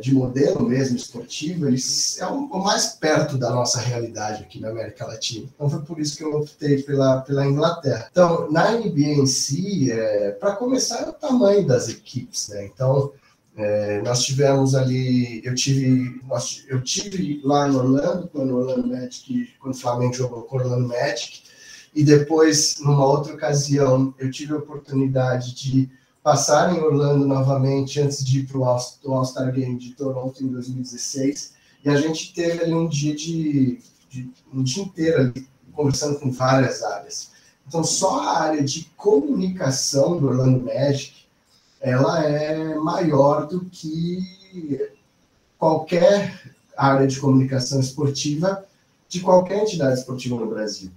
de 0.01 0.13
modelo 0.13 0.67
mesmo 0.67 0.95
esportivo, 0.95 1.67
eles 1.67 2.19
é 2.19 2.25
o 2.25 2.63
mais 2.63 2.87
perto 2.87 3.37
da 3.37 3.49
nossa 3.49 3.79
realidade 3.79 4.43
aqui 4.43 4.59
na 4.59 4.69
América 4.69 5.05
Latina. 5.05 5.47
Então 5.53 5.69
foi 5.69 5.81
por 5.81 5.99
isso 5.99 6.17
que 6.17 6.23
eu 6.23 6.33
optei 6.33 6.81
pela, 6.83 7.21
pela 7.21 7.45
Inglaterra. 7.45 8.07
Então, 8.11 8.49
na 8.49 8.71
NBA 8.71 9.19
em 9.21 9.25
si, 9.25 9.91
é, 9.91 10.31
para 10.31 10.55
começar, 10.55 11.01
é 11.01 11.09
o 11.09 11.13
tamanho 11.13 11.67
das 11.67 11.89
equipes, 11.89 12.49
né? 12.49 12.65
Então, 12.65 13.11
é, 13.57 14.01
nós 14.03 14.23
tivemos 14.23 14.73
ali, 14.73 15.41
eu 15.43 15.53
tive, 15.53 16.21
nós, 16.25 16.63
eu 16.69 16.81
tive 16.81 17.41
lá 17.43 17.67
no 17.67 17.79
Orlando, 17.79 18.29
quando 18.29 18.51
o 18.51 18.57
Orlando 18.57 18.87
Magic, 18.87 19.49
quando 19.59 19.73
o 19.73 19.77
Flamengo 19.77 20.13
jogou 20.13 20.43
com 20.43 20.55
o 20.55 20.59
Orlando 20.59 20.87
Magic, 20.87 21.43
e 21.93 22.03
depois, 22.03 22.79
numa 22.79 23.05
outra 23.05 23.33
ocasião, 23.33 24.13
eu 24.17 24.31
tive 24.31 24.53
a 24.53 24.57
oportunidade 24.57 25.53
de 25.53 25.89
passar 26.29 26.75
em 26.75 26.79
Orlando 26.79 27.25
novamente 27.25 27.99
antes 27.99 28.23
de 28.23 28.41
ir 28.41 28.45
para 28.45 28.59
o 28.59 28.63
All-Star 28.63 29.51
Game 29.51 29.79
de 29.79 29.95
Toronto 29.95 30.43
em 30.43 30.47
2016. 30.47 31.55
E 31.83 31.89
a 31.89 31.99
gente 31.99 32.35
teve 32.35 32.61
ali 32.61 32.71
um 32.71 32.87
dia 32.87 33.15
de, 33.15 33.79
de 34.07 34.29
um 34.53 34.61
dia 34.61 34.83
inteiro 34.83 35.21
ali, 35.21 35.47
conversando 35.73 36.19
com 36.19 36.31
várias 36.31 36.83
áreas. 36.83 37.31
Então, 37.67 37.83
só 37.83 38.19
a 38.19 38.41
área 38.41 38.63
de 38.63 38.83
comunicação 38.95 40.19
do 40.19 40.27
Orlando 40.27 40.63
Magic, 40.63 41.15
ela 41.81 42.23
é 42.23 42.75
maior 42.75 43.47
do 43.47 43.65
que 43.65 44.87
qualquer 45.57 46.53
área 46.77 47.07
de 47.07 47.19
comunicação 47.19 47.79
esportiva 47.79 48.67
de 49.07 49.21
qualquer 49.21 49.63
entidade 49.63 49.97
esportiva 49.97 50.35
no 50.35 50.45
Brasil. 50.45 50.91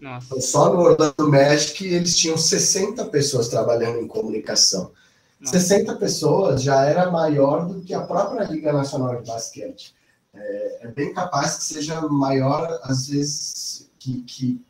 Nossa. 0.00 0.26
Então, 0.26 0.40
só 0.40 0.72
no 0.72 0.80
Orlando 0.80 1.30
Magic 1.30 1.84
eles 1.84 2.16
tinham 2.16 2.36
60 2.36 3.04
pessoas 3.06 3.48
trabalhando 3.48 3.98
em 3.98 4.06
comunicação. 4.06 4.92
Nossa. 5.40 5.58
60 5.58 5.96
pessoas 5.96 6.62
já 6.62 6.84
era 6.84 7.10
maior 7.10 7.66
do 7.66 7.80
que 7.80 7.94
a 7.94 8.02
própria 8.02 8.44
Liga 8.44 8.72
Nacional 8.72 9.20
de 9.20 9.26
Basquete. 9.26 9.94
É, 10.34 10.86
é 10.86 10.88
bem 10.88 11.12
capaz 11.12 11.56
que 11.56 11.64
seja 11.64 12.00
maior, 12.02 12.78
às 12.82 13.08
vezes, 13.08 13.90
que, 13.98 14.22
que 14.22 14.64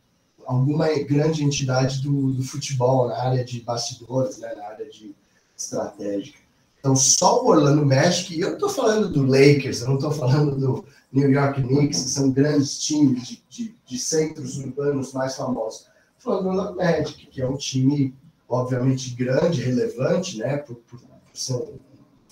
alguma 0.45 0.87
grande 1.03 1.43
entidade 1.43 2.01
do, 2.01 2.31
do, 2.31 2.43
futebol 2.43 3.09
na 3.09 3.17
área 3.17 3.43
de 3.43 3.61
bastidores, 3.61 4.37
né, 4.37 4.53
na 4.55 4.65
área 4.65 4.89
de 4.89 5.13
estratégica. 5.57 6.39
Então, 6.79 6.95
só 6.95 7.43
o 7.43 7.47
Orlando 7.47 7.85
Magic, 7.85 8.33
e 8.33 8.41
eu 8.41 8.49
não 8.49 8.55
estou 8.55 8.69
falando 8.69 9.09
do 9.09 9.25
Lakers, 9.25 9.81
eu 9.81 9.87
não 9.87 9.95
estou 9.95 10.11
falando 10.11 10.55
do, 10.55 10.85
New 11.11 11.31
York 11.31 11.61
Knicks, 11.61 12.03
que 12.03 12.09
são 12.09 12.31
grandes 12.31 12.77
times 12.79 13.27
de, 13.27 13.43
de, 13.49 13.75
de 13.85 13.97
centros 13.97 14.57
urbanos 14.57 15.13
mais 15.13 15.35
famosos. 15.35 15.87
Falando 16.17 16.43
do 16.43 16.49
Orlando 16.49 16.75
Magic, 16.75 17.27
que 17.27 17.41
é 17.41 17.47
um 17.47 17.57
time, 17.57 18.13
obviamente, 18.47 19.15
grande, 19.15 19.61
relevante, 19.61 20.37
né, 20.37 20.57
por, 20.57 20.75
por, 20.75 20.99
por 20.99 21.09
ser 21.33 21.63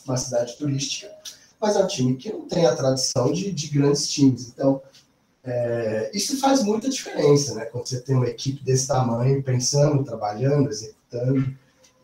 uma 0.05 0.17
cidade 0.17 0.57
turística, 0.57 1.11
mas 1.59 1.75
é 1.75 1.83
um 1.83 1.87
time 1.87 2.15
que 2.15 2.31
não 2.31 2.47
tem 2.47 2.65
a 2.65 2.75
tradição 2.75 3.31
de, 3.31 3.51
de 3.51 3.67
grandes 3.67 4.07
times. 4.07 4.49
Então, 4.49 4.81
é, 5.43 6.11
isso 6.13 6.39
faz 6.39 6.63
muita 6.63 6.89
diferença, 6.89 7.55
né? 7.55 7.65
Quando 7.65 7.87
você 7.87 8.01
tem 8.01 8.15
uma 8.15 8.27
equipe 8.27 8.63
desse 8.63 8.87
tamanho, 8.87 9.41
pensando, 9.41 10.03
trabalhando, 10.03 10.69
executando. 10.69 11.55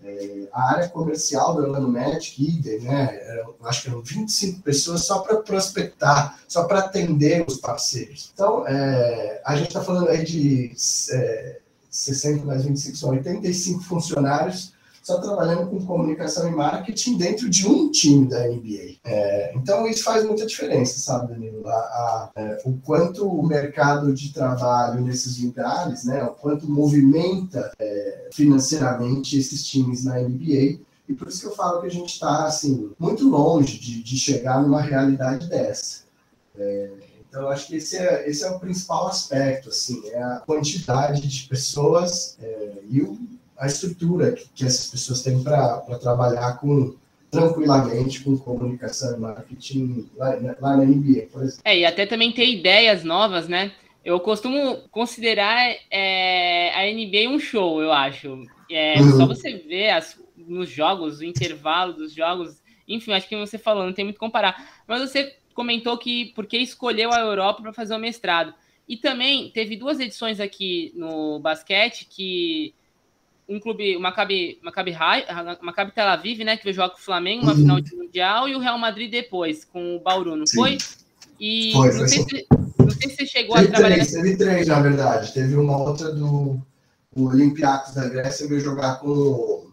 É, 0.04 0.48
a 0.52 0.72
área 0.72 0.90
comercial 0.90 1.56
do 1.56 1.62
Orlando 1.62 1.88
Magic, 1.88 2.44
idem, 2.44 2.80
né? 2.82 3.20
Acho 3.64 3.84
que 3.84 3.90
eram 3.90 4.02
25 4.02 4.62
pessoas 4.62 5.06
só 5.06 5.20
para 5.20 5.38
prospectar, 5.38 6.40
só 6.48 6.64
para 6.64 6.80
atender 6.80 7.46
os 7.48 7.58
parceiros. 7.58 8.32
Então, 8.34 8.68
é, 8.68 9.42
a 9.46 9.56
gente 9.56 9.68
está 9.68 9.82
falando 9.84 10.10
aí 10.10 10.24
de 10.24 10.74
é, 11.12 11.60
60 11.90 12.46
mais 12.46 12.64
25, 12.64 12.98
são 12.98 13.10
85 13.10 13.84
funcionários 13.84 14.74
só 15.02 15.20
trabalhando 15.20 15.68
com 15.70 15.84
comunicação 15.84 16.48
e 16.48 16.52
marketing 16.52 17.18
dentro 17.18 17.50
de 17.50 17.68
um 17.68 17.90
time 17.90 18.28
da 18.28 18.48
NBA. 18.48 18.98
É, 19.04 19.54
então, 19.56 19.88
isso 19.88 20.04
faz 20.04 20.24
muita 20.24 20.46
diferença, 20.46 21.00
sabe, 21.00 21.34
Danilo? 21.34 21.68
A, 21.68 21.74
a, 21.74 22.32
é, 22.36 22.58
o 22.66 22.78
quanto 22.78 23.28
o 23.28 23.46
mercado 23.46 24.14
de 24.14 24.32
trabalho 24.32 25.02
nesses 25.02 25.42
lugares, 25.44 26.04
né, 26.04 26.24
o 26.24 26.32
quanto 26.32 26.70
movimenta 26.70 27.72
é, 27.80 28.30
financeiramente 28.32 29.38
esses 29.38 29.66
times 29.66 30.04
na 30.04 30.20
NBA. 30.20 30.80
E 31.10 31.14
por 31.14 31.28
isso 31.28 31.42
que 31.42 31.48
eu 31.48 31.56
falo 31.56 31.82
que 31.82 31.88
a 31.88 31.92
gente 31.92 32.14
está 32.14 32.46
assim, 32.46 32.92
muito 33.00 33.28
longe 33.28 33.80
de, 33.80 34.04
de 34.04 34.18
chegar 34.18 34.62
numa 34.62 34.82
realidade 34.82 35.50
dessa. 35.50 36.04
É, 36.56 36.92
então, 37.28 37.48
acho 37.48 37.68
que 37.68 37.78
esse 37.78 37.98
é, 37.98 38.30
esse 38.30 38.44
é 38.44 38.50
o 38.50 38.60
principal 38.60 39.08
aspecto, 39.08 39.70
assim, 39.70 40.02
é 40.10 40.22
a 40.22 40.42
quantidade 40.46 41.26
de 41.26 41.48
pessoas 41.48 42.38
é, 42.42 42.82
e 42.90 43.02
o 43.02 43.18
a 43.62 43.68
estrutura 43.68 44.32
que, 44.32 44.50
que 44.56 44.66
essas 44.66 44.88
pessoas 44.88 45.22
têm 45.22 45.44
para 45.44 45.78
trabalhar 46.02 46.58
com 46.60 46.96
tranquilamente 47.30 48.22
com 48.22 48.38
comunicação 48.38 49.16
e 49.16 49.20
marketing 49.20 50.10
lá, 50.18 50.36
lá 50.60 50.76
na 50.76 50.84
NBA, 50.84 51.28
por 51.32 51.44
exemplo. 51.44 51.62
É, 51.64 51.78
e 51.78 51.86
até 51.86 52.06
também 52.06 52.32
ter 52.34 52.46
ideias 52.46 53.06
novas, 53.06 53.48
né? 53.48 53.72
Eu 54.04 54.20
costumo 54.20 54.80
considerar 54.90 55.74
é, 55.90 56.74
a 56.74 56.92
NBA 56.92 57.30
um 57.30 57.40
show, 57.40 57.82
eu 57.82 57.94
acho. 57.94 58.44
É, 58.70 59.00
uhum. 59.00 59.18
Só 59.18 59.26
você 59.28 59.54
ver 59.60 59.92
as, 59.92 60.20
nos 60.36 60.68
jogos, 60.70 61.20
o 61.20 61.24
intervalo 61.24 61.94
dos 61.94 62.12
jogos, 62.12 62.62
enfim, 62.88 63.14
acho 63.14 63.30
que 63.30 63.38
você 63.38 63.60
falou, 63.60 63.86
não 63.86 63.94
tem 63.94 64.04
muito 64.04 64.20
comparar. 64.20 64.84
Mas 64.88 65.00
você 65.00 65.36
comentou 65.54 65.98
que 65.98 66.34
porque 66.36 66.58
escolheu 66.58 67.14
a 67.14 67.20
Europa 67.20 67.62
para 67.62 67.74
fazer 67.74 67.96
o 67.96 68.00
mestrado. 68.00 68.54
E 68.90 68.98
também 68.98 69.52
teve 69.52 69.78
duas 69.78 70.00
edições 70.00 70.40
aqui 70.40 70.92
no 70.96 71.40
basquete 71.40 72.08
que 72.10 72.74
um 73.52 73.60
clube, 73.60 73.98
o 73.98 74.00
Maccabi, 74.00 74.60
Maccabi, 74.64 74.96
Maccabi 75.62 75.92
Tel 75.92 76.08
Aviv, 76.08 76.44
né, 76.44 76.56
que 76.56 76.64
veio 76.64 76.76
jogar 76.76 76.90
com 76.90 76.98
o 76.98 77.02
Flamengo, 77.02 77.44
uma 77.44 77.52
uhum. 77.52 77.58
final 77.58 77.82
de 77.82 77.96
Mundial, 77.96 78.48
e 78.48 78.56
o 78.56 78.60
Real 78.60 78.78
Madrid 78.78 79.12
depois, 79.12 79.66
com 79.66 79.98
o 79.98 80.00
Bauru, 80.00 80.38
não 80.38 80.48
Sim. 80.48 80.56
foi? 80.56 80.78
E 81.40 81.74
foi, 81.74 81.88
não, 81.88 81.98
foi 81.98 82.08
sei 82.08 82.24
se, 82.24 82.48
não, 82.80 82.90
sei 82.92 83.10
se 83.10 83.16
você 83.16 83.26
chegou 83.26 83.56
teve 83.56 83.68
a 83.68 83.72
trabalhar. 83.72 83.96
Três, 83.96 84.12
Teve 84.12 84.38
três, 84.38 84.68
na 84.68 84.80
verdade. 84.80 85.34
Teve 85.34 85.56
uma 85.56 85.78
outra 85.78 86.14
do 86.14 86.62
Olympiacos 87.16 87.94
da 87.94 88.08
Grécia 88.08 88.48
veio 88.48 88.62
jogar 88.62 89.00
com, 89.00 89.70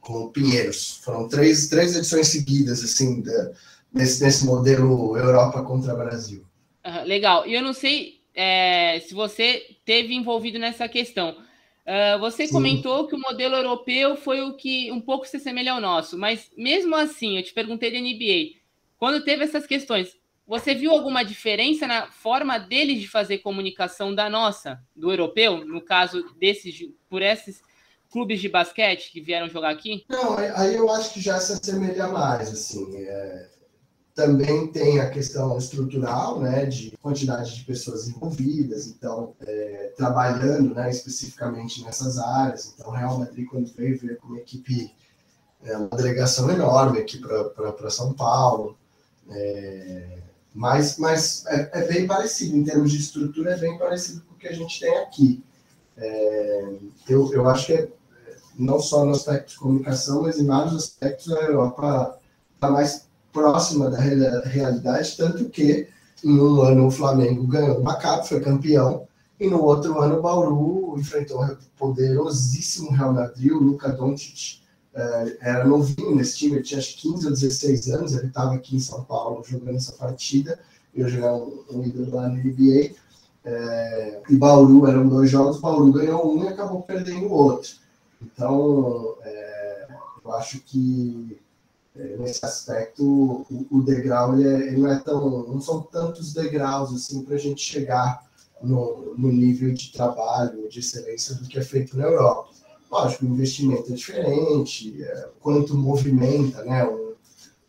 com 0.00 0.12
o 0.24 0.30
Pinheiros. 0.30 1.00
Foram 1.02 1.26
três, 1.28 1.68
três 1.68 1.96
edições 1.96 2.28
seguidas, 2.28 2.84
assim, 2.84 3.20
da, 3.22 3.52
nesse, 3.92 4.22
nesse 4.22 4.44
modelo 4.44 5.16
Europa 5.16 5.62
contra 5.62 5.94
Brasil. 5.94 6.44
Uhum, 6.86 7.04
legal. 7.04 7.46
E 7.46 7.54
eu 7.54 7.62
não 7.62 7.72
sei 7.72 8.20
é, 8.34 9.00
se 9.00 9.14
você 9.14 9.62
teve 9.84 10.14
envolvido 10.14 10.58
nessa 10.58 10.88
questão. 10.88 11.36
Uh, 11.86 12.18
você 12.20 12.46
Sim. 12.46 12.52
comentou 12.52 13.08
que 13.08 13.14
o 13.14 13.20
modelo 13.20 13.56
europeu 13.56 14.14
foi 14.16 14.40
o 14.40 14.54
que 14.56 14.90
um 14.92 15.00
pouco 15.00 15.26
se 15.26 15.36
assemelha 15.36 15.72
ao 15.72 15.80
nosso, 15.80 16.16
mas 16.16 16.50
mesmo 16.56 16.94
assim, 16.94 17.36
eu 17.36 17.42
te 17.42 17.52
perguntei 17.52 17.90
da 17.90 17.98
NBA, 17.98 18.60
quando 18.96 19.24
teve 19.24 19.42
essas 19.42 19.66
questões, 19.66 20.16
você 20.46 20.74
viu 20.74 20.92
alguma 20.92 21.24
diferença 21.24 21.86
na 21.86 22.10
forma 22.10 22.58
deles 22.58 23.00
de 23.00 23.08
fazer 23.08 23.38
comunicação 23.38 24.14
da 24.14 24.30
nossa, 24.30 24.80
do 24.94 25.10
europeu, 25.10 25.64
no 25.64 25.80
caso 25.80 26.22
desses, 26.38 26.88
por 27.08 27.20
esses 27.20 27.60
clubes 28.10 28.40
de 28.40 28.48
basquete 28.48 29.10
que 29.10 29.20
vieram 29.20 29.48
jogar 29.48 29.70
aqui? 29.70 30.04
Não, 30.08 30.36
aí 30.36 30.76
eu 30.76 30.88
acho 30.90 31.14
que 31.14 31.20
já 31.20 31.40
se 31.40 31.52
assemelha 31.52 32.08
mais, 32.08 32.48
assim. 32.52 32.94
É, 32.96 33.48
também 34.14 34.66
tem 34.66 35.00
a 35.00 35.08
questão 35.08 35.56
estrutural, 35.56 36.38
né, 36.40 36.66
de 36.66 36.96
quantidade 37.02 37.54
de 37.54 37.64
pessoas 37.64 38.08
envolvidas, 38.08 38.86
então, 38.86 39.34
é, 39.40 39.92
trabalhando, 39.96 40.74
né, 40.74 40.90
especificamente 40.90 41.82
nessas 41.82 42.18
áreas. 42.18 42.74
Então, 42.74 42.90
Real 42.90 43.18
Madrid, 43.18 43.46
quando 43.48 43.72
veio, 43.74 43.98
veio 43.98 44.18
com 44.18 44.28
uma 44.28 44.38
equipe, 44.38 44.94
é, 45.64 45.76
uma 45.76 45.88
delegação 45.88 46.50
enorme 46.50 46.98
aqui 46.98 47.18
para 47.18 47.90
São 47.90 48.12
Paulo. 48.12 48.76
É, 49.30 50.18
mas 50.54 50.98
mas 50.98 51.46
é, 51.46 51.70
é, 51.72 51.86
bem 51.86 52.06
parecido, 52.06 52.56
em 52.56 52.64
termos 52.64 52.92
de 52.92 52.98
estrutura, 52.98 53.52
é 53.52 53.56
bem 53.58 53.78
parecido 53.78 54.20
com 54.22 54.34
o 54.34 54.36
que 54.36 54.48
a 54.48 54.52
gente 54.52 54.78
tem 54.78 54.98
aqui. 54.98 55.42
É, 55.96 56.74
eu, 57.08 57.32
eu 57.32 57.48
acho 57.48 57.66
que 57.66 57.72
é, 57.72 57.88
não 58.58 58.78
só 58.78 59.04
no 59.04 59.12
aspecto 59.12 59.52
de 59.52 59.58
comunicação, 59.58 60.22
mas 60.22 60.38
em 60.38 60.46
vários 60.46 60.74
aspectos 60.74 61.32
a 61.32 61.40
Europa 61.40 62.18
está 62.54 62.70
mais 62.70 63.08
próxima 63.32 63.90
da 63.90 63.98
realidade, 63.98 65.16
tanto 65.16 65.48
que 65.48 65.88
em 66.24 66.38
um 66.38 66.60
ano 66.62 66.86
o 66.86 66.90
Flamengo 66.90 67.46
ganhou 67.46 67.78
o 67.78 67.82
Maccabi, 67.82 68.28
foi 68.28 68.40
campeão, 68.40 69.08
e 69.40 69.48
no 69.48 69.62
outro 69.62 70.00
ano 70.00 70.18
o 70.18 70.22
Bauru 70.22 70.94
enfrentou 70.98 71.42
o 71.44 71.56
poderosíssimo 71.76 72.92
Real 72.92 73.12
Madrid, 73.12 73.50
o 73.50 73.58
Luka 73.58 73.88
Doncic 73.88 74.60
é, 74.94 75.36
era 75.40 75.64
novinho 75.64 76.14
nesse 76.14 76.38
time, 76.38 76.56
ele 76.56 76.62
tinha 76.62 76.78
acho 76.78 76.96
15 76.96 77.26
ou 77.26 77.32
16 77.32 77.88
anos, 77.88 78.12
ele 78.14 78.28
estava 78.28 78.54
aqui 78.54 78.76
em 78.76 78.80
São 78.80 79.02
Paulo 79.02 79.42
jogando 79.44 79.76
essa 79.76 79.92
partida, 79.92 80.60
eu 80.94 81.08
jogar 81.08 81.34
um, 81.34 81.64
um 81.70 81.82
ídolo 81.82 82.14
lá 82.14 82.28
no 82.28 82.36
NBA, 82.36 82.92
é, 83.44 84.22
e 84.28 84.36
Bauru 84.36 84.86
eram 84.86 85.08
dois 85.08 85.30
jogos, 85.30 85.58
Bauru 85.58 85.90
ganhou 85.92 86.36
um 86.36 86.44
e 86.44 86.48
acabou 86.48 86.82
perdendo 86.82 87.26
o 87.26 87.32
outro. 87.32 87.72
Então, 88.20 89.16
é, 89.22 89.88
eu 90.24 90.32
acho 90.34 90.60
que 90.60 91.36
nesse 91.94 92.44
aspecto, 92.44 93.04
o, 93.04 93.66
o 93.70 93.82
degrau 93.82 94.34
ele, 94.34 94.48
é, 94.48 94.68
ele, 94.68 94.78
não 94.78 94.90
é 94.90 94.98
tão. 94.98 95.46
não 95.46 95.60
são 95.60 95.82
tantos 95.82 96.32
degraus 96.32 96.92
assim 96.92 97.22
para 97.22 97.34
a 97.34 97.38
gente 97.38 97.60
chegar 97.60 98.26
no, 98.62 99.14
no, 99.16 99.30
nível 99.30 99.72
de 99.74 99.92
trabalho, 99.92 100.68
de 100.68 100.80
excelência 100.80 101.34
do 101.34 101.46
que 101.46 101.58
é 101.58 101.62
feito 101.62 101.96
na 101.96 102.04
Europa. 102.04 102.50
Lógico, 102.90 103.24
o 103.24 103.28
investimento 103.28 103.92
é 103.92 103.96
diferente, 103.96 105.02
é, 105.02 105.28
quanto 105.40 105.76
movimenta 105.76 106.62
né, 106.64 106.84
um, 106.86 107.14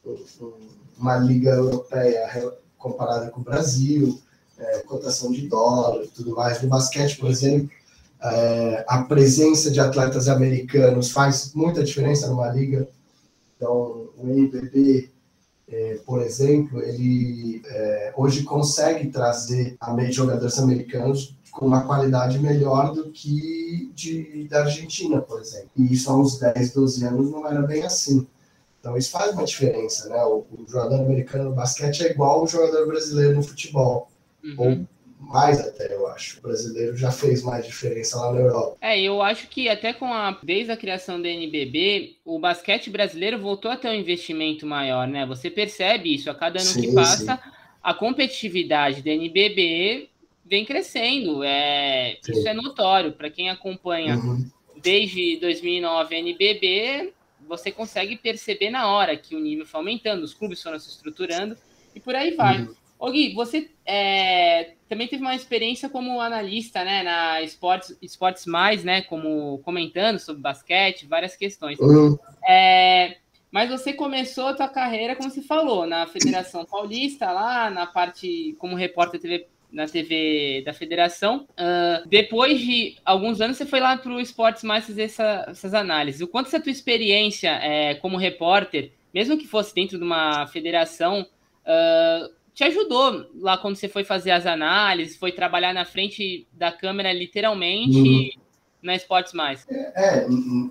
um, 0.05 0.53
uma 0.97 1.17
liga 1.17 1.51
europeia 1.51 2.53
comparada 2.77 3.29
com 3.29 3.41
o 3.41 3.43
Brasil, 3.43 4.21
é, 4.57 4.79
cotação 4.79 5.31
de 5.31 5.47
dólar 5.47 6.05
tudo 6.13 6.35
mais. 6.35 6.61
No 6.61 6.69
basquete, 6.69 7.17
por 7.17 7.29
exemplo, 7.29 7.69
é, 8.21 8.85
a 8.87 9.03
presença 9.03 9.71
de 9.71 9.79
atletas 9.79 10.29
americanos 10.29 11.11
faz 11.11 11.53
muita 11.53 11.83
diferença 11.83 12.27
numa 12.27 12.49
liga 12.49 12.87
então, 13.63 14.09
o 14.17 14.29
NBB, 14.29 15.09
é, 15.69 15.95
por 16.05 16.21
exemplo, 16.21 16.81
ele 16.81 17.61
é, 17.65 18.13
hoje 18.17 18.43
consegue 18.43 19.09
trazer 19.09 19.77
jogadores 20.11 20.59
americanos 20.59 21.37
com 21.49 21.65
uma 21.65 21.85
qualidade 21.85 22.39
melhor 22.39 22.93
do 22.93 23.09
que 23.09 23.89
de, 23.95 24.49
da 24.49 24.63
Argentina, 24.63 25.21
por 25.21 25.39
exemplo. 25.39 25.69
E 25.77 25.93
isso 25.93 26.11
há 26.11 26.19
uns 26.19 26.37
10, 26.37 26.73
12 26.73 27.05
anos 27.05 27.31
não 27.31 27.47
era 27.47 27.61
bem 27.61 27.83
assim. 27.83 28.27
Então 28.81 28.97
isso 28.97 29.11
faz 29.11 29.31
uma 29.31 29.45
diferença, 29.45 30.09
né? 30.09 30.21
O, 30.25 30.45
o 30.51 30.65
jogador 30.67 30.95
americano 30.95 31.45
no 31.45 31.55
basquete 31.55 32.03
é 32.03 32.11
igual 32.11 32.41
ao 32.41 32.47
jogador 32.47 32.85
brasileiro 32.85 33.35
no 33.37 33.43
futebol. 33.43 34.09
Uhum. 34.43 34.55
Ou 34.57 34.87
mais 35.33 35.59
até, 35.59 35.91
eu 35.91 36.05
acho. 36.07 36.37
O 36.37 36.41
brasileiro 36.43 36.95
já 36.95 37.11
fez 37.11 37.41
mais 37.41 37.65
diferença 37.65 38.17
lá 38.19 38.31
na 38.31 38.39
Europa. 38.39 38.77
É, 38.79 39.01
eu 39.01 39.19
acho 39.19 39.47
que 39.47 39.67
até 39.67 39.91
com 39.91 40.13
a 40.13 40.37
desde 40.43 40.71
a 40.71 40.77
criação 40.77 41.19
da 41.19 41.27
NBB, 41.27 42.17
o 42.23 42.37
basquete 42.37 42.91
brasileiro 42.91 43.39
voltou 43.39 43.71
a 43.71 43.75
ter 43.75 43.89
um 43.89 43.93
investimento 43.95 44.65
maior, 44.67 45.07
né? 45.07 45.25
Você 45.25 45.49
percebe 45.49 46.13
isso 46.13 46.29
a 46.29 46.35
cada 46.35 46.59
ano 46.59 46.69
sim, 46.69 46.81
que 46.81 46.93
passa, 46.93 47.35
sim. 47.35 47.51
a 47.81 47.93
competitividade 47.95 49.01
da 49.01 49.09
NBB 49.09 50.07
vem 50.45 50.63
crescendo. 50.63 51.43
É, 51.43 52.19
isso 52.21 52.47
é 52.47 52.53
notório 52.53 53.13
para 53.13 53.31
quem 53.31 53.49
acompanha 53.49 54.15
uhum. 54.15 54.45
desde 54.83 55.37
2009 55.37 56.15
a 56.15 56.19
NBB, 56.19 57.11
você 57.47 57.71
consegue 57.71 58.15
perceber 58.17 58.69
na 58.69 58.87
hora 58.87 59.17
que 59.17 59.35
o 59.35 59.39
nível 59.39 59.65
foi 59.65 59.79
aumentando, 59.79 60.21
os 60.21 60.33
clubes 60.33 60.61
foram 60.61 60.77
se 60.77 60.89
estruturando 60.89 61.57
e 61.95 61.99
por 61.99 62.13
aí 62.13 62.35
vai. 62.35 62.61
Uhum. 62.61 62.75
Ô 62.99 63.11
Gui, 63.11 63.33
você 63.33 63.69
é, 63.85 64.75
também 64.93 65.07
teve 65.07 65.23
uma 65.23 65.35
experiência 65.35 65.89
como 65.89 66.21
analista, 66.21 66.83
né, 66.83 67.01
na 67.01 67.41
Esportes, 67.41 67.97
Esportes 67.99 68.45
Mais, 68.45 68.83
né, 68.83 69.01
como 69.01 69.57
comentando 69.65 70.19
sobre 70.19 70.39
basquete, 70.41 71.07
várias 71.07 71.35
questões. 71.35 71.79
Uhum. 71.79 72.15
É, 72.47 73.17
mas 73.51 73.71
você 73.71 73.91
começou 73.91 74.47
a 74.47 74.53
tua 74.53 74.67
carreira, 74.67 75.15
como 75.15 75.31
você 75.31 75.41
falou, 75.41 75.87
na 75.87 76.05
Federação 76.05 76.63
Paulista, 76.63 77.31
lá 77.31 77.71
na 77.71 77.87
parte 77.87 78.55
como 78.59 78.75
repórter 78.75 79.19
TV, 79.19 79.47
na 79.71 79.87
TV 79.87 80.61
da 80.63 80.73
Federação. 80.73 81.47
Uh, 81.53 82.07
depois 82.07 82.59
de 82.59 82.95
alguns 83.03 83.41
anos, 83.41 83.57
você 83.57 83.65
foi 83.65 83.79
lá 83.79 83.97
para 83.97 84.11
o 84.11 84.21
Esportes 84.21 84.63
Mais 84.63 84.85
fazer 84.85 85.03
essa, 85.03 85.45
essas 85.47 85.73
análises. 85.73 86.21
O 86.21 86.27
quanto 86.27 86.47
essa 86.47 86.59
tua 86.59 86.71
experiência 86.71 87.49
é, 87.49 87.95
como 87.95 88.15
repórter, 88.15 88.91
mesmo 89.11 89.39
que 89.39 89.47
fosse 89.47 89.73
dentro 89.73 89.97
de 89.97 90.03
uma 90.03 90.45
federação, 90.45 91.21
uh, 91.65 92.42
te 92.53 92.63
ajudou 92.63 93.25
lá 93.39 93.57
quando 93.57 93.75
você 93.75 93.89
foi 93.89 94.03
fazer 94.03 94.31
as 94.31 94.45
análises, 94.45 95.17
foi 95.17 95.31
trabalhar 95.31 95.73
na 95.73 95.85
frente 95.85 96.47
da 96.53 96.71
câmera 96.71 97.11
literalmente 97.11 97.97
uhum. 97.97 98.29
na 98.81 98.95
Esportes 98.95 99.33
Mais. 99.33 99.65
É, 99.69 100.19
é 100.19 100.27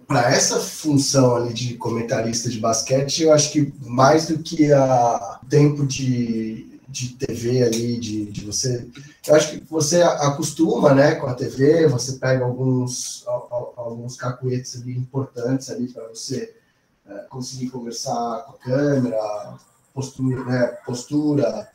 para 0.06 0.32
essa 0.32 0.60
função 0.60 1.36
ali 1.36 1.52
de 1.52 1.74
comentarista 1.74 2.48
de 2.48 2.58
basquete, 2.60 3.24
eu 3.24 3.32
acho 3.32 3.50
que 3.52 3.72
mais 3.80 4.28
do 4.28 4.38
que 4.38 4.72
a 4.72 5.40
tempo 5.48 5.84
de, 5.84 6.78
de 6.88 7.16
TV 7.16 7.64
ali, 7.64 7.98
de, 7.98 8.26
de 8.26 8.44
você. 8.44 8.86
Eu 9.26 9.34
acho 9.34 9.50
que 9.50 9.64
você 9.64 10.02
acostuma 10.02 10.94
né, 10.94 11.16
com 11.16 11.26
a 11.26 11.34
TV, 11.34 11.88
você 11.88 12.12
pega 12.12 12.44
alguns, 12.44 13.24
alguns 13.76 14.16
cacuetes 14.16 14.80
ali 14.80 14.96
importantes 14.96 15.68
ali 15.68 15.88
para 15.88 16.06
você 16.08 16.54
é, 17.06 17.14
conseguir 17.28 17.70
conversar 17.70 18.44
com 18.46 18.52
a 18.52 18.58
câmera, 18.58 19.58
postura, 19.94 20.44
né, 20.44 20.66
postura 20.84 21.68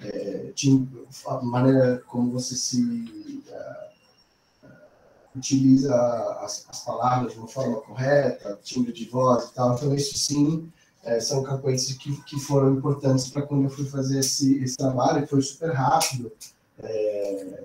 é, 0.00 0.52
a 1.26 1.42
maneira 1.42 2.02
como 2.06 2.30
você 2.30 2.54
se 2.54 2.82
uh, 3.48 4.68
utiliza 5.36 5.94
as, 6.40 6.66
as, 6.68 6.84
palavras 6.84 7.32
de 7.32 7.38
uma 7.38 7.48
forma 7.48 7.80
correta, 7.80 8.58
timbre 8.62 8.92
de 8.92 9.08
voz 9.08 9.44
e 9.44 9.54
tal. 9.54 9.74
Então, 9.74 9.94
isso 9.94 10.18
sim 10.18 10.70
é, 11.02 11.20
são 11.20 11.42
capoeiras 11.42 11.92
que, 11.92 12.16
que 12.22 12.38
foram 12.38 12.74
importantes 12.74 13.28
para 13.28 13.42
quando 13.42 13.64
eu 13.64 13.70
fui 13.70 13.84
fazer 13.86 14.20
esse, 14.20 14.62
esse 14.62 14.76
trabalho, 14.76 15.26
foi 15.26 15.40
super 15.42 15.72
rápido. 15.72 16.32
É, 16.78 17.64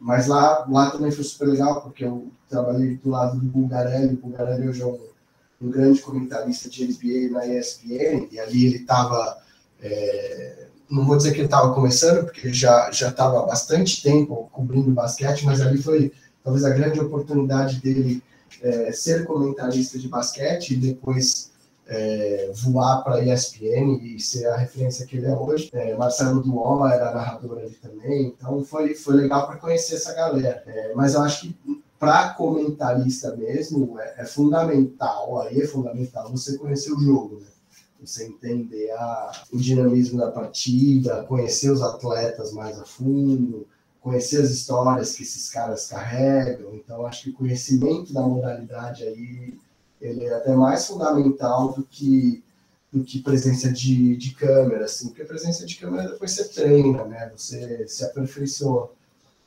mas 0.00 0.26
lá, 0.26 0.66
lá 0.68 0.90
também 0.90 1.10
foi 1.10 1.24
super 1.24 1.48
legal, 1.48 1.82
porque 1.82 2.04
eu 2.04 2.30
trabalhei 2.48 2.96
do 2.96 3.10
lado 3.10 3.38
do 3.38 3.46
Bulgarelli. 3.46 4.14
O 4.14 4.18
Bulgarelli 4.18 4.68
hoje 4.68 4.82
é 4.82 4.86
um, 4.86 5.00
um 5.62 5.70
grande 5.70 6.00
comentarista 6.00 6.68
de 6.68 6.86
NBA 6.86 7.32
na 7.32 7.46
ESPN, 7.46 8.28
e 8.30 8.38
ali 8.38 8.66
ele 8.66 8.76
estava 8.76 9.40
é, 9.82 10.66
não 10.90 11.06
vou 11.06 11.16
dizer 11.16 11.32
que 11.32 11.38
ele 11.38 11.44
estava 11.46 11.72
começando, 11.72 12.24
porque 12.24 12.52
já 12.52 12.90
já 12.90 13.08
estava 13.08 13.40
há 13.40 13.46
bastante 13.46 14.02
tempo 14.02 14.48
cobrindo 14.52 14.90
basquete, 14.90 15.44
mas 15.44 15.60
ali 15.60 15.80
foi 15.82 16.12
talvez 16.42 16.64
a 16.64 16.70
grande 16.70 17.00
oportunidade 17.00 17.80
dele 17.80 18.22
é, 18.62 18.92
ser 18.92 19.24
comentarista 19.24 19.98
de 19.98 20.08
basquete 20.08 20.72
e 20.72 20.76
depois 20.76 21.50
é, 21.86 22.50
voar 22.54 23.02
para 23.02 23.16
a 23.16 23.24
ESPN 23.24 23.98
e 24.02 24.20
ser 24.20 24.46
a 24.46 24.56
referência 24.56 25.04
que 25.06 25.16
ele 25.16 25.26
é 25.26 25.36
hoje. 25.36 25.70
É, 25.72 25.96
Marcelo 25.96 26.42
Duomo 26.42 26.86
era 26.86 27.12
narrador 27.12 27.58
ali 27.58 27.74
também, 27.82 28.26
então 28.26 28.64
foi, 28.64 28.94
foi 28.94 29.14
legal 29.14 29.46
para 29.46 29.56
conhecer 29.56 29.96
essa 29.96 30.14
galera. 30.14 30.62
É, 30.66 30.92
mas 30.94 31.14
eu 31.14 31.22
acho 31.22 31.40
que 31.42 31.56
para 31.98 32.30
comentarista 32.34 33.36
mesmo 33.36 33.98
é, 33.98 34.14
é, 34.18 34.24
fundamental, 34.24 35.40
aí 35.42 35.60
é 35.60 35.66
fundamental 35.66 36.30
você 36.30 36.56
conhecer 36.56 36.92
o 36.92 37.00
jogo, 37.00 37.40
né? 37.40 37.46
Você 38.00 38.26
entender 38.26 38.90
a, 38.92 39.44
o 39.52 39.58
dinamismo 39.58 40.18
da 40.18 40.30
partida, 40.30 41.24
conhecer 41.24 41.70
os 41.70 41.82
atletas 41.82 42.52
mais 42.52 42.78
a 42.78 42.84
fundo, 42.84 43.66
conhecer 44.00 44.40
as 44.40 44.50
histórias 44.50 45.14
que 45.14 45.22
esses 45.22 45.50
caras 45.50 45.86
carregam. 45.88 46.74
Então, 46.74 47.06
acho 47.06 47.24
que 47.24 47.30
o 47.30 47.34
conhecimento 47.34 48.12
da 48.12 48.22
modalidade 48.22 49.04
aí 49.04 49.54
ele 50.00 50.24
é 50.24 50.34
até 50.34 50.54
mais 50.54 50.86
fundamental 50.86 51.72
do 51.72 51.84
que 51.84 52.42
do 52.92 53.04
que 53.04 53.22
presença 53.22 53.70
de, 53.70 54.16
de 54.16 54.34
câmera, 54.34 54.86
assim, 54.86 55.08
porque 55.08 55.24
presença 55.24 55.64
de 55.64 55.76
câmera 55.76 56.08
depois 56.10 56.32
você 56.32 56.48
treina, 56.48 57.04
né? 57.04 57.30
Você 57.36 57.86
se 57.86 58.04
aperfeiçoa, 58.04 58.90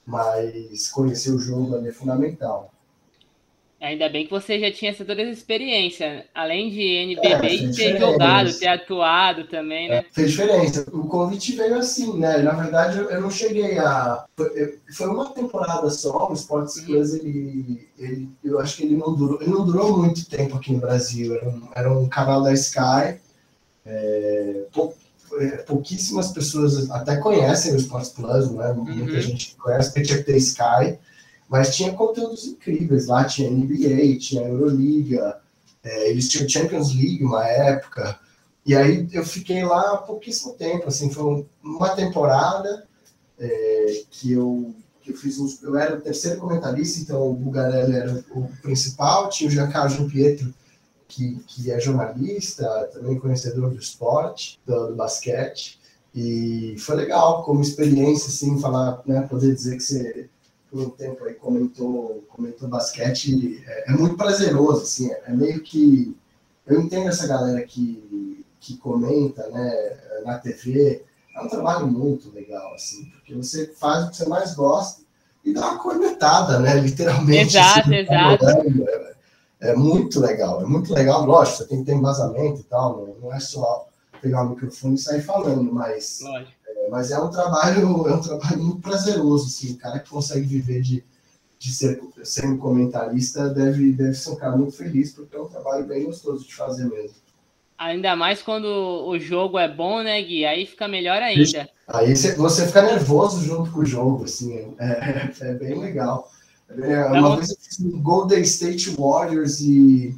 mas 0.06 0.90
conhecer 0.90 1.32
o 1.32 1.40
jogo 1.40 1.76
ali 1.76 1.90
é 1.90 1.92
fundamental. 1.92 2.73
Ainda 3.84 4.08
bem 4.08 4.24
que 4.24 4.32
você 4.32 4.58
já 4.58 4.72
tinha 4.72 4.92
essa 4.92 5.04
toda 5.04 5.22
essa 5.22 5.32
experiência, 5.32 6.26
além 6.34 6.70
de 6.70 6.82
NBB, 6.82 7.48
é, 7.48 7.58
de 7.58 7.76
ter 7.76 8.00
jogado, 8.00 8.58
ter 8.58 8.68
atuado 8.68 9.44
também, 9.44 9.90
né? 9.90 9.98
É, 9.98 10.06
fez 10.10 10.32
diferença. 10.32 10.86
O 10.94 11.06
convite 11.06 11.54
veio 11.54 11.76
assim, 11.76 12.18
né? 12.18 12.38
Na 12.38 12.54
verdade, 12.54 13.00
eu 13.00 13.20
não 13.20 13.30
cheguei 13.30 13.78
a. 13.78 14.24
Foi 14.94 15.08
uma 15.08 15.34
temporada 15.34 15.90
só, 15.90 16.30
o 16.30 16.34
Sports 16.34 16.78
uhum. 16.78 16.86
Plus, 16.86 17.14
ele, 17.14 17.90
ele, 18.00 18.30
eu 18.42 18.58
acho 18.62 18.78
que 18.78 18.84
ele 18.84 18.96
não 18.96 19.14
durou, 19.14 19.42
ele 19.42 19.52
não 19.52 19.66
durou 19.66 19.98
muito 19.98 20.30
tempo 20.30 20.56
aqui 20.56 20.72
no 20.72 20.80
Brasil. 20.80 21.36
Era 21.36 21.50
um, 21.50 21.62
era 21.76 21.92
um 21.92 22.08
canal 22.08 22.42
da 22.42 22.54
Sky. 22.54 23.20
É, 23.86 24.64
pou, 24.72 24.96
é, 25.40 25.58
pouquíssimas 25.58 26.32
pessoas 26.32 26.90
até 26.90 27.18
conhecem 27.18 27.74
o 27.74 27.78
Sports 27.78 28.12
Plus, 28.12 28.50
né? 28.50 28.72
Muita 28.72 29.12
uhum. 29.12 29.20
gente 29.20 29.58
conhece, 29.58 30.02
tinha 30.02 30.20
que 30.20 30.24
ter 30.24 30.38
Sky. 30.38 30.98
Mas 31.54 31.76
tinha 31.76 31.94
conteúdos 31.94 32.48
incríveis 32.48 33.06
lá, 33.06 33.26
tinha 33.26 33.48
NBA, 33.48 34.18
tinha 34.18 34.42
Euroliga, 34.42 35.40
é, 35.84 36.10
eles 36.10 36.28
tinham 36.28 36.50
Champions 36.50 36.96
League 36.96 37.24
uma 37.24 37.48
época. 37.48 38.20
E 38.66 38.76
aí 38.76 39.08
eu 39.14 39.24
fiquei 39.24 39.64
lá 39.64 39.94
há 39.94 39.98
pouquíssimo 39.98 40.54
tempo, 40.54 40.88
assim, 40.88 41.12
foi 41.12 41.46
uma 41.64 41.90
temporada 41.90 42.88
é, 43.38 44.04
que 44.10 44.32
eu 44.32 44.74
que 45.04 45.12
eu 45.12 45.16
fiz 45.16 45.38
uns, 45.38 45.62
eu 45.62 45.78
era 45.78 45.96
o 45.96 46.02
terceiro 46.02 46.40
comentarista, 46.40 47.02
então 47.02 47.30
o 47.30 47.36
Bugarelli 47.36 47.98
era 47.98 48.26
o 48.32 48.50
principal, 48.64 49.30
tinha 49.30 49.48
o 49.48 49.52
Giancarlo 49.52 50.10
Pietro, 50.10 50.52
que, 51.08 51.36
que 51.46 51.70
é 51.70 51.80
jornalista, 51.80 52.66
também 52.92 53.20
conhecedor 53.20 53.70
do 53.70 53.78
esporte, 53.78 54.60
do, 54.66 54.88
do 54.88 54.96
basquete, 54.96 55.80
e 56.16 56.76
foi 56.80 56.96
legal 56.96 57.44
como 57.44 57.62
experiência, 57.62 58.30
assim, 58.30 58.60
falar, 58.60 59.04
né, 59.06 59.22
poder 59.30 59.54
dizer 59.54 59.76
que 59.76 59.84
você 59.84 60.30
por 60.74 60.88
um 60.88 60.90
tempo 60.90 61.24
aí 61.24 61.36
comentou, 61.36 62.24
comentou 62.30 62.68
basquete, 62.68 63.64
é, 63.68 63.92
é 63.92 63.96
muito 63.96 64.18
prazeroso, 64.18 64.82
assim, 64.82 65.12
é, 65.12 65.22
é, 65.28 65.32
meio 65.32 65.62
que, 65.62 66.18
eu 66.66 66.82
entendo 66.82 67.10
essa 67.10 67.28
galera 67.28 67.62
que, 67.62 68.44
que 68.60 68.76
comenta, 68.78 69.48
né, 69.50 69.98
na 70.26 70.40
TV, 70.40 71.04
é 71.36 71.42
um 71.42 71.48
trabalho 71.48 71.86
muito 71.86 72.34
legal, 72.34 72.74
assim, 72.74 73.06
porque 73.12 73.36
você 73.36 73.68
faz 73.68 74.06
o 74.06 74.10
que 74.10 74.18
você 74.18 74.28
mais 74.28 74.56
gosta 74.56 75.04
e 75.46 75.54
dá 75.54 75.62
uma 75.62 75.80
cornetada, 75.80 76.58
né, 76.58 76.74
literalmente. 76.82 77.56
Exato, 77.56 77.80
assim, 77.82 77.96
exato. 77.96 78.46
É, 78.50 79.14
é, 79.62 79.76
muito 79.76 80.20
legal, 80.20 80.60
é 80.60 80.66
muito 80.66 80.92
legal, 80.92 81.24
lógico, 81.24 81.58
você 81.58 81.68
tem 81.68 81.80
que 81.82 81.86
ter 81.86 81.94
embasamento 81.94 82.62
e 82.62 82.64
tal, 82.64 82.98
não, 82.98 83.16
não 83.28 83.34
é 83.34 83.40
só 83.40 83.88
pegar 84.20 84.42
o 84.42 84.50
microfone 84.50 84.96
e 84.96 84.98
sair 84.98 85.22
falando, 85.22 85.72
mas... 85.72 86.20
Lógico 86.24 86.63
mas 86.90 87.12
é 87.12 87.20
um 87.20 87.30
trabalho, 87.30 88.08
é 88.08 88.16
um 88.16 88.22
trabalho 88.22 88.64
muito 88.64 88.82
prazeroso, 88.82 89.48
assim, 89.48 89.74
o 89.74 89.78
cara 89.78 90.00
que 90.00 90.10
consegue 90.10 90.46
viver 90.46 90.82
de, 90.82 91.04
de 91.60 91.74
ser, 91.74 92.02
ser 92.24 92.46
um 92.46 92.58
comentarista 92.58 93.50
deve, 93.50 93.92
deve 93.94 94.14
ser 94.14 94.32
um 94.32 94.36
cara 94.36 94.56
muito 94.56 94.74
feliz, 94.74 95.12
porque 95.12 95.36
é 95.36 95.42
um 95.42 95.48
trabalho 95.48 95.86
bem 95.86 96.06
gostoso 96.06 96.46
de 96.46 96.54
fazer 96.54 96.86
mesmo. 96.86 97.24
Ainda 97.78 98.16
mais 98.16 98.42
quando 98.42 98.66
o 98.66 99.20
jogo 99.20 99.58
é 99.58 99.68
bom, 99.68 100.02
né, 100.02 100.22
Gui? 100.22 100.46
Aí 100.46 100.66
fica 100.66 100.88
melhor 100.88 101.22
ainda. 101.22 101.70
Aí 101.88 102.16
você 102.16 102.66
fica 102.66 102.82
nervoso 102.82 103.42
junto 103.44 103.72
com 103.72 103.80
o 103.80 103.86
jogo, 103.86 104.24
assim, 104.24 104.74
é, 104.80 104.86
é, 104.86 105.34
é 105.42 105.54
bem 105.54 105.80
legal. 105.80 106.32
É, 106.70 107.06
uma 107.06 107.36
vez 107.36 107.50
eu 107.50 107.58
fiz 107.60 107.80
um 107.80 108.02
Golden 108.02 108.42
State 108.42 108.90
Warriors 108.92 109.60
e, 109.60 110.16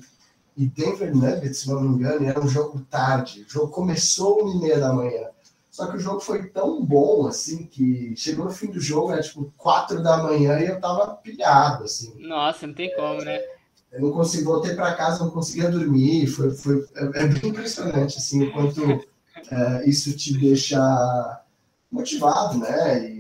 e 0.56 0.66
Denver 0.68 1.16
Nuggets, 1.16 1.60
se 1.60 1.70
não 1.70 1.82
me 1.82 1.96
engano, 1.96 2.24
e 2.24 2.28
era 2.28 2.40
um 2.40 2.48
jogo 2.48 2.80
tarde. 2.90 3.46
O 3.48 3.52
jogo 3.52 3.72
começou 3.72 4.42
uma 4.42 4.56
e 4.56 4.60
meia 4.60 4.80
da 4.80 4.94
manhã. 4.94 5.28
Só 5.76 5.88
que 5.88 5.98
o 5.98 6.00
jogo 6.00 6.22
foi 6.22 6.48
tão 6.48 6.82
bom, 6.82 7.28
assim, 7.28 7.66
que 7.66 8.16
chegou 8.16 8.46
no 8.46 8.52
fim 8.52 8.68
do 8.68 8.80
jogo, 8.80 9.12
era 9.12 9.22
tipo 9.22 9.54
quatro 9.58 10.02
da 10.02 10.24
manhã 10.24 10.58
e 10.58 10.68
eu 10.68 10.80
tava 10.80 11.16
pilhado, 11.16 11.84
assim. 11.84 12.14
Nossa, 12.18 12.66
não 12.66 12.74
tem 12.74 12.96
como, 12.96 13.22
né? 13.22 13.42
Eu 13.92 14.00
não 14.00 14.12
consegui, 14.12 14.46
voltei 14.46 14.74
para 14.74 14.96
casa, 14.96 15.26
não 15.26 15.32
conseguia 15.32 15.70
dormir, 15.70 16.28
foi, 16.28 16.52
foi, 16.52 16.88
é, 16.96 17.24
é 17.24 17.28
bem 17.28 17.50
impressionante, 17.50 18.18
assim, 18.18 18.46
o 18.46 18.54
quanto 18.54 19.06
é, 19.52 19.90
isso 19.90 20.16
te 20.16 20.38
deixa 20.38 21.44
motivado, 21.92 22.58
né? 22.58 23.10
E, 23.10 23.20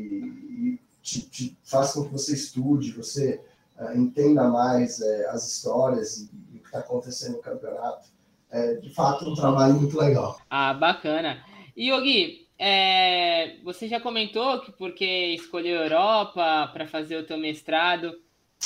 e 0.57 0.79
te, 1.01 1.23
te, 1.23 1.57
faz 1.61 1.91
com 1.91 2.05
que 2.05 2.11
você 2.13 2.35
estude, 2.35 2.93
você 2.93 3.41
é, 3.77 3.97
entenda 3.97 4.47
mais 4.47 5.01
as 5.01 5.45
histórias 5.45 6.19
e, 6.19 6.29
e 6.53 6.57
o 6.57 6.61
que 6.61 6.67
está 6.67 6.79
acontecendo 6.79 7.33
no 7.33 7.41
campeonato. 7.41 8.07
É, 8.49 8.75
de 8.75 8.93
fato, 8.93 9.29
um 9.29 9.35
trabalho 9.35 9.73
muito 9.73 9.99
legal. 9.99 10.39
Ah, 10.49 10.73
bacana. 10.73 11.43
E, 11.75 11.91
Yogi, 11.91 12.44
é, 12.57 13.57
você 13.63 13.87
já 13.87 13.99
comentou 13.99 14.61
que 14.61 14.71
porque 14.71 15.33
escolheu 15.33 15.81
Europa 15.81 16.69
para 16.73 16.87
fazer 16.87 17.17
o 17.17 17.25
teu 17.25 17.37
mestrado. 17.37 18.17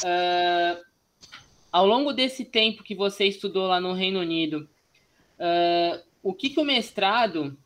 Uh, 0.03 0.89
ao 1.71 1.85
longo 1.85 2.13
desse 2.13 2.45
tempo 2.45 2.83
que 2.83 2.95
você 2.95 3.25
estudou 3.25 3.67
lá 3.67 3.81
no 3.81 3.93
Reino 3.93 4.19
Unido, 4.19 4.67
uh, 5.39 5.99
o 6.21 6.33
que, 6.33 6.49
que 6.49 6.59
o 6.59 6.65
mestrado 6.65 7.57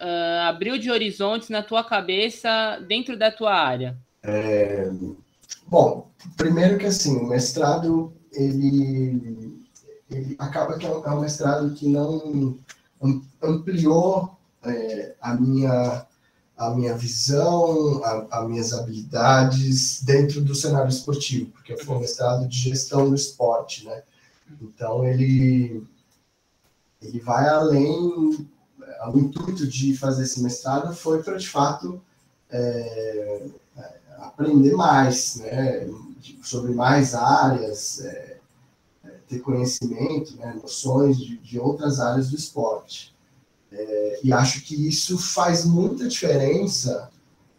uh, 0.00 0.48
abriu 0.48 0.78
de 0.78 0.90
horizontes 0.90 1.48
na 1.48 1.62
tua 1.62 1.84
cabeça 1.84 2.78
dentro 2.86 3.16
da 3.16 3.30
tua 3.30 3.54
área? 3.54 3.96
É, 4.22 4.90
bom, 5.66 6.10
primeiro 6.36 6.78
que 6.78 6.86
assim, 6.86 7.16
o 7.16 7.28
mestrado 7.28 8.12
ele, 8.32 9.56
ele 10.10 10.36
acaba 10.38 10.76
que 10.76 10.86
é 10.86 10.90
um, 10.90 11.04
é 11.04 11.10
um 11.10 11.20
mestrado 11.20 11.72
que 11.74 11.88
não 11.88 12.58
ampliou 13.40 14.37
é, 14.64 15.14
a, 15.20 15.34
minha, 15.34 16.06
a 16.56 16.70
minha 16.70 16.96
visão, 16.96 18.02
as 18.30 18.48
minhas 18.48 18.72
habilidades 18.72 20.02
dentro 20.02 20.40
do 20.40 20.54
cenário 20.54 20.88
esportivo, 20.88 21.50
porque 21.52 21.72
eu 21.72 21.78
fui 21.78 21.96
um 21.96 22.00
mestrado 22.00 22.46
de 22.46 22.58
gestão 22.58 23.08
do 23.08 23.14
esporte, 23.14 23.86
né? 23.86 24.02
Então, 24.60 25.04
ele, 25.04 25.82
ele 27.02 27.20
vai 27.20 27.48
além, 27.48 28.48
o 29.12 29.18
intuito 29.18 29.66
de 29.66 29.96
fazer 29.96 30.24
esse 30.24 30.42
mestrado 30.42 30.94
foi 30.94 31.22
para, 31.22 31.36
de 31.36 31.48
fato, 31.48 32.00
é, 32.50 33.46
aprender 34.18 34.74
mais, 34.74 35.36
né? 35.36 35.86
Sobre 36.42 36.72
mais 36.72 37.14
áreas, 37.14 38.00
é, 38.00 38.38
ter 39.28 39.40
conhecimento, 39.40 40.36
né? 40.36 40.58
noções 40.60 41.18
de, 41.18 41.36
de 41.38 41.58
outras 41.58 42.00
áreas 42.00 42.30
do 42.30 42.36
esporte. 42.36 43.14
É, 43.70 44.20
e 44.24 44.32
acho 44.32 44.62
que 44.62 44.88
isso 44.88 45.18
faz 45.18 45.64
muita 45.64 46.08
diferença 46.08 47.10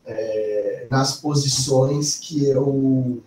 é, 0.06 0.88
nas 0.90 1.18
posições 1.18 2.16
que 2.16 2.46
eu 2.46 3.22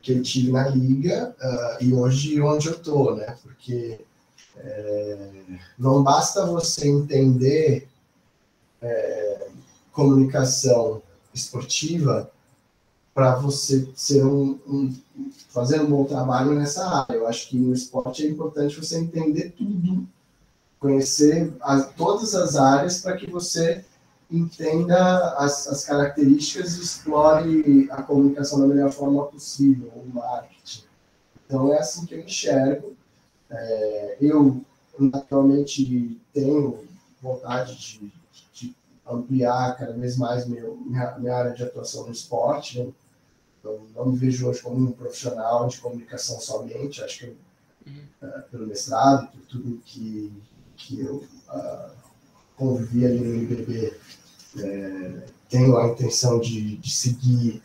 que 0.00 0.12
eu 0.12 0.22
tive 0.22 0.52
na 0.52 0.68
liga 0.68 1.34
uh, 1.40 1.82
e 1.82 1.92
hoje 1.92 2.40
onde 2.40 2.68
eu 2.68 2.74
estou, 2.74 3.16
né? 3.16 3.36
Porque 3.42 3.98
é, 4.56 5.18
não 5.76 6.00
basta 6.00 6.46
você 6.46 6.86
entender 6.88 7.88
é, 8.80 9.48
comunicação 9.90 11.02
esportiva 11.34 12.30
para 13.12 13.34
você 13.34 13.88
ser 13.96 14.24
um, 14.24 14.58
um, 14.68 14.94
fazer 15.48 15.80
um 15.80 15.90
bom 15.90 16.04
trabalho 16.04 16.52
nessa 16.52 16.86
área. 16.86 17.14
Eu 17.14 17.26
acho 17.26 17.48
que 17.48 17.56
no 17.56 17.74
esporte 17.74 18.24
é 18.24 18.30
importante 18.30 18.76
você 18.76 18.98
entender 18.98 19.54
tudo 19.56 20.06
conhecer 20.78 21.54
as, 21.60 21.92
todas 21.94 22.34
as 22.34 22.56
áreas 22.56 23.00
para 23.00 23.16
que 23.16 23.30
você 23.30 23.84
entenda 24.30 25.34
as, 25.36 25.66
as, 25.68 25.84
características 25.84 26.76
e 26.76 26.82
explore 26.82 27.88
a 27.90 28.02
comunicação 28.02 28.60
da 28.60 28.66
melhor 28.66 28.90
forma 28.90 29.24
possível, 29.26 29.88
o 29.94 30.08
marketing. 30.12 30.84
Então, 31.44 31.72
é 31.72 31.78
assim 31.78 32.04
que 32.06 32.14
eu 32.14 32.20
enxergo. 32.20 32.96
É, 33.48 34.16
eu, 34.20 34.64
naturalmente, 34.98 36.20
tenho 36.32 36.84
vontade 37.22 37.76
de, 37.76 38.12
de, 38.52 38.76
ampliar 39.08 39.76
cada 39.76 39.92
vez 39.92 40.16
mais 40.16 40.46
meu, 40.46 40.76
minha, 40.84 41.16
minha 41.18 41.34
área 41.34 41.52
de 41.52 41.62
atuação 41.62 42.06
no 42.06 42.12
esporte. 42.12 42.80
Né? 42.80 42.92
Eu 43.62 43.86
não 43.94 44.06
me 44.06 44.16
vejo 44.16 44.48
hoje 44.48 44.60
como 44.62 44.76
um 44.76 44.92
profissional 44.92 45.68
de 45.68 45.78
comunicação 45.78 46.40
somente, 46.40 47.02
acho 47.02 47.18
que 47.18 47.24
eu, 47.26 47.36
uhum. 47.86 48.02
é, 48.22 48.40
pelo 48.50 48.66
mestrado, 48.66 49.30
por 49.30 49.40
tudo 49.46 49.80
que 49.84 50.32
que 50.76 51.00
eu 51.00 51.24
uh, 51.48 51.90
convivi 52.56 53.06
ali 53.06 53.20
no 53.20 53.34
IBB, 53.42 53.94
é, 54.58 55.22
tenho 55.48 55.76
a 55.76 55.88
intenção 55.88 56.40
de, 56.40 56.76
de 56.76 56.90
seguir 56.90 57.62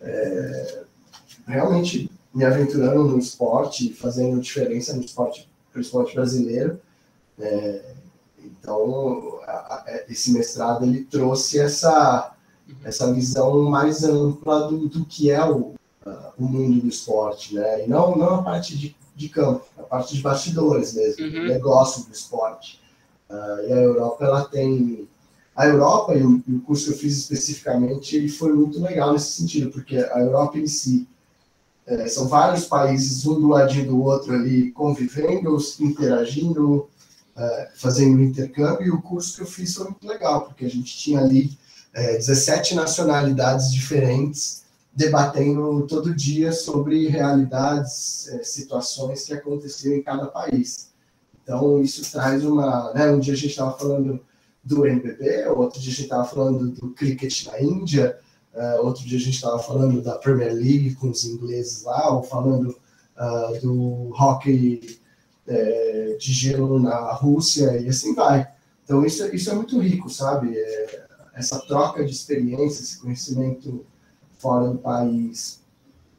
é, 0.00 0.84
realmente 1.46 2.10
me 2.34 2.44
aventurando 2.44 3.04
no 3.04 3.18
esporte, 3.18 3.92
fazendo 3.94 4.40
diferença 4.40 4.94
no 4.94 5.02
esporte, 5.02 5.48
principalmente 5.72 6.14
brasileiro. 6.14 6.80
É, 7.38 7.94
Então, 8.44 9.40
a, 9.46 9.52
a, 9.52 10.04
esse 10.08 10.32
mestrado 10.32 10.84
ele 10.84 11.04
trouxe 11.04 11.58
essa, 11.58 12.34
essa 12.84 13.12
visão 13.12 13.62
mais 13.62 14.04
ampla 14.04 14.68
do, 14.68 14.88
do 14.88 15.04
que 15.04 15.30
é 15.30 15.44
o, 15.44 15.74
o 16.38 16.44
mundo 16.44 16.80
do 16.82 16.88
esporte, 16.88 17.54
né? 17.54 17.84
E 17.84 17.88
não, 17.88 18.16
não 18.16 18.34
a 18.36 18.42
parte 18.42 18.76
de, 18.76 18.94
de 19.16 19.28
campo, 19.28 19.64
a 19.84 19.86
parte 19.86 20.14
de 20.14 20.22
bastidores 20.22 20.94
mesmo, 20.94 21.24
uhum. 21.24 21.46
negócio 21.46 22.04
do 22.04 22.12
esporte. 22.12 22.80
Uh, 23.28 23.68
e 23.68 23.72
a 23.72 23.76
Europa, 23.76 24.24
ela 24.24 24.44
tem... 24.44 25.08
A 25.54 25.66
Europa, 25.66 26.14
e 26.14 26.22
o, 26.22 26.42
e 26.48 26.54
o, 26.54 26.60
curso 26.62 26.86
que 26.86 26.90
eu 26.92 26.98
fiz 26.98 27.16
especificamente, 27.16 28.16
ele 28.16 28.28
foi 28.28 28.52
muito 28.52 28.80
legal 28.80 29.12
nesse 29.12 29.32
sentido, 29.40 29.70
porque 29.70 29.96
a 29.96 30.18
Europa 30.18 30.58
em 30.58 30.66
si 30.66 31.06
é, 31.86 32.08
são 32.08 32.26
vários 32.26 32.64
países, 32.64 33.24
um 33.26 33.40
do 33.40 33.48
ladinho 33.48 33.86
do 33.86 34.02
outro 34.02 34.34
ali, 34.34 34.72
convivendo, 34.72 35.56
interagindo, 35.80 36.88
é, 37.36 37.70
fazendo 37.76 38.22
intercâmbio, 38.22 38.86
e 38.86 38.90
o 38.90 39.02
curso 39.02 39.36
que 39.36 39.42
eu 39.42 39.46
fiz 39.46 39.74
foi 39.74 39.84
muito 39.84 40.06
legal, 40.06 40.42
porque 40.42 40.64
a 40.64 40.70
gente 40.70 40.96
tinha 40.96 41.20
ali 41.20 41.56
é, 41.92 42.16
17 42.16 42.74
nacionalidades 42.74 43.72
diferentes, 43.72 44.63
debatendo 44.94 45.86
todo 45.86 46.14
dia 46.14 46.52
sobre 46.52 47.08
realidades, 47.08 48.28
é, 48.28 48.44
situações 48.44 49.24
que 49.24 49.34
aconteciam 49.34 49.96
em 49.96 50.02
cada 50.02 50.26
país. 50.26 50.92
Então, 51.42 51.82
isso 51.82 52.10
traz 52.12 52.44
uma. 52.44 52.92
Né, 52.94 53.10
um 53.10 53.18
dia 53.18 53.34
a 53.34 53.36
gente 53.36 53.50
estava 53.50 53.76
falando 53.76 54.20
do 54.62 54.86
NBB, 54.86 55.46
outro 55.48 55.80
dia 55.80 55.92
a 55.92 55.94
gente 55.94 56.04
estava 56.04 56.24
falando 56.24 56.70
do 56.70 56.90
cricket 56.90 57.46
na 57.46 57.60
Índia, 57.60 58.18
uh, 58.54 58.86
outro 58.86 59.04
dia 59.04 59.18
a 59.18 59.20
gente 59.20 59.34
estava 59.34 59.58
falando 59.58 60.00
da 60.00 60.16
Premier 60.16 60.54
League 60.54 60.94
com 60.94 61.10
os 61.10 61.24
ingleses 61.24 61.82
lá, 61.82 62.14
ou 62.14 62.22
falando 62.22 62.70
uh, 62.70 63.60
do 63.60 64.10
hockey 64.18 64.98
é, 65.46 66.16
de 66.18 66.32
gelo 66.32 66.78
na 66.78 67.12
Rússia, 67.12 67.78
e 67.78 67.88
assim 67.88 68.14
vai. 68.14 68.48
Então, 68.84 69.04
isso, 69.04 69.26
isso 69.34 69.50
é 69.50 69.54
muito 69.54 69.78
rico, 69.78 70.08
sabe? 70.08 70.56
É, 70.56 71.04
essa 71.34 71.58
troca 71.66 72.02
de 72.04 72.12
experiência, 72.12 72.82
esse 72.82 72.98
conhecimento 72.98 73.84
fora 74.44 74.68
do 74.68 74.76
país 74.76 75.64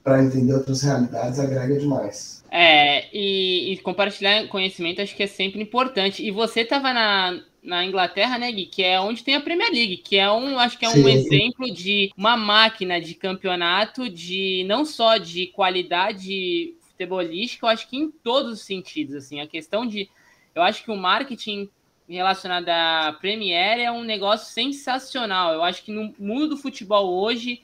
para 0.04 0.24
entender 0.24 0.54
outras 0.54 0.82
realidades 0.82 1.40
agrega 1.40 1.80
demais. 1.80 2.44
É, 2.52 3.08
e, 3.16 3.74
e, 3.74 3.78
compartilhar 3.78 4.48
conhecimento 4.48 5.02
acho 5.02 5.16
que 5.16 5.24
é 5.24 5.28
sempre 5.28 5.62
importante. 5.62 6.26
E 6.26 6.32
você 6.32 6.62
estava 6.62 6.92
na, 6.92 7.40
na 7.62 7.86
Inglaterra, 7.86 8.38
né, 8.38 8.52
Gui? 8.52 8.66
Que 8.66 8.84
é 8.84 9.00
onde 9.00 9.24
tem 9.24 9.36
a 9.36 9.42
Premier 9.42 9.72
League, 9.72 9.98
que 9.98 10.18
é 10.18 10.32
um, 10.32 10.58
acho 10.58 10.78
que 10.78 10.86
é 10.86 10.90
um 10.90 10.94
Sim. 10.94 11.10
exemplo 11.10 11.72
de 11.72 12.12
uma 12.18 12.36
máquina 12.36 13.00
de 13.00 13.14
campeonato 13.14 14.10
de 14.10 14.64
não 14.68 14.86
só 14.86 15.18
de 15.18 15.48
qualidade 15.48 16.76
futebolística, 16.82 17.66
eu 17.66 17.70
acho 17.70 17.88
que 17.90 17.98
em 17.98 18.10
todos 18.10 18.54
os 18.54 18.62
sentidos, 18.62 19.16
assim, 19.16 19.42
a 19.42 19.48
questão 19.48 19.86
de 19.86 20.10
eu 20.56 20.62
acho 20.62 20.84
que 20.84 20.92
o 20.92 20.96
marketing 20.96 21.70
relacionado 22.08 22.70
à 22.70 23.18
Premier 23.20 23.80
é 23.80 23.92
um 23.92 24.04
negócio 24.04 24.54
sensacional. 24.54 25.54
Eu 25.54 25.64
acho 25.64 25.84
que 25.84 25.92
no 25.92 26.14
mundo 26.18 26.50
do 26.50 26.58
futebol 26.58 27.22
hoje 27.22 27.62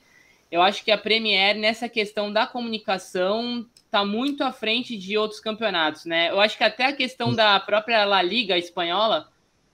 eu 0.52 0.60
acho 0.60 0.84
que 0.84 0.90
a 0.90 0.98
Premier, 0.98 1.56
nessa 1.56 1.88
questão 1.88 2.30
da 2.30 2.46
comunicação, 2.46 3.64
está 3.86 4.04
muito 4.04 4.44
à 4.44 4.52
frente 4.52 4.98
de 4.98 5.16
outros 5.16 5.40
campeonatos, 5.40 6.04
né? 6.04 6.30
Eu 6.30 6.38
acho 6.40 6.58
que 6.58 6.62
até 6.62 6.84
a 6.84 6.92
questão 6.92 7.32
da 7.34 7.58
própria 7.58 8.04
La 8.04 8.20
Liga 8.20 8.58
espanhola, 8.58 9.28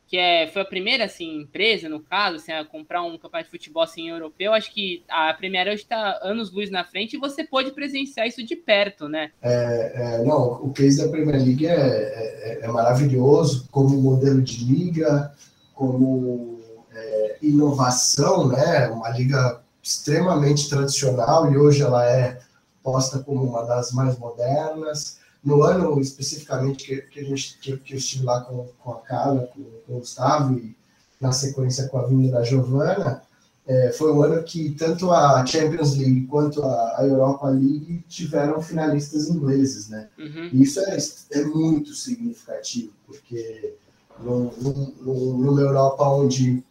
que 0.06 0.16
é, 0.16 0.46
foi 0.46 0.62
a 0.62 0.64
primeira 0.64 1.06
assim, 1.06 1.40
empresa, 1.40 1.88
no 1.88 1.98
caso, 1.98 2.36
assim, 2.36 2.52
a 2.52 2.64
comprar 2.64 3.02
um 3.02 3.18
campeonato 3.18 3.46
de 3.46 3.50
futebol 3.50 3.82
assim, 3.82 4.08
europeu, 4.08 4.54
acho 4.54 4.72
que 4.72 5.02
a 5.08 5.34
Premier 5.34 5.66
hoje 5.66 5.82
está 5.82 6.16
anos 6.22 6.52
luz 6.52 6.70
na 6.70 6.84
frente 6.84 7.16
e 7.16 7.18
você 7.18 7.42
pode 7.42 7.72
presenciar 7.72 8.28
isso 8.28 8.44
de 8.44 8.54
perto, 8.54 9.08
né? 9.08 9.32
É, 9.42 9.92
é, 9.96 10.24
não, 10.24 10.62
o 10.62 10.72
case 10.72 11.04
da 11.04 11.10
Premier 11.10 11.42
League 11.44 11.66
é, 11.66 11.72
é, 11.72 12.60
é 12.62 12.68
maravilhoso 12.68 13.66
como 13.72 14.00
modelo 14.00 14.40
de 14.40 14.64
liga, 14.64 15.34
como 15.74 16.60
é, 16.94 17.36
inovação, 17.42 18.46
né? 18.46 18.86
Uma 18.90 19.10
liga 19.10 19.60
extremamente 19.88 20.68
tradicional 20.68 21.50
e 21.50 21.56
hoje 21.56 21.82
ela 21.82 22.04
é 22.04 22.38
posta 22.82 23.20
como 23.20 23.42
uma 23.44 23.64
das 23.64 23.90
mais 23.92 24.18
modernas. 24.18 25.18
No 25.42 25.62
ano 25.62 25.98
especificamente 25.98 26.84
que, 26.84 26.96
que 27.02 27.20
a 27.20 27.24
gente 27.24 27.58
que, 27.58 27.76
que 27.78 27.94
eu 27.94 27.98
estive 27.98 28.24
lá 28.24 28.42
com, 28.42 28.68
com 28.78 28.92
a 28.92 29.00
Carla, 29.00 29.48
com, 29.54 29.64
com, 29.86 29.96
o 29.96 29.98
Gustavo 30.00 30.58
e 30.58 30.76
na 31.18 31.32
sequência 31.32 31.88
com 31.88 31.98
a 31.98 32.06
vinda 32.06 32.32
da 32.32 32.44
Giovana, 32.44 33.22
é, 33.66 33.90
foi 33.92 34.12
um 34.12 34.22
ano 34.22 34.42
que 34.42 34.70
tanto 34.70 35.10
a 35.10 35.44
Champions 35.46 35.96
League 35.96 36.26
quanto 36.26 36.62
a, 36.62 36.98
a 36.98 37.06
Europa 37.06 37.48
League 37.48 38.04
tiveram 38.08 38.60
finalistas 38.60 39.28
ingleses, 39.28 39.88
né? 39.88 40.08
Uhum. 40.18 40.50
E 40.52 40.62
isso 40.62 40.80
é, 40.80 40.98
é 41.32 41.44
muito 41.44 41.94
significativo, 41.94 42.92
porque 43.06 43.74
numa 44.20 45.60
Europa 45.60 46.04
onde 46.08 46.62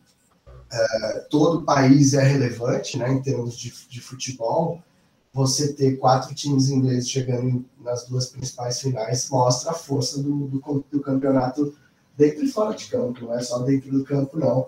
é, 0.72 1.20
todo 1.30 1.64
país 1.64 2.14
é 2.14 2.24
relevante, 2.24 2.98
né, 2.98 3.10
em 3.12 3.22
termos 3.22 3.58
de, 3.58 3.74
de 3.90 4.02
futebol, 4.02 4.82
você 5.34 5.74
ter 5.74 5.98
quatro 5.98 6.34
times 6.34 6.70
ingleses 6.70 7.10
chegando 7.10 7.64
nas 7.80 8.08
duas 8.08 8.26
principais 8.28 8.80
finais 8.80 9.30
mostra 9.30 9.72
a 9.72 9.76
força 9.76 10.22
do, 10.22 10.48
do, 10.48 10.86
do, 10.92 11.00
campeonato 11.00 11.76
dentro 12.18 12.44
e 12.44 12.50
fora 12.50 12.76
de 12.76 12.88
campo, 12.88 13.26
não 13.26 13.34
é 13.36 13.42
só 13.42 13.60
dentro 13.60 13.92
do 13.92 14.04
campo, 14.04 14.38
não. 14.38 14.68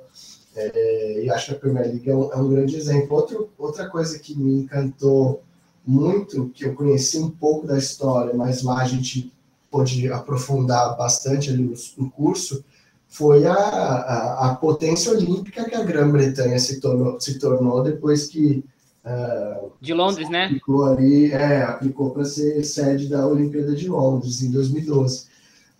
É, 0.56 1.24
e 1.24 1.30
acho 1.32 1.48
que 1.48 1.52
a 1.54 1.60
Premier 1.60 1.88
League 1.88 2.10
é 2.10 2.16
um, 2.16 2.32
é 2.32 2.36
um, 2.36 2.50
grande 2.50 2.76
exemplo. 2.76 3.16
Outro, 3.16 3.50
outra 3.58 3.90
coisa 3.90 4.20
que 4.20 4.38
me 4.38 4.62
encantou 4.62 5.42
muito, 5.86 6.50
que 6.50 6.66
eu 6.66 6.76
conheci 6.76 7.18
um 7.18 7.32
pouco 7.32 7.66
da 7.66 7.78
história, 7.78 8.34
mas 8.36 8.62
lá 8.62 8.82
a 8.82 8.88
gente 8.88 9.34
pôde 9.72 10.12
aprofundar 10.12 10.96
bastante 10.96 11.50
ali 11.50 11.64
no, 11.64 11.74
no 11.98 12.12
curso, 12.12 12.64
foi 13.10 13.46
a, 13.48 13.56
a, 13.56 14.52
a, 14.52 14.56
potência 14.56 15.12
olímpica 15.12 15.68
que 15.68 15.76
a 15.76 15.84
Grã-Bretanha 15.84 16.60
se 16.60 16.80
tornou, 16.80 17.20
se 17.20 17.40
tornou 17.40 17.82
depois 17.82 18.28
que 18.28 18.64
uh, 19.04 19.72
de 19.82 19.96
Londres, 19.96 20.30
né? 20.30 20.46
Aplicou 20.46 20.86
ali, 20.86 21.32
é, 21.32 21.64
aplicou 21.64 22.12
para 22.12 22.24
ser 22.24 22.64
sede 22.64 23.10
da 23.10 23.26
Olimpíada 23.26 23.76
de 23.76 23.90
Londres 23.90 24.44
em 24.44 24.52
2012. 24.52 25.28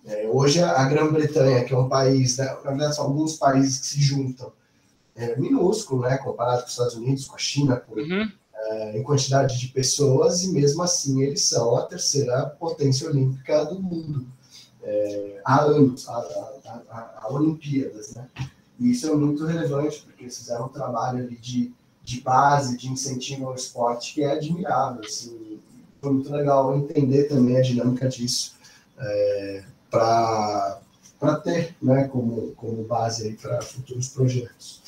É, 0.06 0.28
hoje 0.28 0.60
a, 0.60 0.84
Grã-Bretanha, 0.86 1.64
que 1.64 1.74
é 1.74 1.78
um 1.78 1.88
país, 1.88 2.38
né, 2.38 2.46
na 2.46 2.72
verdade 2.72 2.96
são 2.96 3.06
alguns 3.06 3.36
países 3.36 3.80
que 3.80 3.86
se 3.86 4.02
juntam, 4.02 4.52
é 5.16 5.36
minúsculo, 5.36 6.02
né, 6.02 6.18
comparado 6.18 6.62
com 6.62 6.66
os 6.66 6.72
Estados 6.72 6.96
Unidos, 6.96 7.28
com 7.28 7.36
a 7.36 7.40
China, 7.40 7.76
com, 7.76 7.94
uhum. 7.94 8.24
uh, 8.24 8.98
em 8.98 9.04
quantidade 9.04 9.60
de 9.60 9.68
pessoas, 9.68 10.42
e 10.44 10.52
mesmo 10.52 10.82
assim 10.82 11.22
eles 11.22 11.44
são 11.46 11.76
a 11.76 11.84
terceira 11.84 12.48
potência 12.60 13.08
olímpica 13.08 13.66
do 13.66 13.80
mundo 13.80 14.26
é, 14.90 15.42
há 15.46 15.62
anos, 15.62 16.10
há, 16.10 16.18
há, 16.18 17.20
há, 17.22 17.34
Olimpíadas, 17.34 18.16
né? 18.16 18.28
E 18.80 18.92
isso 18.92 19.08
é 19.08 19.16
muito 19.16 19.46
relevante, 19.46 20.02
porque 20.02 20.24
eles 20.24 20.38
fizeram 20.38 20.66
um 20.66 20.70
trabalho 20.70 21.20
ali 21.20 21.36
de, 21.36 21.72
de 22.04 22.22
base, 22.22 22.78
de 22.78 22.88
incentivo 22.88 23.48
ao 23.48 23.56
esporte, 23.56 24.16
que 24.16 24.24
é 24.24 24.32
admirável, 24.32 25.02
assim, 25.06 25.60
foi 26.02 26.14
muito 26.14 26.32
legal 26.32 26.76
entender 26.76 27.26
também 27.26 27.58
a 27.58 27.62
dinâmica 27.62 28.08
disso, 28.08 28.56
é, 28.98 29.64
para 29.92 30.80
ter, 31.44 31.76
né, 31.82 32.08
como, 32.08 32.54
como 32.54 32.84
base 32.84 33.38
para 33.42 33.62
futuros 33.62 34.08
projetos. 34.10 34.82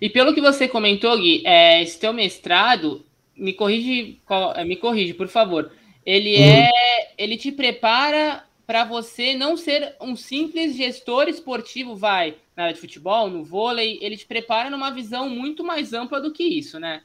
E 0.00 0.08
pelo 0.08 0.34
que 0.34 0.40
você 0.40 0.66
comentou, 0.66 1.16
Gui, 1.18 1.42
é, 1.46 1.82
esse 1.82 1.98
teu 1.98 2.12
mestrado, 2.12 3.04
me 3.36 3.52
corrige, 3.52 4.18
me 4.66 4.76
corrige, 4.76 5.12
por 5.12 5.28
favor. 5.28 5.70
Ele 6.04 6.34
uhum. 6.36 6.44
é, 6.44 6.70
ele 7.18 7.36
te 7.36 7.52
prepara 7.52 8.42
para 8.70 8.84
você 8.84 9.34
não 9.34 9.56
ser 9.56 9.96
um 10.00 10.14
simples 10.14 10.76
gestor 10.76 11.26
esportivo, 11.26 11.96
vai, 11.96 12.36
na 12.56 12.62
área 12.62 12.74
de 12.74 12.80
futebol, 12.80 13.28
no 13.28 13.42
vôlei, 13.42 13.98
ele 14.00 14.16
te 14.16 14.24
prepara 14.24 14.70
numa 14.70 14.92
visão 14.92 15.28
muito 15.28 15.64
mais 15.64 15.92
ampla 15.92 16.20
do 16.20 16.32
que 16.32 16.44
isso, 16.44 16.78
né? 16.78 17.02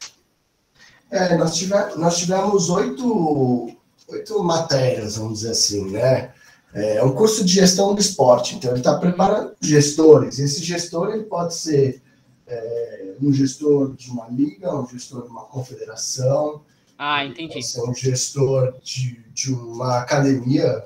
É, 1.10 1.36
nós, 1.36 1.56
tivemos, 1.56 1.96
nós 1.98 2.20
tivemos 2.20 2.70
oito, 2.70 3.76
oito 4.10 4.44
matérias, 4.44 5.16
vamos 5.16 5.40
dizer 5.40 5.50
assim, 5.54 5.90
né? 5.90 6.32
É 6.72 7.04
um 7.04 7.16
curso 7.16 7.44
de 7.44 7.54
gestão 7.54 7.96
do 7.96 8.00
esporte, 8.00 8.54
então 8.54 8.70
ele 8.70 8.82
está 8.82 9.00
preparando 9.00 9.56
gestores. 9.60 10.38
Esse 10.38 10.64
gestor 10.64 11.16
ele 11.16 11.24
pode 11.24 11.56
ser 11.56 12.00
é, 12.46 13.16
um 13.20 13.34
gestor 13.34 13.96
de 13.96 14.12
uma 14.12 14.28
liga, 14.28 14.72
um 14.72 14.88
gestor 14.88 15.24
de 15.24 15.30
uma 15.30 15.46
confederação. 15.46 16.62
Ah, 16.96 17.26
entendi. 17.26 17.54
Pode 17.54 17.66
ser 17.66 17.90
um 17.90 17.96
gestor 17.96 18.76
de, 18.84 19.20
de 19.34 19.52
uma 19.52 19.98
academia 19.98 20.86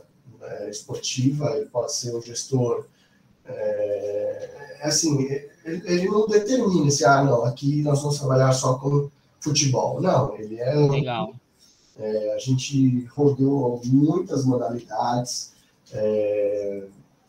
é, 0.50 0.70
esportiva, 0.70 1.52
ele 1.56 1.68
pode 1.68 1.94
ser 1.94 2.16
um 2.16 2.22
gestor. 2.22 2.86
É, 3.46 4.78
é, 4.82 4.88
assim, 4.88 5.24
ele, 5.24 5.82
ele, 5.86 6.06
não 6.08 6.28
determina 6.28 6.90
se, 6.90 7.06
ah, 7.06 7.24
não, 7.24 7.44
aqui 7.44 7.82
nós 7.82 8.02
vamos 8.02 8.18
trabalhar 8.18 8.52
só 8.54 8.76
com 8.76 9.10
futebol. 9.40 10.02
Não, 10.02 10.36
ele 10.38 10.60
é. 10.60 10.76
Legal. 10.76 11.34
É, 11.98 12.34
a 12.34 12.40
gente 12.40 13.06
rodou 13.08 13.82
muitas 13.86 14.46
modalidades, 14.46 15.54
é, 15.92 16.84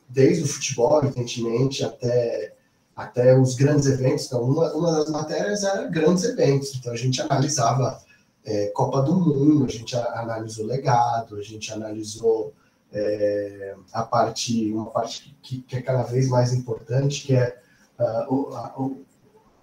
desde 0.09 0.45
o 0.45 0.47
futebol, 0.47 1.03
evidentemente, 1.03 1.85
até, 1.85 2.55
até 2.95 3.37
os 3.37 3.57
grandes 3.57 3.87
eventos. 3.87 4.27
Então, 4.27 4.43
uma, 4.43 4.73
uma 4.73 4.93
das 4.93 5.11
matérias 5.11 5.65
era 5.65 5.89
grandes 5.89 6.23
eventos, 6.23 6.75
então 6.77 6.93
a 6.93 6.97
gente 6.97 7.21
analisava 7.21 8.01
é, 8.45 8.69
Copa 8.69 9.03
do 9.03 9.15
Mundo, 9.15 9.65
a 9.65 9.69
gente 9.69 9.97
analisou 9.97 10.67
legado, 10.67 11.37
a 11.37 11.43
gente 11.43 11.73
analisou 11.73 12.55
é, 12.93 13.75
a 13.93 14.03
parte, 14.03 14.73
uma 14.73 14.87
parte 14.87 15.37
que, 15.43 15.63
que, 15.63 15.77
é 15.77 15.83
cada 15.83 16.03
vez 16.03 16.29
mais 16.29 16.53
importante, 16.53 17.23
que 17.27 17.35
é 17.35 17.57
uh, 17.99 18.55
a, 18.55 18.75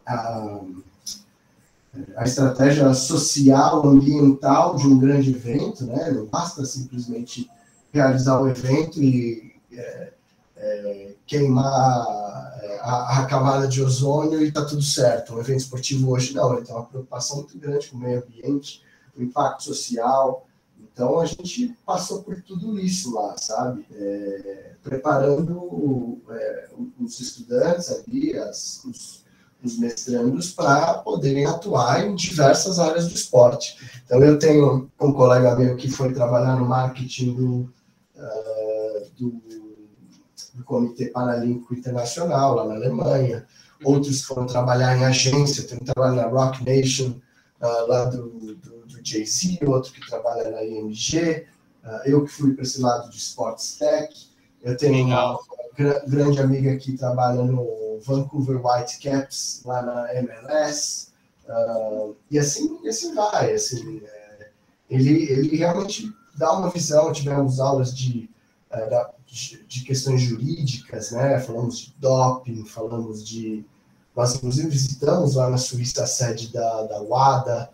a, 0.07 0.61
a, 2.17 2.23
estratégia 2.23 2.93
social, 2.93 3.85
ambiental 3.85 4.75
de 4.75 4.87
um 4.87 4.97
grande 4.97 5.31
evento, 5.31 5.85
né? 5.85 6.11
Não 6.11 6.25
basta 6.25 6.65
simplesmente 6.65 7.49
realizar 7.91 8.39
o 8.39 8.47
evento 8.47 9.01
e 9.01 9.55
é, 9.71 10.13
é, 10.55 11.15
queimar 11.25 11.65
a, 12.81 13.19
a, 13.19 13.25
camada 13.25 13.67
de 13.67 13.83
ozônio 13.83 14.41
e 14.41 14.47
está 14.47 14.63
tudo 14.63 14.81
certo. 14.81 15.33
Um 15.33 15.39
evento 15.39 15.59
esportivo 15.59 16.11
hoje 16.11 16.33
não, 16.33 16.53
ele 16.53 16.65
tem 16.65 16.73
uma 16.73 16.85
preocupação 16.85 17.37
muito 17.37 17.57
grande 17.57 17.87
com 17.87 17.97
o 17.97 17.99
meio 17.99 18.23
ambiente, 18.23 18.81
o 19.17 19.21
impacto 19.21 19.63
social, 19.63 20.46
então 20.97 21.19
a 21.19 21.27
gente 21.27 21.77
passou 21.85 22.23
por 22.23 22.41
tudo 22.41 22.79
isso 22.79 23.13
lá, 23.13 23.37
sabe? 23.37 23.85
É, 23.93 24.71
preparando 24.81 26.19
é, 26.27 26.69
os 26.99 27.19
estudantes 27.19 27.91
ali, 27.91 28.35
as, 28.35 28.83
os, 28.83 29.23
os 29.63 29.77
mestrandos, 29.77 30.51
para 30.51 30.95
poderem 30.95 31.45
atuar 31.45 32.03
em 32.03 32.15
diversas 32.15 32.79
áreas 32.79 33.07
do 33.07 33.13
esporte. 33.13 33.77
Então 34.03 34.19
eu 34.23 34.39
tenho 34.39 34.89
um 34.99 35.13
colega 35.13 35.55
meu 35.55 35.75
que 35.75 35.87
foi 35.87 36.11
trabalhar 36.11 36.55
no 36.55 36.65
marketing 36.65 37.35
do, 37.35 37.71
uh, 38.15 39.07
do, 39.15 39.29
do 40.55 40.63
Comitê 40.63 41.11
Paralímpico 41.11 41.75
Internacional, 41.75 42.55
lá 42.55 42.65
na 42.65 42.73
Alemanha. 42.73 43.45
Outros 43.83 44.23
foram 44.23 44.47
trabalhar 44.47 44.97
em 44.97 45.05
agência, 45.05 45.67
tem 45.67 45.77
um 45.77 45.85
trabalho 45.85 46.15
na 46.15 46.25
Rock 46.25 46.65
Nation, 46.65 47.21
uh, 47.61 47.87
lá 47.87 48.05
do, 48.05 48.55
do 48.55 48.76
Jay-Z, 49.09 49.59
outro 49.65 49.91
que 49.91 50.07
trabalha 50.07 50.49
na 50.49 50.63
IMG, 50.63 51.45
uh, 51.83 52.01
eu 52.05 52.25
que 52.25 52.31
fui 52.31 52.53
para 52.53 52.63
esse 52.63 52.81
lado 52.81 53.09
de 53.09 53.17
Sports 53.17 53.77
Tech. 53.77 54.27
Eu 54.61 54.75
tenho 54.75 55.05
uma, 55.05 55.31
uma 55.31 55.99
grande 56.07 56.39
amiga 56.39 56.75
que 56.77 56.97
trabalha 56.97 57.43
no 57.43 57.99
Vancouver 58.03 58.59
Whitecaps, 58.63 59.61
lá 59.65 59.81
na 59.81 60.13
MLS. 60.15 61.07
Ah, 61.47 62.09
e 62.29 62.37
assim, 62.37 62.79
e 62.83 62.89
assim 62.89 63.13
vai. 63.13 63.53
Assim, 63.53 64.01
é, 64.03 64.49
ele, 64.89 65.31
ele 65.31 65.55
realmente 65.55 66.11
dá 66.37 66.51
uma 66.53 66.69
visão. 66.69 67.11
Tivemos 67.11 67.59
aulas 67.59 67.95
de, 67.95 68.29
uh, 68.71 69.13
de, 69.25 69.63
de, 69.65 69.83
questões 69.83 70.21
jurídicas, 70.21 71.11
né? 71.11 71.39
falamos 71.39 71.79
de 71.79 71.95
doping, 71.97 72.65
falamos 72.65 73.25
de. 73.25 73.65
Nós, 74.15 74.35
inclusive, 74.35 74.67
visitamos 74.69 75.35
lá 75.35 75.49
na 75.49 75.57
Suíça 75.57 76.03
a 76.03 76.07
sede 76.07 76.51
da, 76.51 76.83
da 76.83 77.01
WADA. 77.01 77.69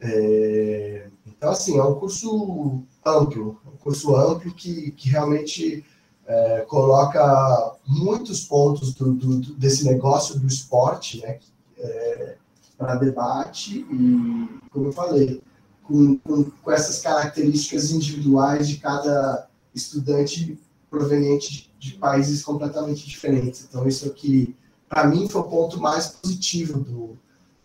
É, 0.00 1.08
então, 1.26 1.50
assim, 1.50 1.78
é 1.78 1.82
um 1.82 1.94
curso 1.94 2.82
amplo, 3.04 3.60
um 3.66 3.76
curso 3.76 4.14
amplo 4.14 4.52
que, 4.52 4.92
que 4.92 5.08
realmente 5.08 5.84
é, 6.26 6.60
coloca 6.68 7.76
muitos 7.86 8.44
pontos 8.44 8.94
do, 8.94 9.12
do, 9.12 9.54
desse 9.54 9.84
negócio 9.84 10.38
do 10.38 10.46
esporte 10.46 11.20
né, 11.22 11.38
é, 11.78 12.36
para 12.76 12.96
debate 12.96 13.86
e, 13.90 14.60
como 14.70 14.86
eu 14.86 14.92
falei, 14.92 15.42
com, 15.82 16.18
com, 16.18 16.44
com, 16.44 16.70
essas 16.70 17.00
características 17.00 17.90
individuais 17.90 18.68
de 18.68 18.76
cada 18.76 19.48
estudante 19.74 20.58
proveniente 20.90 21.70
de, 21.78 21.92
de 21.92 21.98
países 21.98 22.42
completamente 22.42 23.06
diferentes. 23.06 23.66
Então, 23.68 23.86
isso 23.88 24.06
aqui, 24.06 24.54
para 24.88 25.06
mim, 25.06 25.28
foi 25.28 25.40
o 25.40 25.44
ponto 25.44 25.80
mais 25.80 26.08
positivo 26.08 26.78
do, 26.78 27.18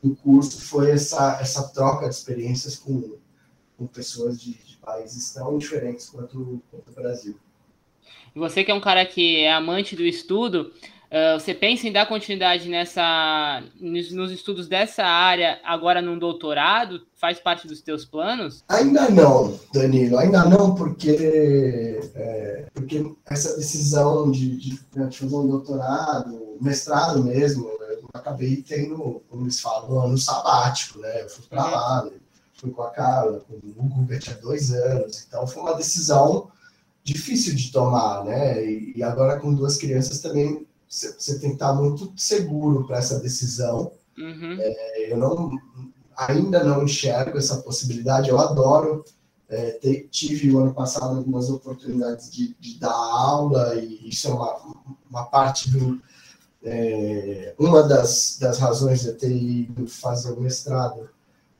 do 0.03 0.15
curso 0.17 0.61
foi 0.61 0.91
essa, 0.91 1.39
essa 1.39 1.69
troca 1.69 2.09
de 2.09 2.13
experiências 2.13 2.75
com, 2.75 3.17
com 3.77 3.87
pessoas 3.87 4.39
de, 4.39 4.53
de 4.53 4.77
países 4.77 5.33
tão 5.33 5.57
diferentes 5.57 6.09
quanto, 6.09 6.61
quanto 6.69 6.91
o 6.91 6.93
Brasil. 6.93 7.37
E 8.35 8.39
você 8.39 8.63
que 8.63 8.71
é 8.71 8.73
um 8.73 8.81
cara 8.81 9.05
que 9.05 9.37
é 9.37 9.53
amante 9.53 9.95
do 9.95 10.03
estudo, 10.03 10.73
uh, 11.09 11.39
você 11.39 11.53
pensa 11.53 11.87
em 11.87 11.91
dar 11.91 12.07
continuidade 12.07 12.67
nessa, 12.67 13.63
nos, 13.79 14.11
nos, 14.11 14.31
estudos 14.31 14.67
dessa 14.67 15.05
área 15.05 15.59
agora 15.63 16.01
num 16.01 16.17
doutorado? 16.17 17.07
Faz 17.15 17.39
parte 17.39 17.65
dos 17.65 17.79
teus 17.79 18.03
planos? 18.03 18.63
Ainda 18.67 19.09
não, 19.09 19.57
Danilo, 19.73 20.17
ainda 20.17 20.43
não, 20.43 20.75
porque, 20.75 21.99
é, 22.15 22.65
porque 22.73 23.05
essa 23.29 23.55
decisão 23.55 24.29
de, 24.31 24.57
de, 24.57 24.79
né, 24.95 25.05
de 25.05 25.19
fazer 25.19 25.35
um 25.35 25.47
doutorado, 25.47 26.57
mestrado 26.59 27.23
mesmo, 27.23 27.69
acabei 28.13 28.61
tendo, 28.61 29.21
como 29.29 29.43
eles 29.43 29.59
falam, 29.59 29.91
um 29.91 29.99
ano 29.99 30.17
sabático, 30.17 30.99
né? 30.99 31.23
Eu 31.23 31.29
fui 31.29 31.45
para 31.49 31.65
lá, 31.65 32.05
né? 32.05 32.11
fui 32.53 32.71
com 32.71 32.83
a 32.83 32.91
Carla, 32.91 33.41
com 33.41 33.55
o 33.55 33.69
Hugo, 33.77 34.19
tinha 34.19 34.37
dois 34.37 34.71
anos. 34.71 35.25
Então 35.27 35.45
foi 35.45 35.63
uma 35.63 35.75
decisão 35.75 36.49
difícil 37.03 37.55
de 37.55 37.71
tomar, 37.71 38.23
né? 38.23 38.63
E, 38.65 38.93
e 38.95 39.03
agora 39.03 39.39
com 39.39 39.53
duas 39.53 39.75
crianças 39.75 40.19
também 40.19 40.65
você 40.87 41.39
tem 41.39 41.49
que 41.49 41.55
estar 41.55 41.73
muito 41.73 42.13
seguro 42.15 42.85
para 42.85 42.99
essa 42.99 43.19
decisão. 43.19 43.91
Uhum. 44.17 44.57
É, 44.59 45.11
eu 45.11 45.17
não, 45.17 45.51
ainda 46.15 46.63
não 46.63 46.83
enxergo 46.83 47.37
essa 47.37 47.57
possibilidade. 47.57 48.29
Eu 48.29 48.39
adoro. 48.39 49.03
É, 49.49 49.71
te, 49.71 50.07
tive 50.09 50.51
o 50.51 50.59
ano 50.59 50.73
passado 50.73 51.17
algumas 51.17 51.49
oportunidades 51.49 52.31
de, 52.31 52.55
de, 52.59 52.79
dar 52.79 52.93
aula 52.93 53.75
e 53.75 54.09
isso 54.09 54.27
é 54.27 54.31
uma, 54.31 54.57
uma 55.11 55.25
parte 55.25 55.69
do, 55.69 56.01
é, 56.63 57.53
uma 57.59 57.83
das, 57.83 58.37
das 58.39 58.57
razões 58.57 59.01
de 59.01 59.09
eu 59.09 59.17
ter 59.17 59.31
ido 59.31 59.87
fazer 59.87 60.31
o 60.31 60.39
mestrado 60.39 61.09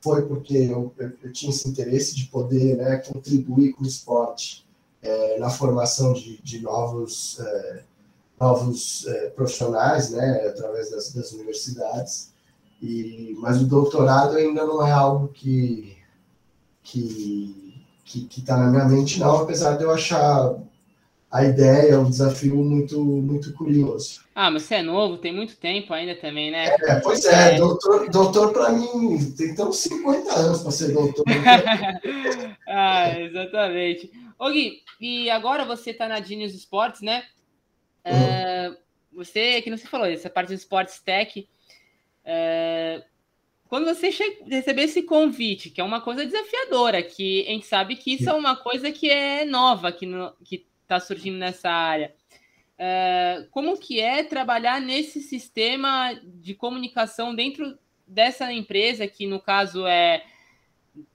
foi 0.01 0.24
porque 0.24 0.58
eu, 0.58 0.93
eu, 0.97 1.32
tinha 1.32 1.49
esse 1.49 1.68
interesse 1.68 2.16
de 2.16 2.26
poder 2.26 2.78
né, 2.78 2.97
contribuir 2.97 3.74
com 3.74 3.84
o 3.84 3.88
esporte 3.88 4.66
é, 5.01 5.39
na 5.39 5.49
formação 5.49 6.14
de, 6.14 6.41
de 6.41 6.62
novos, 6.62 7.39
é, 7.39 7.84
novos 8.39 9.06
é, 9.08 9.30
profissionais, 9.30 10.10
né, 10.12 10.47
através 10.47 10.91
das, 10.91 11.14
das 11.14 11.32
universidades. 11.32 12.34
E, 12.82 13.36
mas 13.39 13.62
o 13.62 13.66
doutorado 13.66 14.36
ainda 14.36 14.66
não 14.66 14.86
é 14.86 14.91
algo 14.91 15.30
que 15.30 15.97
que 16.82 17.64
que 18.06 18.41
está 18.41 18.58
na 18.58 18.70
minha 18.70 18.86
mente, 18.86 19.20
não, 19.20 19.38
apesar 19.38 19.78
de 19.78 19.84
eu 19.84 19.91
achar 19.91 20.54
a 21.34 21.44
ideia, 21.44 22.00
um 22.00 22.12
desafio 22.12 22.64
muito, 22.64 23.04
muito 23.04 23.52
curioso. 23.54 24.22
Ah, 24.36 24.52
mas 24.52 24.64
você 24.64 24.76
é 24.76 24.82
novo, 24.84 25.18
tem 25.18 25.34
muito 25.34 25.58
tempo 25.58 25.92
ainda 25.92 26.14
também, 26.14 26.52
né? 26.52 26.68
É, 26.84 27.00
pois 27.00 27.26
é, 27.26 27.56
é. 27.56 27.58
doutor, 27.58 28.08
doutor 28.12 28.54
para 28.54 28.70
mim 28.70 29.34
tem 29.36 29.50
então 29.50 29.74
50 29.74 30.32
anos 30.32 30.62
para 30.62 30.70
ser 30.72 30.94
doutor. 30.94 31.26
ah, 32.70 33.20
exatamente. 33.20 34.12
Ô 34.38 34.52
Gui, 34.52 34.84
e 35.02 35.28
agora 35.32 35.66
você 35.66 35.90
está 35.90 36.08
na 36.08 36.22
Genius 36.22 36.54
Sports, 36.54 37.02
né? 37.02 37.24
Uhum. 38.06 38.74
Uh, 38.74 38.78
você, 39.14 39.60
que 39.64 39.72
não 39.72 39.78
se 39.78 39.88
falou, 39.88 40.06
essa 40.06 40.30
parte 40.30 40.50
do 40.50 40.54
Sports 40.54 41.00
Tech, 41.00 41.50
uh, 42.26 43.04
quando 43.68 43.86
você 43.86 44.12
receber 44.46 44.84
esse 44.84 45.02
convite, 45.02 45.72
que 45.72 45.82
é 45.82 45.84
uma 45.84 46.00
coisa 46.00 46.28
desafiadora, 46.28 47.02
que 47.02 47.44
a 47.48 47.52
gente 47.54 47.66
sabe 47.66 47.96
que 47.96 48.14
isso 48.14 48.30
é 48.30 48.34
uma 48.34 48.56
coisa 48.56 48.92
que 48.92 49.10
é 49.10 49.46
nova, 49.46 49.92
que, 49.92 50.06
no, 50.06 50.32
que 50.44 50.72
está 50.96 51.00
surgindo 51.00 51.38
nessa 51.38 51.70
área. 51.70 52.14
É, 52.78 53.46
como 53.52 53.78
que 53.78 54.00
é 54.00 54.24
trabalhar 54.24 54.82
nesse 54.82 55.22
sistema 55.22 56.20
de 56.24 56.54
comunicação 56.54 57.34
dentro 57.34 57.78
dessa 58.08 58.52
empresa, 58.52 59.08
que 59.08 59.26
no 59.26 59.39
caso 59.39 59.88
é 59.88 60.24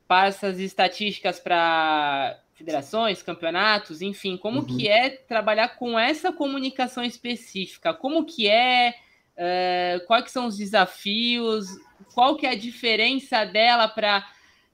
passa 0.07 0.49
as 0.49 0.59
estatísticas 0.59 1.39
para 1.39 2.41
federações, 2.55 3.22
campeonatos, 3.22 4.01
enfim, 4.01 4.37
como 4.37 4.61
uhum. 4.61 4.66
que 4.66 4.89
é 4.89 5.11
trabalhar 5.11 5.76
com 5.76 5.99
essa 5.99 6.33
comunicação 6.33 7.05
específica? 7.05 7.93
Como 7.93 8.24
que 8.24 8.49
é, 8.49 8.95
é 9.37 10.03
quais 10.07 10.31
são 10.31 10.47
os 10.47 10.57
desafios? 10.57 11.66
Qual 12.14 12.37
que 12.37 12.47
é 12.47 12.51
a 12.51 12.57
diferença 12.57 13.45
dela 13.45 13.87
para 13.87 14.26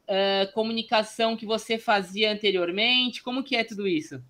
uh, 0.08 0.52
comunicação 0.52 1.36
que 1.36 1.44
você 1.44 1.76
fazia 1.76 2.32
anteriormente? 2.32 3.22
Como 3.22 3.42
que 3.42 3.56
é 3.56 3.64
tudo 3.64 3.86
isso? 3.86 4.22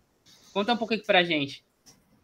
Conta 0.54 0.72
um 0.72 0.76
pouquinho 0.76 1.04
para 1.04 1.18
a 1.18 1.24
gente. 1.24 1.66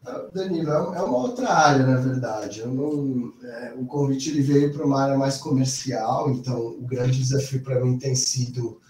Ah, 0.06 0.28
Danilo, 0.32 0.70
é, 0.70 0.98
é 0.98 1.02
uma 1.02 1.18
outra 1.18 1.50
área, 1.52 1.84
na 1.84 1.96
verdade. 1.96 2.64
Não, 2.64 3.34
é, 3.42 3.74
o 3.76 3.84
convite 3.84 4.30
ele 4.30 4.40
veio 4.40 4.72
para 4.72 4.86
uma 4.86 5.02
área 5.02 5.18
mais 5.18 5.36
comercial, 5.36 6.30
então 6.30 6.68
o 6.68 6.82
grande 6.82 7.18
desafio 7.18 7.60
para 7.60 7.84
mim 7.84 7.98
tem 7.98 8.14
sido 8.14 8.80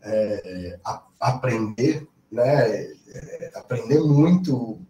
é, 0.00 0.80
a, 0.82 1.04
aprender, 1.20 2.08
né? 2.32 2.84
É, 3.08 3.52
aprender 3.54 4.00
muito 4.00 4.80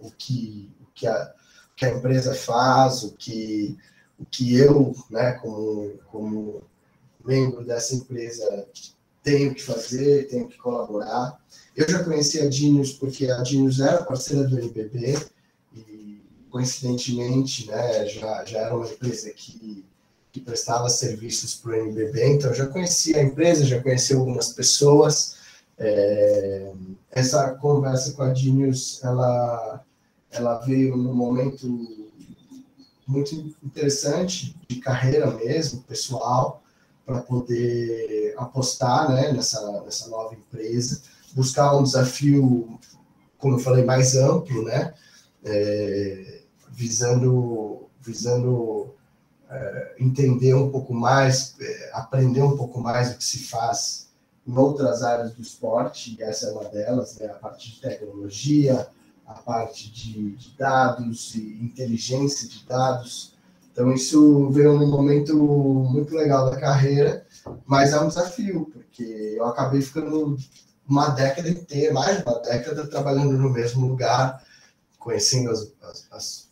o 0.00 0.12
que, 0.16 0.70
o 0.80 0.86
que, 0.94 1.08
a, 1.08 1.34
que 1.74 1.84
a 1.84 1.90
empresa 1.90 2.36
faz, 2.36 3.02
o 3.02 3.16
que, 3.16 3.76
o 4.16 4.24
que 4.24 4.56
eu, 4.56 4.94
né, 5.10 5.32
como, 5.32 5.98
como 6.06 6.62
membro 7.24 7.64
dessa 7.64 7.96
empresa, 7.96 8.68
tenho 9.26 9.52
que 9.52 9.60
fazer, 9.60 10.28
tenho 10.28 10.46
que 10.46 10.56
colaborar. 10.56 11.36
Eu 11.76 11.90
já 11.90 12.04
conheci 12.04 12.40
a 12.40 12.48
Dinius 12.48 12.92
porque 12.92 13.28
a 13.28 13.42
Dinius 13.42 13.80
era 13.80 14.04
parceira 14.04 14.44
do 14.44 14.56
NBB 14.56 15.18
e, 15.74 16.22
coincidentemente, 16.48 17.66
né, 17.66 18.06
já, 18.06 18.44
já 18.44 18.60
era 18.60 18.76
uma 18.76 18.86
empresa 18.86 19.28
que, 19.30 19.84
que 20.30 20.40
prestava 20.40 20.88
serviços 20.88 21.56
para 21.56 21.72
o 21.72 21.74
NBB, 21.74 22.34
então 22.34 22.54
já 22.54 22.66
conhecia 22.66 23.18
a 23.18 23.22
empresa, 23.24 23.66
já 23.66 23.82
conheci 23.82 24.14
algumas 24.14 24.52
pessoas. 24.52 25.34
É, 25.76 26.72
essa 27.10 27.50
conversa 27.56 28.12
com 28.12 28.22
a 28.22 28.32
Genius, 28.32 29.02
ela, 29.02 29.84
ela 30.30 30.58
veio 30.60 30.96
num 30.96 31.12
momento 31.12 31.66
muito 33.04 33.34
interessante 33.62 34.54
de 34.68 34.76
carreira 34.76 35.32
mesmo, 35.32 35.82
pessoal, 35.82 36.62
para 37.06 37.20
poder 37.20 38.34
apostar 38.36 39.08
né, 39.08 39.32
nessa, 39.32 39.80
nessa 39.82 40.10
nova 40.10 40.34
empresa, 40.34 41.00
buscar 41.32 41.76
um 41.76 41.84
desafio, 41.84 42.78
como 43.38 43.54
eu 43.54 43.58
falei, 43.60 43.84
mais 43.84 44.16
amplo, 44.16 44.64
né, 44.64 44.92
é, 45.44 46.42
visando, 46.68 47.86
visando 48.00 48.92
é, 49.48 49.94
entender 50.00 50.54
um 50.54 50.68
pouco 50.68 50.92
mais, 50.92 51.54
é, 51.60 51.90
aprender 51.92 52.42
um 52.42 52.56
pouco 52.56 52.80
mais 52.80 53.12
o 53.12 53.18
que 53.18 53.24
se 53.24 53.38
faz 53.38 54.08
em 54.44 54.56
outras 54.56 55.02
áreas 55.02 55.32
do 55.32 55.40
esporte, 55.40 56.16
e 56.18 56.22
essa 56.22 56.46
é 56.46 56.52
uma 56.52 56.64
delas, 56.64 57.18
né, 57.18 57.26
a 57.26 57.34
parte 57.34 57.70
de 57.70 57.80
tecnologia, 57.80 58.88
a 59.24 59.34
parte 59.34 59.90
de, 59.92 60.32
de 60.36 60.50
dados 60.56 61.34
e 61.36 61.58
inteligência 61.62 62.48
de 62.48 62.64
dados. 62.64 63.35
Então, 63.76 63.92
isso 63.92 64.48
veio 64.48 64.72
num 64.72 64.86
momento 64.86 65.36
muito 65.36 66.14
legal 66.14 66.48
da 66.48 66.58
carreira, 66.58 67.26
mas 67.66 67.92
é 67.92 68.00
um 68.00 68.08
desafio, 68.08 68.70
porque 68.72 69.34
eu 69.36 69.44
acabei 69.44 69.82
ficando 69.82 70.34
uma 70.88 71.10
década 71.10 71.50
inteira, 71.50 71.92
mais 71.92 72.16
de 72.16 72.22
uma 72.22 72.40
década, 72.40 72.86
trabalhando 72.86 73.36
no 73.36 73.50
mesmo 73.50 73.86
lugar, 73.86 74.42
conhecendo 74.98 75.50
as, 75.50 75.74
as, 75.82 76.08
as, 76.10 76.48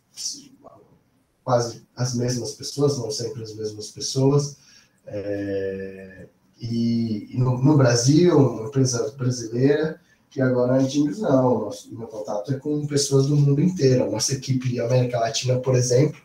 quase 1.43 1.89
as 1.97 2.15
mesmas 2.15 2.53
pessoas, 2.53 2.99
não 2.99 3.11
sempre 3.11 3.43
as 3.43 3.55
mesmas 3.55 3.91
pessoas. 3.91 4.59
É, 5.07 6.27
e, 6.61 7.35
e 7.35 7.39
no, 7.39 7.57
no, 7.57 7.75
Brasil, 7.75 8.37
uma 8.37 8.69
empresa 8.69 9.11
brasileira, 9.17 9.99
que 10.29 10.43
agora 10.43 10.75
a 10.75 10.83
Indies 10.83 11.21
não, 11.21 11.59
nosso, 11.59 11.91
meu 11.95 12.07
contato 12.07 12.53
é 12.53 12.59
com 12.59 12.87
pessoas 12.87 13.29
do 13.29 13.37
mundo 13.37 13.63
inteiro. 13.63 14.05
A 14.05 14.11
nossa 14.11 14.35
equipe 14.35 14.79
América 14.79 15.19
Latina, 15.19 15.59
por 15.59 15.75
exemplo, 15.75 16.21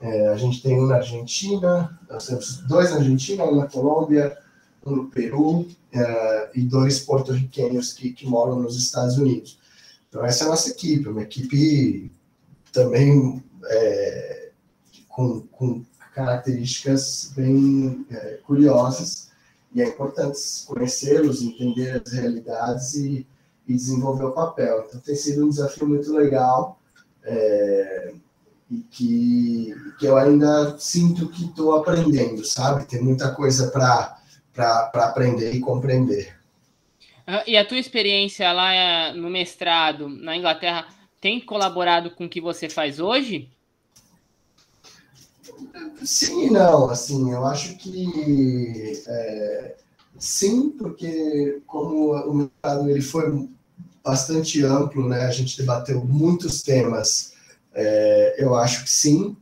é, 0.00 0.28
a 0.28 0.36
gente 0.36 0.62
tem 0.62 0.80
um 0.80 0.86
na 0.86 0.96
Argentina, 0.96 1.98
nós 2.08 2.26
temos 2.26 2.56
dois 2.62 2.90
na 2.90 2.96
Argentina, 2.96 3.44
um 3.44 3.56
na 3.56 3.66
Colômbia, 3.66 4.36
um 4.84 4.96
no 4.96 5.10
Peru 5.10 5.68
é, 5.92 6.50
e 6.54 6.62
dois 6.62 7.00
porto-riquenhos 7.00 7.92
que, 7.92 8.12
que 8.12 8.26
moram 8.26 8.58
nos 8.58 8.76
Estados 8.76 9.18
Unidos. 9.18 9.58
Então 10.08 10.24
essa 10.24 10.44
é 10.44 10.46
a 10.46 10.50
nossa 10.50 10.70
equipe, 10.70 11.08
uma 11.08 11.22
equipe 11.22 12.10
também 12.72 13.42
é, 13.66 14.50
com, 15.08 15.42
com 15.52 15.84
características 16.14 17.32
bem 17.36 18.06
é, 18.10 18.38
curiosas 18.46 19.30
e 19.74 19.82
é 19.82 19.88
importante 19.88 20.38
conhecê-los, 20.66 21.42
entender 21.42 22.02
as 22.04 22.12
realidades 22.12 22.94
e, 22.94 23.26
e, 23.68 23.74
desenvolver 23.74 24.24
o 24.24 24.32
papel. 24.32 24.86
Então 24.88 25.00
tem 25.00 25.14
sido 25.14 25.44
um 25.44 25.50
desafio 25.50 25.86
muito 25.86 26.10
legal 26.12 26.80
é, 27.22 28.14
e 28.70 28.78
que, 28.90 29.74
que 29.98 30.06
eu 30.06 30.16
ainda 30.16 30.78
sinto 30.78 31.28
que 31.28 31.46
estou 31.46 31.74
aprendendo, 31.74 32.44
sabe? 32.44 32.84
Tem 32.84 33.02
muita 33.02 33.34
coisa 33.34 33.70
para 33.70 34.90
aprender 34.94 35.52
e 35.52 35.60
compreender. 35.60 36.38
E 37.46 37.56
a 37.56 37.64
tua 37.64 37.78
experiência 37.78 38.52
lá 38.52 38.72
é, 38.72 39.12
no 39.12 39.30
mestrado 39.30 40.08
na 40.08 40.36
Inglaterra 40.36 40.86
tem 41.20 41.40
colaborado 41.40 42.10
com 42.12 42.24
o 42.24 42.28
que 42.28 42.40
você 42.40 42.68
faz 42.68 42.98
hoje? 42.98 43.48
Sim 46.02 46.46
e 46.46 46.50
não, 46.50 46.88
assim, 46.88 47.30
eu 47.30 47.44
acho 47.44 47.76
que 47.76 49.02
é, 49.06 49.76
sim, 50.18 50.70
porque 50.70 51.60
como 51.66 52.12
o 52.12 52.34
mercado 52.34 52.88
ele 52.88 53.02
foi 53.02 53.48
bastante 54.02 54.64
amplo, 54.64 55.06
né, 55.08 55.26
a 55.26 55.30
gente 55.30 55.58
debateu 55.58 56.02
muitos 56.04 56.62
temas, 56.62 57.34
é, 57.74 58.36
eu 58.38 58.54
acho 58.54 58.84
que 58.84 58.90
sim, 58.90 59.36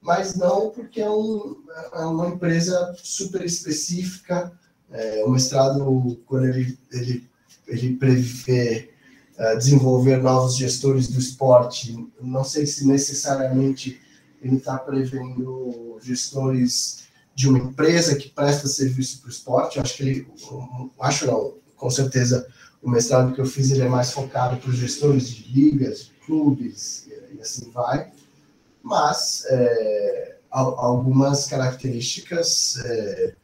mas 0.00 0.34
não 0.34 0.70
porque 0.70 1.00
é, 1.00 1.10
um, 1.10 1.56
é 1.92 2.04
uma 2.04 2.28
empresa 2.28 2.94
super 3.02 3.44
específica, 3.44 4.52
é, 4.90 5.24
o 5.24 5.30
mestrado, 5.30 6.16
quando 6.26 6.46
ele, 6.46 6.78
ele, 6.92 7.28
ele 7.66 7.96
prevê 7.96 8.90
uh, 9.38 9.58
desenvolver 9.58 10.18
novos 10.22 10.56
gestores 10.56 11.08
do 11.08 11.18
esporte, 11.18 12.08
não 12.20 12.44
sei 12.44 12.66
se 12.66 12.86
necessariamente 12.86 14.00
ele 14.40 14.56
está 14.56 14.78
prevendo 14.78 15.98
gestores 16.00 17.06
de 17.34 17.48
uma 17.48 17.58
empresa 17.58 18.16
que 18.16 18.30
presta 18.30 18.68
serviço 18.68 19.20
para 19.20 19.28
o 19.28 19.30
esporte. 19.30 19.80
Acho 19.80 19.96
que 19.96 20.02
ele, 20.02 20.28
acho 21.00 21.26
não, 21.26 21.54
com 21.76 21.90
certeza 21.90 22.46
o 22.82 22.88
mestrado 22.88 23.34
que 23.34 23.40
eu 23.40 23.46
fiz 23.46 23.70
ele 23.70 23.82
é 23.82 23.88
mais 23.88 24.12
focado 24.12 24.56
para 24.58 24.70
os 24.70 24.76
gestores 24.76 25.28
de 25.28 25.52
ligas, 25.52 26.04
de 26.04 26.10
clubes 26.24 27.05
e 27.34 27.40
assim 27.40 27.70
vai. 27.70 28.12
Mas 28.82 29.44
é, 29.48 30.36
algumas 30.50 31.46
características 31.46 32.76
é, 32.84 33.34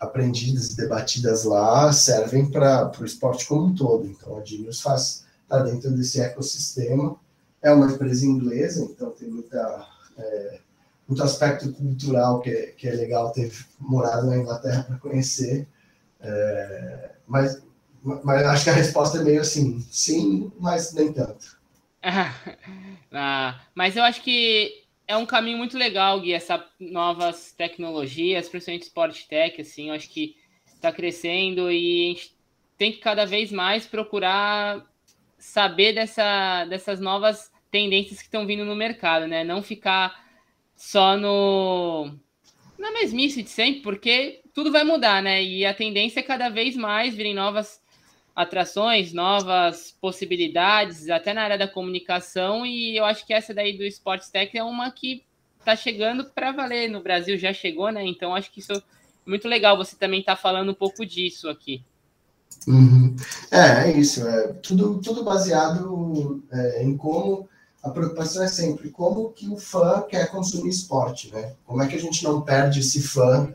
aprendidas 0.00 0.70
e 0.70 0.76
debatidas 0.76 1.44
lá 1.44 1.92
servem 1.92 2.50
para 2.50 2.90
o 3.00 3.04
esporte 3.04 3.46
como 3.46 3.66
um 3.66 3.74
todo. 3.74 4.06
Então 4.06 4.38
a 4.38 4.44
Genius 4.44 4.80
faz 4.80 5.24
está 5.42 5.58
dentro 5.58 5.90
desse 5.90 6.20
ecossistema. 6.20 7.16
É 7.62 7.72
uma 7.72 7.90
empresa 7.90 8.26
inglesa, 8.26 8.82
então 8.82 9.10
tem 9.10 9.28
muita 9.28 9.88
é, 10.18 10.60
muito 11.08 11.22
aspecto 11.22 11.72
cultural 11.72 12.40
que 12.40 12.50
é, 12.50 12.66
que 12.66 12.88
é 12.88 12.92
legal 12.92 13.30
ter 13.32 13.52
morado 13.78 14.26
na 14.26 14.36
Inglaterra 14.36 14.82
para 14.84 14.98
conhecer. 14.98 15.66
É, 16.20 17.10
mas, 17.26 17.62
mas 18.02 18.44
acho 18.44 18.64
que 18.64 18.70
a 18.70 18.74
resposta 18.74 19.18
é 19.18 19.22
meio 19.22 19.40
assim, 19.40 19.84
sim, 19.90 20.50
mas 20.58 20.92
nem 20.92 21.12
tanto. 21.12 21.58
ah, 23.12 23.60
mas 23.74 23.96
eu 23.96 24.04
acho 24.04 24.20
que 24.22 24.84
é 25.06 25.16
um 25.16 25.26
caminho 25.26 25.58
muito 25.58 25.76
legal, 25.76 26.20
Gui, 26.20 26.32
essas 26.32 26.62
novas 26.78 27.52
tecnologias, 27.52 28.48
principalmente 28.48 28.82
Sport 28.82 29.24
Tech, 29.26 29.60
assim, 29.60 29.88
eu 29.88 29.94
acho 29.94 30.08
que 30.08 30.36
está 30.66 30.92
crescendo 30.92 31.70
e 31.70 32.04
a 32.04 32.08
gente 32.08 32.36
tem 32.76 32.92
que 32.92 32.98
cada 32.98 33.24
vez 33.24 33.50
mais 33.50 33.86
procurar 33.86 34.84
saber 35.38 35.92
dessa, 35.92 36.64
dessas 36.66 37.00
novas 37.00 37.50
tendências 37.70 38.18
que 38.18 38.26
estão 38.26 38.46
vindo 38.46 38.64
no 38.64 38.76
mercado, 38.76 39.26
né? 39.26 39.44
Não 39.44 39.62
ficar 39.62 40.24
só 40.74 41.16
no 41.16 42.12
na 42.78 42.90
mesmice 42.92 43.42
de 43.42 43.48
sempre, 43.48 43.80
porque 43.80 44.42
tudo 44.52 44.70
vai 44.70 44.84
mudar, 44.84 45.22
né? 45.22 45.42
E 45.42 45.64
a 45.64 45.72
tendência 45.72 46.20
é 46.20 46.22
cada 46.22 46.48
vez 46.48 46.76
mais 46.76 47.14
virem 47.14 47.34
novas 47.34 47.80
atrações, 48.34 49.12
novas 49.12 49.96
possibilidades, 50.00 51.08
até 51.08 51.32
na 51.32 51.42
área 51.42 51.58
da 51.58 51.68
comunicação, 51.68 52.66
e 52.66 52.96
eu 52.96 53.04
acho 53.04 53.24
que 53.26 53.32
essa 53.32 53.54
daí 53.54 53.76
do 53.76 53.84
Sports 53.84 54.28
Tech 54.28 54.56
é 54.56 54.64
uma 54.64 54.90
que 54.90 55.22
está 55.60 55.76
chegando 55.76 56.24
para 56.24 56.52
valer. 56.52 56.90
No 56.90 57.02
Brasil 57.02 57.38
já 57.38 57.52
chegou, 57.52 57.90
né? 57.90 58.04
Então 58.04 58.34
acho 58.34 58.50
que 58.50 58.60
isso 58.60 58.72
é 58.72 58.82
muito 59.26 59.48
legal 59.48 59.76
você 59.76 59.96
também 59.96 60.20
estar 60.20 60.36
tá 60.36 60.42
falando 60.42 60.72
um 60.72 60.74
pouco 60.74 61.06
disso 61.06 61.48
aqui. 61.48 61.82
Uhum. 62.66 63.14
É, 63.50 63.90
é 63.90 63.92
isso. 63.98 64.26
É 64.26 64.52
tudo, 64.54 65.00
tudo 65.00 65.24
baseado 65.24 66.42
é, 66.52 66.82
em 66.82 66.96
como 66.96 67.48
a 67.82 67.90
preocupação 67.90 68.42
é 68.42 68.48
sempre 68.48 68.90
como 68.90 69.30
que 69.30 69.48
o 69.48 69.58
fã 69.58 70.02
quer 70.08 70.30
consumir 70.30 70.70
esporte, 70.70 71.30
né? 71.32 71.54
Como 71.66 71.82
é 71.82 71.86
que 71.86 71.94
a 71.94 72.00
gente 72.00 72.24
não 72.24 72.40
perde 72.40 72.80
esse 72.80 73.02
fã 73.02 73.52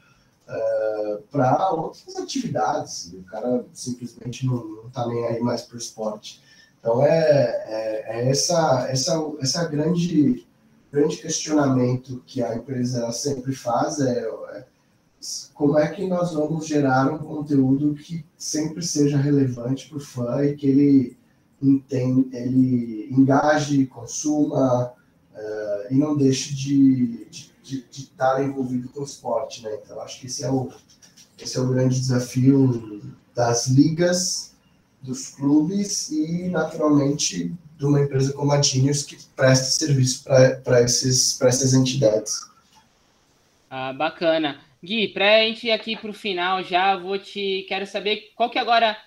eh, 0.50 1.20
para 1.32 1.72
outras 1.72 2.16
atividades? 2.16 3.14
O 3.14 3.24
cara 3.24 3.66
simplesmente 3.72 4.46
não, 4.48 4.88
está 4.88 5.08
nem 5.08 5.26
aí 5.28 5.40
mais 5.40 5.62
para 5.62 5.76
o 5.76 5.80
esporte. 5.80 6.42
Então 6.80 7.04
é, 7.04 7.10
é, 7.10 8.06
é, 8.08 8.30
essa 8.30 8.88
essa 8.90 9.14
essa 9.40 9.66
grande 9.68 10.48
grande 10.92 11.18
questionamento 11.18 12.24
que 12.26 12.42
a 12.42 12.56
empresa 12.56 13.12
sempre 13.12 13.54
faz 13.54 14.00
é, 14.00 14.28
é 14.54 14.66
como 15.54 15.78
é 15.78 15.88
que 15.90 16.08
nós 16.08 16.34
vamos 16.34 16.66
gerar 16.66 17.12
um 17.14 17.20
conteúdo 17.20 17.94
que 17.94 18.26
sempre 18.38 18.82
seja 18.82 19.18
relevante 19.18 19.88
para 19.88 19.98
o 19.98 20.02
fã 20.02 20.44
e 20.44 20.56
que 20.56 20.66
ele 20.66 21.18
entende, 21.62 22.36
ele 22.36 23.10
engaje, 23.12 23.86
consuma 23.86 24.86
uh, 24.86 25.94
e 25.94 25.96
não 25.96 26.16
deixe 26.16 26.56
de, 26.56 27.26
de, 27.26 27.49
de, 27.70 27.86
estar 27.92 28.44
envolvido 28.44 28.90
com 28.90 29.02
o 29.02 29.04
esporte, 29.04 29.64
né? 29.64 29.78
Então, 29.84 30.00
acho 30.02 30.20
que 30.20 30.28
esse 30.28 30.44
é 30.44 30.50
o, 30.50 30.72
esse 31.40 31.58
é 31.58 31.62
o 31.62 31.68
grande 31.68 32.00
desafio 32.00 33.02
das 33.36 33.68
ligas, 33.68 34.56
dos 35.02 35.30
clubes 35.30 36.10
e, 36.12 36.50
naturalmente, 36.50 37.54
de 37.78 37.86
uma 37.86 38.02
empresa 38.02 38.34
como 38.34 38.52
a 38.52 38.62
Genius 38.62 39.04
que 39.04 39.18
presta 39.36 39.66
serviço 39.66 40.24
para 40.24 40.80
essas 40.82 41.74
entidades. 41.74 42.42
Ah, 43.70 43.94
bacana. 43.94 44.60
Gui, 44.84 45.10
para 45.10 45.36
a 45.36 45.40
gente 45.44 45.68
ir 45.68 45.72
aqui 45.72 45.96
para 45.96 46.10
o 46.10 46.14
final 46.14 46.64
já, 46.64 46.96
vou 46.98 47.18
te 47.20 47.66
quero 47.68 47.86
saber 47.86 48.32
qual 48.36 48.50
que 48.50 48.58
agora 48.58 48.98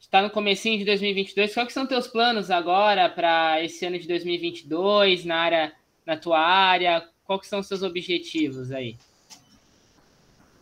está 0.00 0.20
no 0.20 0.30
comecinho 0.30 0.78
de 0.78 0.84
2022. 0.84 1.54
Quais 1.54 1.72
são 1.72 1.86
teus 1.86 2.06
planos 2.06 2.50
agora 2.50 3.08
para 3.08 3.62
esse 3.62 3.86
ano 3.86 3.98
de 3.98 4.06
2022 4.06 5.24
na 5.24 5.36
área, 5.36 5.72
na 6.04 6.16
tua 6.16 6.38
área? 6.38 7.06
Quais 7.38 7.48
são 7.48 7.60
os 7.60 7.66
seus 7.66 7.82
objetivos 7.82 8.70
aí? 8.72 8.96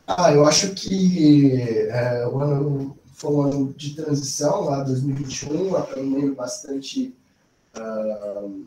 Ah, 0.07 0.33
eu 0.33 0.45
acho 0.45 0.75
que 0.75 1.89
é, 1.89 2.27
o 2.27 2.39
ano 2.39 2.97
foi 3.14 3.31
um 3.31 3.43
ano 3.43 3.75
de 3.75 3.95
transição, 3.95 4.62
lá 4.62 4.83
2021, 4.83 5.77
aprendendo 5.77 6.35
bastante 6.35 7.14
uh, 7.77 8.64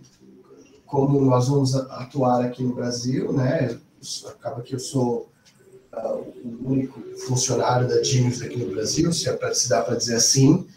como 0.86 1.20
nós 1.20 1.47
vamos 1.47 1.76
atuar 1.76 2.45
aqui 2.45 2.64
no 2.64 2.76
Brasil, 2.76 3.34
né? 3.34 3.78
Acaba 4.28 4.62
que 4.62 4.76
eu 4.76 4.80
sou 4.80 5.30
uh, 5.91 6.34
o 6.45 6.70
único 6.70 7.01
funcionário 7.26 7.88
da 7.88 8.04
Genius 8.04 8.41
aqui 8.41 8.58
no 8.58 8.72
Brasil, 8.72 9.12
se, 9.12 9.28
é 9.28 9.34
pra, 9.34 9.54
se 9.54 9.68
dá 9.68 9.82
para 9.82 9.95
dizer 9.95 10.16
assim, 10.16 10.68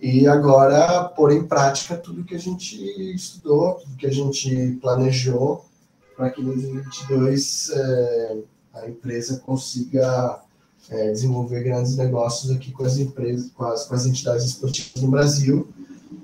e 0.00 0.28
agora 0.28 1.04
pôr 1.04 1.32
em 1.32 1.44
prática 1.44 1.96
tudo 1.96 2.24
que 2.24 2.34
a 2.34 2.38
gente 2.38 2.76
estudou, 3.14 3.74
tudo 3.74 3.96
que 3.96 4.06
a 4.06 4.12
gente 4.12 4.78
planejou, 4.80 5.64
para 6.16 6.30
que 6.30 6.40
em 6.40 6.44
2022 6.44 7.70
eh, 7.70 8.38
a 8.74 8.88
empresa 8.88 9.40
consiga 9.44 10.40
eh, 10.90 11.10
desenvolver 11.10 11.62
grandes 11.62 11.96
negócios 11.96 12.50
aqui 12.50 12.72
com 12.72 12.84
as 12.84 12.98
empresas, 12.98 13.50
com 13.50 13.64
as, 13.64 13.86
com 13.86 13.94
as 13.94 14.06
entidades 14.06 14.44
esportivas 14.44 15.02
no 15.02 15.10
Brasil, 15.10 15.68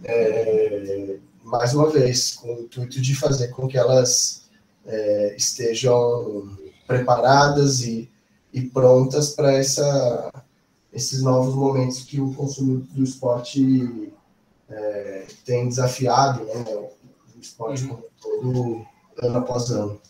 eh, 0.05 1.17
mais 1.45 1.75
uma 1.75 1.91
vez, 1.91 2.33
com 2.33 2.55
o 2.55 2.61
intuito 2.61 3.01
de 3.01 3.15
fazer 3.15 3.49
com 3.49 3.67
que 3.67 3.77
elas 3.79 4.43
eh, 4.87 5.35
estejam 5.37 6.57
preparadas 6.87 7.83
e 7.83 8.11
e 8.53 8.63
prontas 8.63 9.31
para 9.31 9.59
esses 9.59 11.23
novos 11.23 11.55
momentos 11.55 12.03
que 12.03 12.21
o 12.21 12.35
consumo 12.35 12.79
do 12.93 13.03
esporte 13.03 14.13
é, 14.69 15.27
tem 15.45 15.69
desafiado, 15.69 16.45
né? 16.45 16.65
O 17.37 17.41
esporte 17.41 17.85
uhum. 17.85 18.03
todo 18.21 18.87
ano 19.23 19.39
após 19.39 19.71
ano. 19.71 20.01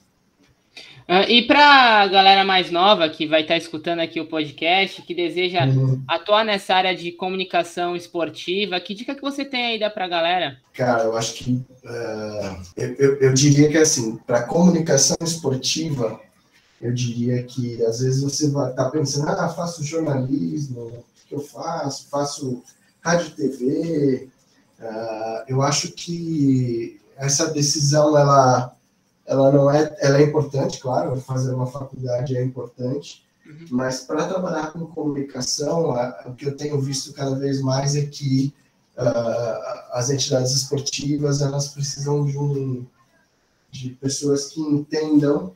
Uh, 1.08 1.26
e 1.28 1.42
para 1.42 2.02
a 2.02 2.06
galera 2.06 2.44
mais 2.44 2.70
nova 2.70 3.08
que 3.08 3.26
vai 3.26 3.40
estar 3.40 3.54
tá 3.54 3.58
escutando 3.58 3.98
aqui 3.98 4.20
o 4.20 4.26
podcast, 4.26 5.02
que 5.02 5.12
deseja 5.12 5.66
uhum. 5.66 6.00
atuar 6.06 6.44
nessa 6.44 6.72
área 6.72 6.94
de 6.94 7.10
comunicação 7.10 7.96
esportiva, 7.96 8.78
que 8.78 8.94
dica 8.94 9.16
que 9.16 9.20
você 9.20 9.44
tem 9.44 9.66
aí 9.66 9.90
para 9.90 10.04
a 10.04 10.08
galera? 10.08 10.58
Cara, 10.72 11.02
eu 11.02 11.16
acho 11.16 11.34
que 11.34 11.52
uh, 11.52 12.62
eu, 12.76 12.94
eu, 12.94 13.16
eu 13.16 13.34
diria 13.34 13.68
que 13.68 13.78
assim, 13.78 14.18
para 14.18 14.44
comunicação 14.44 15.16
esportiva, 15.20 16.20
eu 16.80 16.94
diria 16.94 17.42
que 17.42 17.84
às 17.84 18.00
vezes 18.00 18.22
você 18.22 18.48
vai 18.48 18.70
estar 18.70 18.84
tá 18.84 18.90
pensando, 18.90 19.28
ah, 19.28 19.48
faço 19.48 19.82
jornalismo, 19.82 20.80
o 20.80 21.04
que 21.28 21.34
eu 21.34 21.40
faço? 21.40 22.08
Faço 22.08 22.62
rádio 23.00 23.30
TV. 23.30 24.28
Uh, 24.78 25.44
eu 25.48 25.60
acho 25.60 25.90
que 25.90 27.00
essa 27.16 27.50
decisão 27.50 28.16
ela, 28.16 28.74
ela 29.30 29.52
não 29.52 29.70
é, 29.70 29.96
ela 30.00 30.18
é 30.18 30.24
importante, 30.24 30.80
claro, 30.80 31.18
fazer 31.20 31.54
uma 31.54 31.66
faculdade 31.66 32.36
é 32.36 32.42
importante, 32.42 33.24
uhum. 33.46 33.66
mas 33.70 34.00
para 34.00 34.26
trabalhar 34.26 34.72
com 34.72 34.84
comunicação, 34.86 35.94
o 36.26 36.34
que 36.34 36.46
eu 36.46 36.56
tenho 36.56 36.80
visto 36.80 37.12
cada 37.12 37.36
vez 37.36 37.62
mais 37.62 37.94
é 37.94 38.06
que 38.06 38.52
uh, 38.98 39.92
as 39.92 40.10
entidades 40.10 40.50
esportivas 40.50 41.40
elas 41.40 41.68
precisam 41.68 42.26
de, 42.26 42.36
um, 42.36 42.84
de 43.70 43.90
pessoas 43.90 44.48
que 44.48 44.60
entendam 44.60 45.54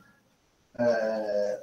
é, 0.79 1.61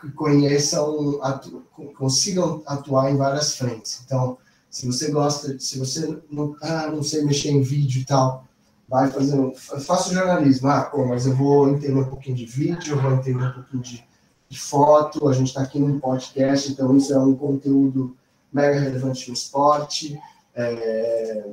que 0.00 0.10
conheçam, 0.12 1.20
atu, 1.22 1.64
consigam 1.98 2.62
atuar 2.66 3.10
em 3.10 3.16
várias 3.16 3.56
frentes. 3.56 4.00
Então, 4.04 4.38
se 4.70 4.86
você 4.86 5.10
gosta, 5.10 5.58
se 5.58 5.76
você 5.76 6.20
não, 6.30 6.56
ah, 6.62 6.86
não 6.88 7.02
sei 7.02 7.24
mexer 7.24 7.50
em 7.50 7.62
vídeo 7.62 8.02
e 8.02 8.04
tal, 8.04 8.46
vai 8.88 9.10
fazendo, 9.10 9.52
faço 9.54 10.14
jornalismo, 10.14 10.68
ah, 10.68 10.82
pô, 10.82 11.04
mas 11.04 11.26
eu 11.26 11.34
vou 11.34 11.68
entender 11.68 11.98
um 11.98 12.08
pouquinho 12.08 12.36
de 12.36 12.46
vídeo, 12.46 12.94
eu 12.94 13.02
vou 13.02 13.12
entender 13.12 13.44
um 13.44 13.52
pouquinho 13.52 13.82
de, 13.82 14.04
de 14.48 14.60
foto, 14.60 15.28
a 15.28 15.32
gente 15.32 15.48
está 15.48 15.62
aqui 15.62 15.78
num 15.78 15.98
podcast, 15.98 16.70
então 16.70 16.96
isso 16.96 17.12
é 17.12 17.18
um 17.18 17.34
conteúdo 17.34 18.16
mega 18.52 18.78
relevante 18.78 19.28
no 19.28 19.34
esporte, 19.34 20.18
é, 20.54 21.44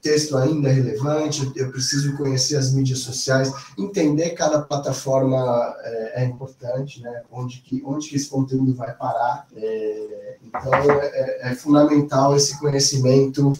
texto 0.00 0.36
ainda 0.36 0.68
é 0.68 0.72
relevante, 0.72 1.50
eu 1.56 1.70
preciso 1.70 2.16
conhecer 2.16 2.56
as 2.56 2.72
mídias 2.72 3.00
sociais, 3.00 3.52
entender 3.76 4.30
cada 4.30 4.60
plataforma 4.60 5.74
é, 5.82 6.22
é 6.22 6.24
importante, 6.24 7.02
né? 7.02 7.22
Onde 7.30 7.60
que, 7.60 7.82
onde 7.84 8.08
que 8.08 8.16
esse 8.16 8.28
conteúdo 8.28 8.74
vai 8.74 8.94
parar. 8.94 9.46
É, 9.54 10.36
então, 10.42 10.72
é, 10.72 11.50
é, 11.50 11.54
fundamental 11.54 12.36
esse 12.36 12.58
conhecimento 12.58 13.52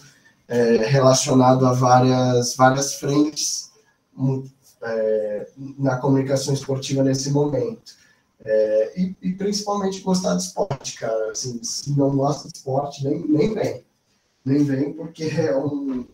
é, 0.49 0.77
relacionado 0.87 1.67
a 1.67 1.73
várias, 1.73 2.57
várias 2.57 2.95
frentes 2.95 3.71
é, 4.83 5.49
na 5.79 5.99
comunicação 5.99 6.55
esportiva 6.55 7.03
nesse 7.03 7.31
momento. 7.31 7.99
E, 8.97 9.15
e, 9.21 9.33
principalmente 9.35 10.01
gostar 10.01 10.35
de 10.35 10.43
esporte, 10.45 10.99
cara. 10.99 11.33
Assim, 11.33 11.63
se 11.63 11.97
não 11.97 12.17
gosta 12.17 12.49
de 12.49 12.57
esporte, 12.57 13.05
nem, 13.05 13.29
nem 13.29 13.55
vem. 13.55 13.85
Nem 14.45 14.65
vem, 14.65 14.93
porque 14.95 15.25
é 15.25 15.55
um 15.57 16.07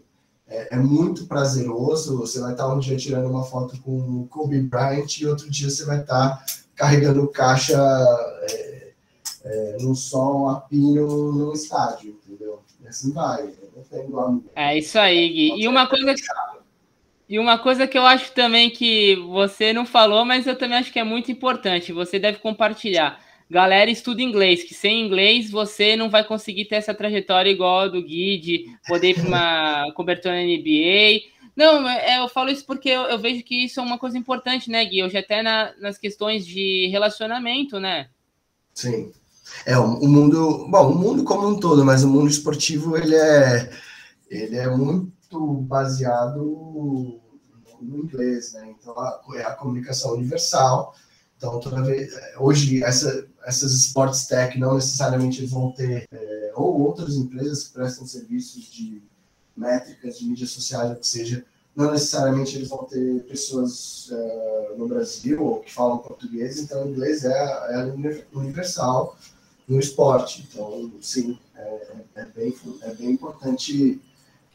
é, 0.46 0.74
é, 0.74 0.78
muito 0.78 1.26
prazeroso. 1.26 2.18
Você 2.18 2.40
vai 2.40 2.52
estar 2.52 2.72
um 2.72 2.78
dia 2.78 2.96
tirando 2.96 3.28
uma 3.28 3.44
foto 3.44 3.80
com 3.82 4.20
o 4.20 4.26
Kobe 4.28 4.60
Bryant 4.60 5.18
e 5.18 5.26
outro 5.26 5.50
dia 5.50 5.70
você 5.70 5.84
vai 5.84 6.00
estar 6.00 6.44
carregando 6.74 7.28
caixa 7.28 7.78
é, 8.42 8.92
é, 9.44 9.76
no 9.80 9.94
sol 9.94 10.48
a 10.48 10.60
pino 10.60 11.32
no 11.32 11.52
estádio? 11.52 12.18
E 12.84 12.88
assim 12.88 13.12
vai. 13.12 13.52
É 14.54 14.78
isso 14.78 14.98
aí, 14.98 15.28
Gui. 15.28 15.62
E 15.62 15.66
uma 15.66 15.86
coisa 15.88 16.14
que... 16.14 16.22
E 17.26 17.38
uma 17.38 17.58
coisa 17.58 17.86
que 17.86 17.96
eu 17.96 18.04
acho 18.04 18.32
também 18.32 18.68
que 18.68 19.16
você 19.16 19.72
não 19.72 19.86
falou, 19.86 20.26
mas 20.26 20.46
eu 20.46 20.56
também 20.56 20.76
acho 20.76 20.92
que 20.92 20.98
é 20.98 21.04
muito 21.04 21.32
importante, 21.32 21.90
você 21.90 22.18
deve 22.18 22.38
compartilhar 22.38 23.18
galera 23.50 23.90
estuda 23.90 24.22
inglês, 24.22 24.64
que 24.64 24.74
sem 24.74 25.04
inglês 25.06 25.50
você 25.50 25.96
não 25.96 26.10
vai 26.10 26.24
conseguir 26.24 26.64
ter 26.64 26.76
essa 26.76 26.94
trajetória 26.94 27.50
igual 27.50 27.80
a 27.80 27.88
do 27.88 28.02
Gui, 28.02 28.38
de 28.38 28.64
poder 28.86 29.10
ir 29.10 29.14
para 29.14 29.28
uma 29.28 29.92
cobertura 29.94 30.34
na 30.34 30.42
NBA. 30.42 31.32
Não, 31.54 31.88
é, 31.88 32.18
eu 32.18 32.28
falo 32.28 32.50
isso 32.50 32.66
porque 32.66 32.88
eu, 32.88 33.02
eu, 33.02 33.18
vejo 33.18 33.44
que 33.44 33.64
isso 33.64 33.78
é 33.78 33.82
uma 33.82 33.98
coisa 33.98 34.18
importante, 34.18 34.70
né, 34.70 34.84
Gui? 34.84 35.02
Hoje 35.02 35.16
até 35.16 35.42
na, 35.42 35.72
nas 35.78 35.98
questões 35.98 36.44
de 36.44 36.88
relacionamento, 36.88 37.78
né? 37.78 38.08
Sim. 38.72 39.12
É, 39.66 39.78
o, 39.78 40.06
mundo, 40.06 40.68
bom, 40.70 40.92
o 40.92 40.94
mundo 40.94 41.24
como 41.24 41.48
um 41.48 41.58
todo, 41.58 41.84
mas 41.84 42.02
o 42.02 42.08
mundo 42.08 42.28
esportivo, 42.28 42.96
ele 42.96 43.14
é, 43.14 43.70
ele 44.28 44.56
é 44.56 44.68
muito 44.68 45.54
baseado 45.62 47.20
no 47.80 47.98
inglês, 47.98 48.52
né? 48.54 48.74
Então, 48.78 48.98
a, 48.98 49.20
é 49.36 49.42
a 49.42 49.54
comunicação 49.54 50.12
universal, 50.12 50.94
então, 51.36 51.60
toda 51.60 51.82
vez, 51.82 52.10
hoje, 52.38 52.82
essa, 52.82 53.26
essas 53.44 53.72
sports 53.74 54.26
tech 54.26 54.58
não 54.58 54.76
necessariamente 54.76 55.44
vão 55.44 55.72
ter, 55.72 56.06
é, 56.10 56.52
ou 56.54 56.80
outras 56.80 57.16
empresas 57.16 57.64
que 57.64 57.74
prestam 57.74 58.06
serviços 58.06 58.64
de 58.72 59.02
métricas, 59.56 60.18
de 60.18 60.26
mídias 60.26 60.50
sociais, 60.50 60.90
o 60.92 60.96
que 60.96 61.06
seja, 61.06 61.44
não 61.76 61.90
necessariamente 61.90 62.56
eles 62.56 62.68
vão 62.68 62.84
ter 62.84 63.24
pessoas 63.24 64.08
é, 64.10 64.74
no 64.78 64.88
Brasil 64.88 65.44
ou 65.44 65.60
que 65.60 65.72
falam 65.72 65.98
português, 65.98 66.58
então 66.58 66.84
o 66.84 66.90
inglês 66.90 67.24
é, 67.24 67.30
é 67.30 67.94
universal 68.32 69.16
no 69.68 69.78
esporte. 69.78 70.44
Então, 70.48 70.92
sim, 71.00 71.38
é, 71.56 71.80
é 72.16 72.24
bem, 72.26 72.54
é 72.82 72.94
bem 72.94 73.10
importante 73.10 74.00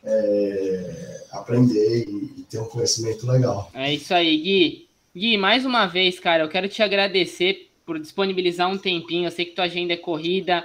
é, 0.03 1.25
aprender 1.31 2.05
e, 2.07 2.39
e 2.39 2.45
ter 2.49 2.59
um 2.59 2.65
conhecimento 2.65 3.27
legal. 3.27 3.69
É 3.73 3.93
isso 3.93 4.13
aí, 4.13 4.37
Gui. 4.37 4.89
Gui, 5.15 5.37
mais 5.37 5.65
uma 5.65 5.85
vez, 5.85 6.19
cara, 6.19 6.43
eu 6.43 6.49
quero 6.49 6.69
te 6.69 6.81
agradecer 6.81 7.69
por 7.85 7.99
disponibilizar 7.99 8.69
um 8.69 8.77
tempinho. 8.77 9.27
Eu 9.27 9.31
sei 9.31 9.45
que 9.45 9.55
tua 9.55 9.65
agenda 9.65 9.93
é 9.93 9.97
corrida, 9.97 10.63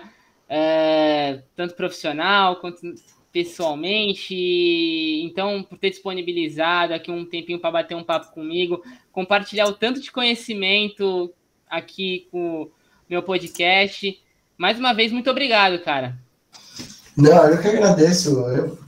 é, 0.48 1.40
tanto 1.56 1.74
profissional 1.74 2.56
quanto 2.56 2.94
pessoalmente. 3.32 4.34
Então, 5.24 5.62
por 5.62 5.76
ter 5.78 5.90
disponibilizado 5.90 6.94
aqui 6.94 7.10
um 7.10 7.24
tempinho 7.24 7.58
para 7.58 7.70
bater 7.70 7.96
um 7.96 8.04
papo 8.04 8.32
comigo, 8.32 8.82
compartilhar 9.10 9.66
o 9.66 9.72
tanto 9.72 10.00
de 10.00 10.12
conhecimento 10.12 11.32
aqui 11.68 12.28
com 12.30 12.62
o 12.62 12.70
meu 13.08 13.22
podcast. 13.22 14.22
Mais 14.56 14.78
uma 14.78 14.92
vez, 14.92 15.12
muito 15.12 15.30
obrigado, 15.30 15.82
cara. 15.82 16.16
Não, 17.16 17.48
eu 17.48 17.60
que 17.60 17.68
agradeço. 17.68 18.36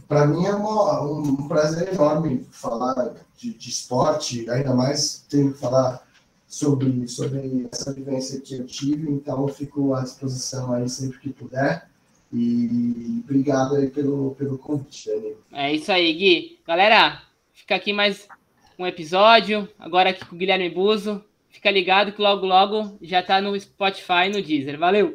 Para 0.08 0.26
mim 0.26 0.44
é 0.44 0.54
uma, 0.54 1.02
um 1.02 1.48
prazer 1.48 1.92
enorme 1.92 2.46
falar 2.50 3.14
de, 3.36 3.52
de 3.52 3.68
esporte, 3.68 4.48
ainda 4.48 4.74
mais 4.74 5.24
tenho 5.28 5.52
que 5.52 5.58
falar 5.58 6.06
sobre, 6.46 7.08
sobre 7.08 7.68
essa 7.72 7.92
vivência 7.92 8.40
que 8.40 8.54
eu 8.54 8.66
tive, 8.66 9.10
então 9.10 9.42
eu 9.42 9.48
fico 9.48 9.94
à 9.94 10.02
disposição 10.02 10.72
aí 10.72 10.88
sempre 10.88 11.18
que 11.18 11.30
puder. 11.30 11.88
E 12.32 13.20
obrigado 13.24 13.76
aí 13.76 13.88
pelo, 13.88 14.34
pelo 14.36 14.58
convite, 14.58 15.08
Dani. 15.08 15.34
É 15.52 15.72
isso 15.72 15.90
aí, 15.92 16.12
Gui. 16.12 16.58
Galera, 16.66 17.22
fica 17.52 17.74
aqui 17.74 17.92
mais 17.92 18.28
um 18.78 18.86
episódio, 18.86 19.68
agora 19.78 20.10
aqui 20.10 20.24
com 20.24 20.34
o 20.34 20.38
Guilherme 20.38 20.70
Buzo. 20.70 21.22
Fica 21.48 21.70
ligado 21.70 22.12
que 22.12 22.20
logo, 22.20 22.44
logo 22.44 22.98
já 23.00 23.22
tá 23.22 23.40
no 23.40 23.58
Spotify 23.58 24.26
e 24.26 24.30
no 24.30 24.42
Deezer. 24.42 24.78
Valeu! 24.78 25.14